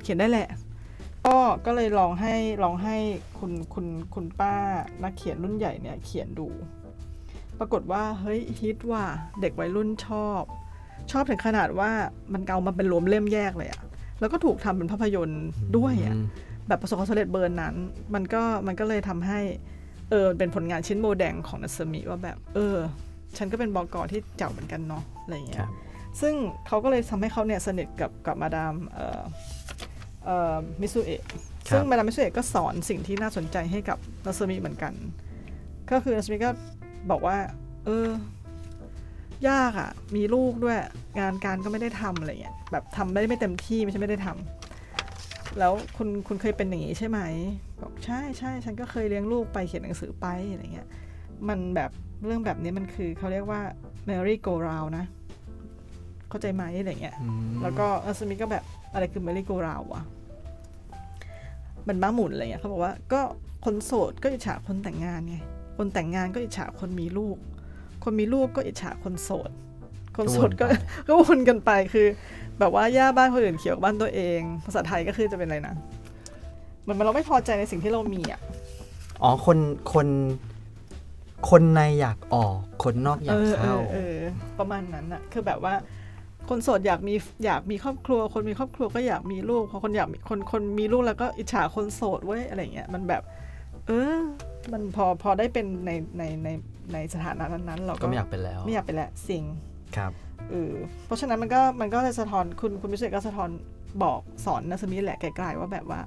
[0.02, 0.48] เขียนได้แหละ
[1.26, 1.36] ก็
[1.66, 2.96] ก็เลยลองให้ลองให้
[3.38, 4.54] คุณคุณคุณป้า
[5.02, 6.48] นักเขียนรุ่นใหญ่เนี่ยเขียนดู
[7.58, 9.02] ปรากฏว่าเฮ้ยฮิตว่า
[9.40, 10.42] เด็กวัยรุ่นชอบ
[11.10, 11.90] ชอบถึงขนาดว่า
[12.32, 13.82] มันเกามาเป็นรวมเล่มแยกเลยอะ
[14.20, 16.18] แล้วก็ถูกทำเป็นภาพยนตร์ด้วยอะม
[16.68, 17.74] แบบประสบความสำเร็จเบอร์นั้น
[18.14, 19.40] มันก็มันก็เลยทำให้
[20.10, 22.76] เออเป็นผลงานชิ้นโบแดงของนัสมิว่าแบบ เออ
[23.36, 25.70] ฉันก็เป็นบอกอที่เจ๋าเหมือนกันเนาะอะไรอย่างเงี้คยรับ
[26.20, 26.34] ซึ่ง
[26.66, 29.22] เขาก็เลยทำให้เขาเนี่ยสนิทกับกับมาดามเอ่อ
[30.24, 31.42] เอ่อมิซุเอะครับ
[31.72, 34.92] ซึ่งมาดามมิซุเอะก็สอนสิ่งที่น่าสนใจให้กับนัสมิเหมือนกัน
[35.90, 36.50] ก็คือนัสมิก็
[37.10, 37.36] บอกว่า
[37.86, 37.90] เอ
[39.44, 40.76] อยากอะ่ะ มีลูกด้วย
[41.20, 47.20] งานการก็ไม่ได้ทำอะไรเงี้ย แบบทำไม่ได้ไม่เต็มที่ไม่ใช่ไม่ได้ทำ แล้วคุณคุณเคยเป็นอย่างนี้ใช่ไหม
[47.80, 50.88] บอกใช่ใช่ฉันก็เคยเลี้ยงลูกไปเขียนหนังสือไปอะไรเงี้ย
[51.48, 51.90] มันแบบ
[52.24, 53.60] เรื่องแบบนี้มันคือเขาเรียกว่า
[54.08, 55.06] Mary go round นะ
[56.28, 60.02] เข้าใจไหมอะไรเงี้ยอืมแล้วก็อัสมิก็แบบอะไรคือ Mary go round วะ
[61.88, 63.20] มันบ้าหมุนอะไรเงี้ยเขาบอกว่าก็
[63.64, 65.36] คนโสดก็อิจฉาคนแต่งงานไง
[65.76, 67.36] คนแต่งงานก็อิจฉาคนมีลูก
[68.04, 69.50] คนมีลูกก็อิจฉาคนโสด
[70.16, 70.66] คนโสดก็
[71.08, 72.06] ก็วนกันไปคือ
[72.58, 75.74] แบบว่าย่าบ้านคนอื่นเขียวกับบ้านตัวเอง ภาษาไทยก็คือจะเป็นอะไรนะ
[76.82, 78.40] เหมันเราไม่พอใจในสิ่งที่เรามีอะ
[79.22, 79.58] อ๋อคน
[79.92, 80.08] คน
[81.50, 84.16] คนในอยากออก คนนอกอเอยากอเอเข้าอเออ
[84.58, 85.74] ประมาณนั้นอะคือแบบว่า
[86.48, 93.22] คนโสดอยากมีอยากมีครอบครัว คนมีครอบครัวก็อยากมีลูกพอคนอยากมีคนคนมีลูกแล้วก็อิจฉาคนโสดเว้ยอะไรเงี้ยมันแบบ
[93.86, 94.16] เออ
[94.72, 96.48] มันพอพอได้เป็นในในใน
[96.92, 99.44] ในสถานะนั้นๆเราก็ก็ไม่อยากเป็นแล้ว ไม่อยากเป็นแหละสิ่ง
[99.96, 100.12] ครับ
[100.50, 100.74] เออ
[101.06, 103.50] เพราะฉะนั้นมันก็มันก็เลยสะท้อนคุณคุณพิเศษก็สะท้อน
[104.02, 106.00] บอกสอนนัสมิแหละไกลๆว่าแบบว่า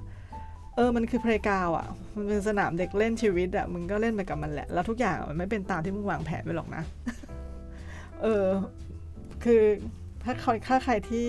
[0.76, 1.86] เออมันคือเพลกาวอะ
[2.16, 6.82] มันเป็นสนามเด็กเล่นชีวิตอะมึงก็เล่นไปกับมันแหละ แล้วทุกอย่างมันไม่เป็นตามที่มึงวางแผนไว้หรอกนะ
[8.22, 8.46] เออ
[9.44, 9.62] คือ
[10.24, 11.28] ถ้าใครถ้าใครที่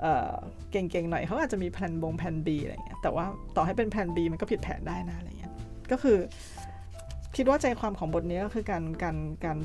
[0.00, 0.34] เอ่อ
[0.70, 3.24] เก่งๆหน่อยเขาอาจจะมีแผนบงแผน B อะไรเงี้ยแต่ว่า
[3.56, 5.52] ต่อให้เป็นแผน B มันก็ผิดแผนได้นะอะไรเงี้ย
[5.90, 6.18] ก็คือ
[7.36, 9.58] คิดว่าใจความของบทนี้ก็คือการการการ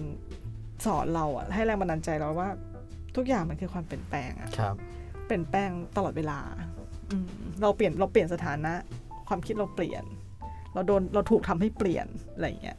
[0.86, 2.50] สอนเราอะให้แรงบันดาลใจเราว่า
[3.16, 4.76] ทุกอย่างมันคือความเปลี่ยนแปลงอะครับ
[5.26, 6.40] เปลี่ยนแปลงตลอดเวลา
[7.12, 7.30] อืม
[7.62, 8.74] เราเปลี่ยนเราเปลี่ยนสถานะ
[9.28, 10.04] ความคิดเราเปลี่ยน
[10.74, 12.78] เราโดนเราถูกทำให้เปลี่ยนอะไรอย่างเงี้ย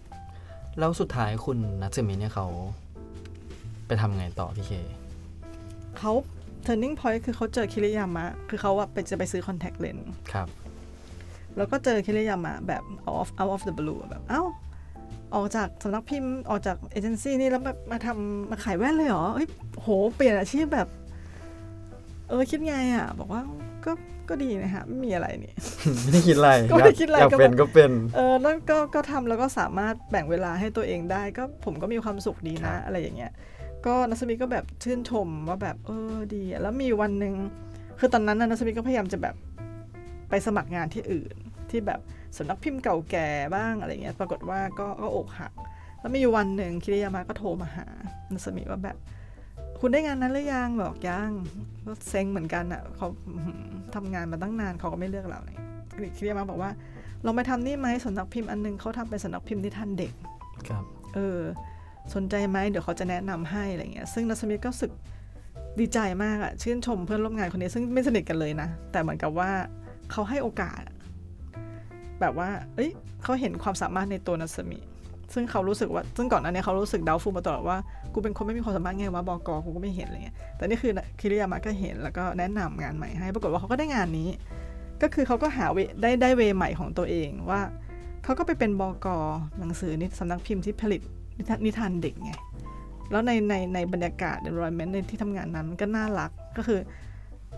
[0.79, 2.47] แล้วสุดท้ายคุณนัทซึมิเนี่ยเขา
[3.87, 4.73] ไปทำไงต่อพี่เค
[6.01, 6.13] เขา
[6.67, 10.49] turning point คือเขาเจอคิริยามะ คือเขาอะไปจะไปซื้อ contact lens ครับ
[11.57, 14.43] แล้วก็เจอคิริยามะแบบ out of out of the blue แบบเอ้า
[15.35, 20.89] ออกจากสำนักพิมพ์ออกจากเอเจนซี่นี่แล้วมามาทำมาขายแว่นเลยเหรอเฮ้ยโห เปลี่ยนอาชีพแบบ
[22.29, 23.41] เออคิดไงอะบอกว่า
[23.85, 23.93] ก็
[24.29, 25.55] ก็ดีนะฮะ ไม่มีอะไรนี่
[26.03, 33.33] ไม่ได้คิดอะไรก็ไม่ได้คิดอะไรอยากก็เป็นก็เป็น เออแล้วก็ก็ทำแล้วก็สามารถแบ่งเวลาให้ตัวเองได้ ก็ผมก็มีความสุขดีครันะบอะไรอย่างเงี้ย
[33.87, 37.35] ก็นัสมิก็แบบชื่นชมว่าแบบเออดีอะแล้วมีวันหนึ่ง
[37.99, 39.35] คือตอนนั้นนะนัสมิก็พยายามจะแบบ
[40.29, 41.37] ไปสมัครงานที่อื่น
[41.71, 42.01] ที่แบบ
[42.37, 45.53] สำนักพิมพ์เก่าแก่บ้างอะไรเงี้ย ปรากฏว่าก็ก็อกหัก
[46.01, 47.87] แล้วมีอยู่วันหนึ่งคิริยามะก็โทรมาหา
[48.33, 48.97] นัสมิว่าแบบ
[49.81, 51.31] คุณได้งานนั้นหรือยังบอกยัง
[51.87, 53.61] ก็เซ็งเหมือนกันอะเขาอื้อหือ
[53.95, 55.57] ทำงานมาตั้งนานเขาก็ไม่เลือกเราเลย
[56.17, 56.71] คิริยามะบอกว่า
[57.25, 60.13] ลองไปทำนี่ไหมสำนักพิมพ์อันนึงเขาทำเป็นสำนักพิมพ์นิทานเด็ก
[60.69, 60.85] ครับ
[61.15, 61.41] เออ
[62.15, 64.91] สนใจไหมเดี๋ยวเขาจะแนะนำให้อะไรเงี้ยซึ่งนัสมิธก็รู้สึก
[65.79, 69.51] ดีใจมากอะชื่นชมเพื่อนร่วมงานคนนี้ซึ่งไม่สนิทกันเลยนะ แต่เหมือนกับว่า
[70.11, 70.83] เขาให้โอกาส
[72.21, 72.91] แบบว่า เอ้ย
[73.23, 74.79] เขาเห็นความสามารถในตัวนัสมิ
[75.35, 77.79] ซึ่งเขารู้สึกว่า ซึ่งก่อนหน้านี้เขารู้สึกดาวฟูมาตลอดว่า
[78.15, 84.29] กูเป็นคนไม่มีความสามารถไงวะบอกกูก็ไม่เห็นอะไรเงี้ย แต่นี่คือคิริยามะก็เห็นแล้วก็แนะนำงานใหม่ให้ ปรากฏว่าเขาก็ได้งานนี้
[85.03, 87.61] ก็คือเขาก็หาเวได้ได้เวใหม่ของตัวเองว่า
[88.25, 89.07] เขาก็ไปเป็นบก
[89.59, 91.03] หนังสือนิสำนักพิมพ์ที่ผลิต
[91.37, 92.33] นิทานนิทานเด็กไง
[93.11, 96.81] แล้วในในในบรรยากาศ environment ในที่ทำงานนั้นมันก็น่ารักก็คือ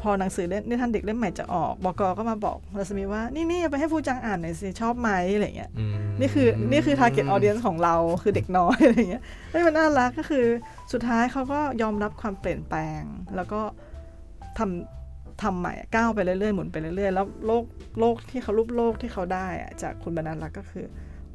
[0.00, 10.44] พอหนังสือเล่มนิทานเด็กเล่มใหม่จะออกบกก็มาบอกรัศมีว่านี่นี่เอาไปให้ฟูจังอ่านหน่อยสิชอบไหมอะไรเงี้ยอืมนี่คือนี่คือ target audience ของเราคือเด็กน้อยอะไรเงี้ยเฮ้ยมันน่ารักก็คือ
[10.92, 13.02] สุดท้ายเขาก็ยอมรับความเปลี่ยนแปลง
[13.36, 13.60] แล้วก็
[14.58, 17.64] ทำทำใหม่ก้าวไปเรื่อยๆหมุนไปเรื่อยๆแล้วโลก
[18.00, 20.86] โลกที่เขารูปโลกที่เขาได้อะจากคุณบรรณารักษ์ก็คือ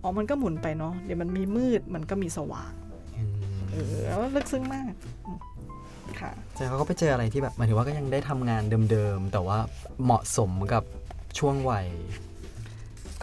[0.04, 2.72] อ๋อมันก็หมุนไปเนาะเดี๋ยวมันมีมืดมันก็มีสว่าง
[3.18, 3.32] อืม
[3.72, 4.92] เออแล้วลึกซึ้งมาก
[5.26, 5.38] อืม
[6.20, 9.58] ค่ะแต่เขาก็ไปเจออะไรที่แบบหมายถึงว่าก็ยังได้ทำงานเดิมๆ แต่ว่า
[10.04, 10.84] เหมาะสมกับ
[11.40, 11.88] ช่วงวัย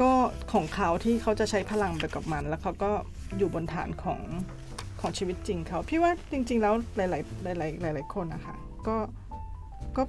[0.01, 0.11] ก็
[0.53, 2.91] ของเขาที่เขาจะใช้พลังไปกับมัน แล้วเขาก็
[3.39, 4.21] อยู่บนฐานของ
[5.01, 8.57] ของชีวิตจริงเขาพี่ว่าจริง ๆ แล้วหลาย ๆ หลาย ๆ หลาย ๆ คนนะคะ
[8.87, 8.97] ก็
[9.97, 10.03] ก็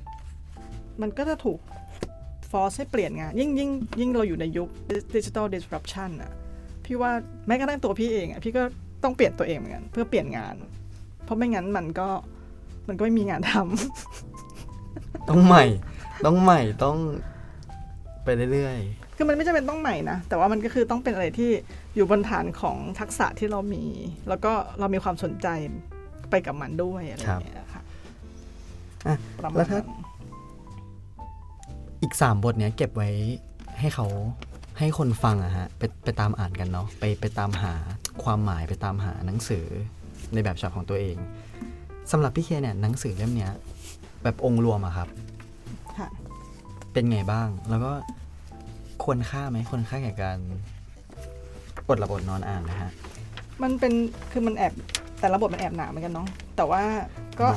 [1.01, 1.59] มันก็จะถูก
[2.51, 4.69] ฟอร์สให้เปลี่ยนงาน ยิ่งยิ่งยิ่งเราอยู่ในยุค
[5.15, 6.31] ดิจิทัล disruption อะ
[6.93, 7.13] พี่ว่า
[7.47, 8.63] แม้กระทั่งตัวพี่เองอะพี่ก็
[9.03, 10.55] ต้องเปลี่ยนตัวเองเหมือนกันเพื่อเปลี่ยนงาน
[11.23, 12.07] เพราะไม่งั้นมันก็
[12.87, 15.63] มันก็ไม่มีงานทำต้องใหม่
[16.25, 16.97] ต้องใหม่ต้อง
[18.23, 18.77] ไปเรื่อย
[19.17, 21.51] คืคือมันไม่จำเป็นต้องใหม่นะ แต่ว่ามันก็คือต้องเป็นอะไรที่
[21.95, 23.83] อยู่บนฐานของทักษะที่เรามี
[24.29, 25.47] แล้วก็เรามีความสนใจ
[26.29, 27.83] ไปกับมันด้วยอะไรอย่างเงี้ยค่ะ
[29.07, 29.87] อะประมาณแล้วถ้านั้น
[32.01, 33.09] อีก3บทเนี้ยเก็บไว้
[33.79, 34.07] ให้เขา
[34.81, 37.73] ให้คนฟังอะฮะไปไปตามอ่านกันเนาะไปไปตามหา
[38.23, 39.65] ความหมายไปตามหาหนังสือ
[40.33, 41.15] ในแบบฉบับของตัวเอง
[42.11, 43.51] สำหรับพี่เคเนี่ยหนังสือเล่มเนี้ย
[44.23, 45.07] แบบองค์รวมอะครับ
[45.97, 46.07] ค่ะ
[46.93, 47.91] เป็นไงบ้าง แล้วก็
[49.03, 50.37] ควรค่าไหมควรค่าแก่การ
[51.87, 52.91] อดหลับอดนอนอ่านนะฮะ
[53.61, 53.93] มันเป็น
[54.31, 54.73] คือมันแอบ
[55.19, 56.83] แต่ละบทมันแอบหนาเหมือนกันเนาะแต่ว่า
[57.39, 57.47] ก็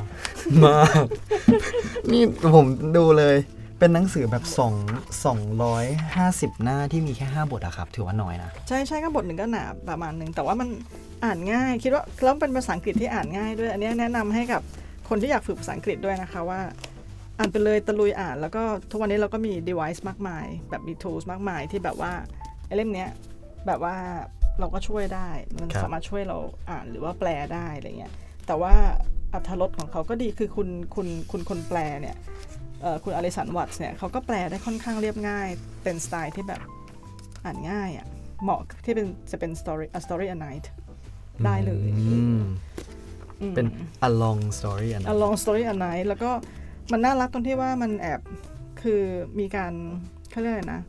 [0.64, 1.04] มาก
[2.12, 2.22] นี่
[2.54, 2.66] ผม
[2.96, 3.36] ดูเลย
[3.78, 4.74] เป็นหนังสือแบบสอง
[5.24, 5.84] สองร้อย
[6.16, 10.68] ห้าสิบหน้าที่มีแค่ห้าบทอะครับ ถือว่าน้อยนะ ใช่ใช่ก็บทหนึ่งก็หนาประมาณหนึ่งแต่ว่ามัน
[11.24, 14.62] อ่านง่าย คิดว่าแล้วเป็นภาษาอังกฤษที่อ่านง่ายด้วย อันนี้แนะนำให้กับ
[15.08, 16.60] คนที่อยากฝึกภาษาอังกฤษด้วยนะคะว่า
[17.38, 22.12] อ่านไปเลยตะลุยอ่าน แล้วก็ทุกวันนี้เราก็มี device มากมาย แบบมี tools มากมายที่แบบว่า
[22.66, 23.10] ไอ้เล่มเนี้ย
[23.66, 23.96] แบบว่า
[24.58, 25.28] เราก็ช่วยได้
[25.60, 26.38] มันครับสามารถช่วยเรา
[26.70, 28.12] อ่านหรือว่าแปลได้อะไรเงี้ย
[28.46, 28.74] แต่ว่า
[29.32, 32.43] อัธรสของเขาก็ดีคือคุณคุณคุณคนแปลเนี่ยเอ่อ
[33.04, 35.48] คุณอลิสันวัตส์เนี่ยเขาก็แปลได้ค่อนข้างเรียบง่าย
[35.82, 36.60] เป็นสไตล์ที่แบบ
[37.44, 38.06] อ่านง่ายอะ
[38.42, 40.66] เหมาะที่เป็นจะเป็น story a story a night
[41.44, 42.42] ได้เลยอืม
[43.40, 43.66] อืมเป็น
[44.08, 46.30] a long story อัน a long story a night แล้วก็
[46.92, 48.20] มันน่ารักตรงที่ว่ามันแอบ
[48.82, 49.00] คือ
[49.38, 49.72] มีการ
[50.30, 50.82] เขาเรียกอะไรนะ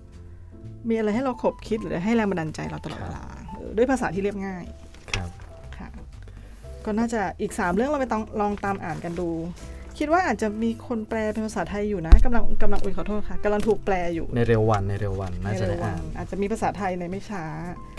[0.89, 3.23] มีอะไรให้เราขบคิดหรือให้แรงบันดาลใจเราตลอดเวลา
[3.55, 4.63] เออด้วยภาษาที่เรียบง่าย
[5.11, 5.29] ครับ
[5.77, 5.89] ค่ะ
[6.85, 9.29] ก็น่าจะอีก 3 เรื่องเราไปต้องลองตามอ่านกันดู
[9.97, 17.43] คิดว่าอาจจะมีคนแปลเป็นภาษาไทยอยู่นะกำลังกำลังอุ้ยขอโทษค่ะกำลังถูกแปลอยู่ในเร็ววันในเร็ววันน่าจะในได้เร็ววัอ่านอาจจะมีภาษาไทยในไม่ช้า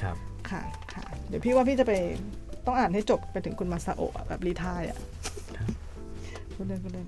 [0.03, 0.17] ครับ
[0.51, 0.63] ค่ะ
[0.95, 1.93] ค่ะ เดี๋ยวพี่ว่าพี่จะไป
[2.67, 4.99] ต้องอ่านให้จบไปถึงคุณมาซาโอะอะแบบรีไทายอะ
[5.57, 5.69] ครับ
[6.55, 7.07] พูดเล่นพูดเล่น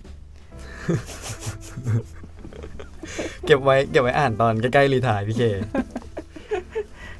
[3.47, 5.43] เก็บไว้เก็บไว้อ่านตอนใกล้ๆรีทายพี่เค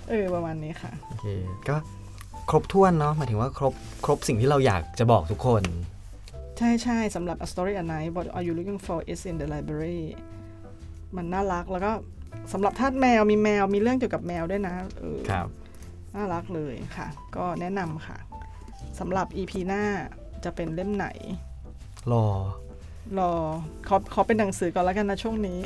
[0.08, 1.26] เออประมาณนี้ค่ะโอเค
[1.68, 1.76] ก็
[2.50, 5.62] ครบถ้วนเนาะหมายถึงว่าครบครบสิ่งที่เราอยากจะบอกทุกคน
[6.59, 10.02] ใช่ใช่สำหรับ A Story a Night What are you looking for is in the library
[11.16, 11.92] มันน่ารักแล้วก็
[12.52, 15.46] สำหรับทาสแมวมีแมวมีเรื่องเกี่ยวกับแมวด้วยนะเออครับ
[16.14, 18.18] น่ารักเลยค่ะ ก็แนะนำค่ะ
[18.98, 19.82] สำหรับ EP หน้า
[20.44, 21.06] จะเป็นเล่มไหน
[22.12, 22.26] รอ
[23.18, 23.32] รอ
[23.88, 25.59] ขอขอเป็นหนังสือก่อนแล้วกันนะช่วงนี้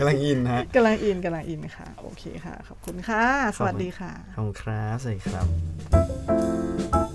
[0.00, 3.24] กำลังอินฮะกำลังอินกำลังอินค่ะ โอเคค่ะ ขอบคุณค่ะ
[3.56, 7.05] สวัสดีค่ะ ขอบคุณครับ สวัสดีครับ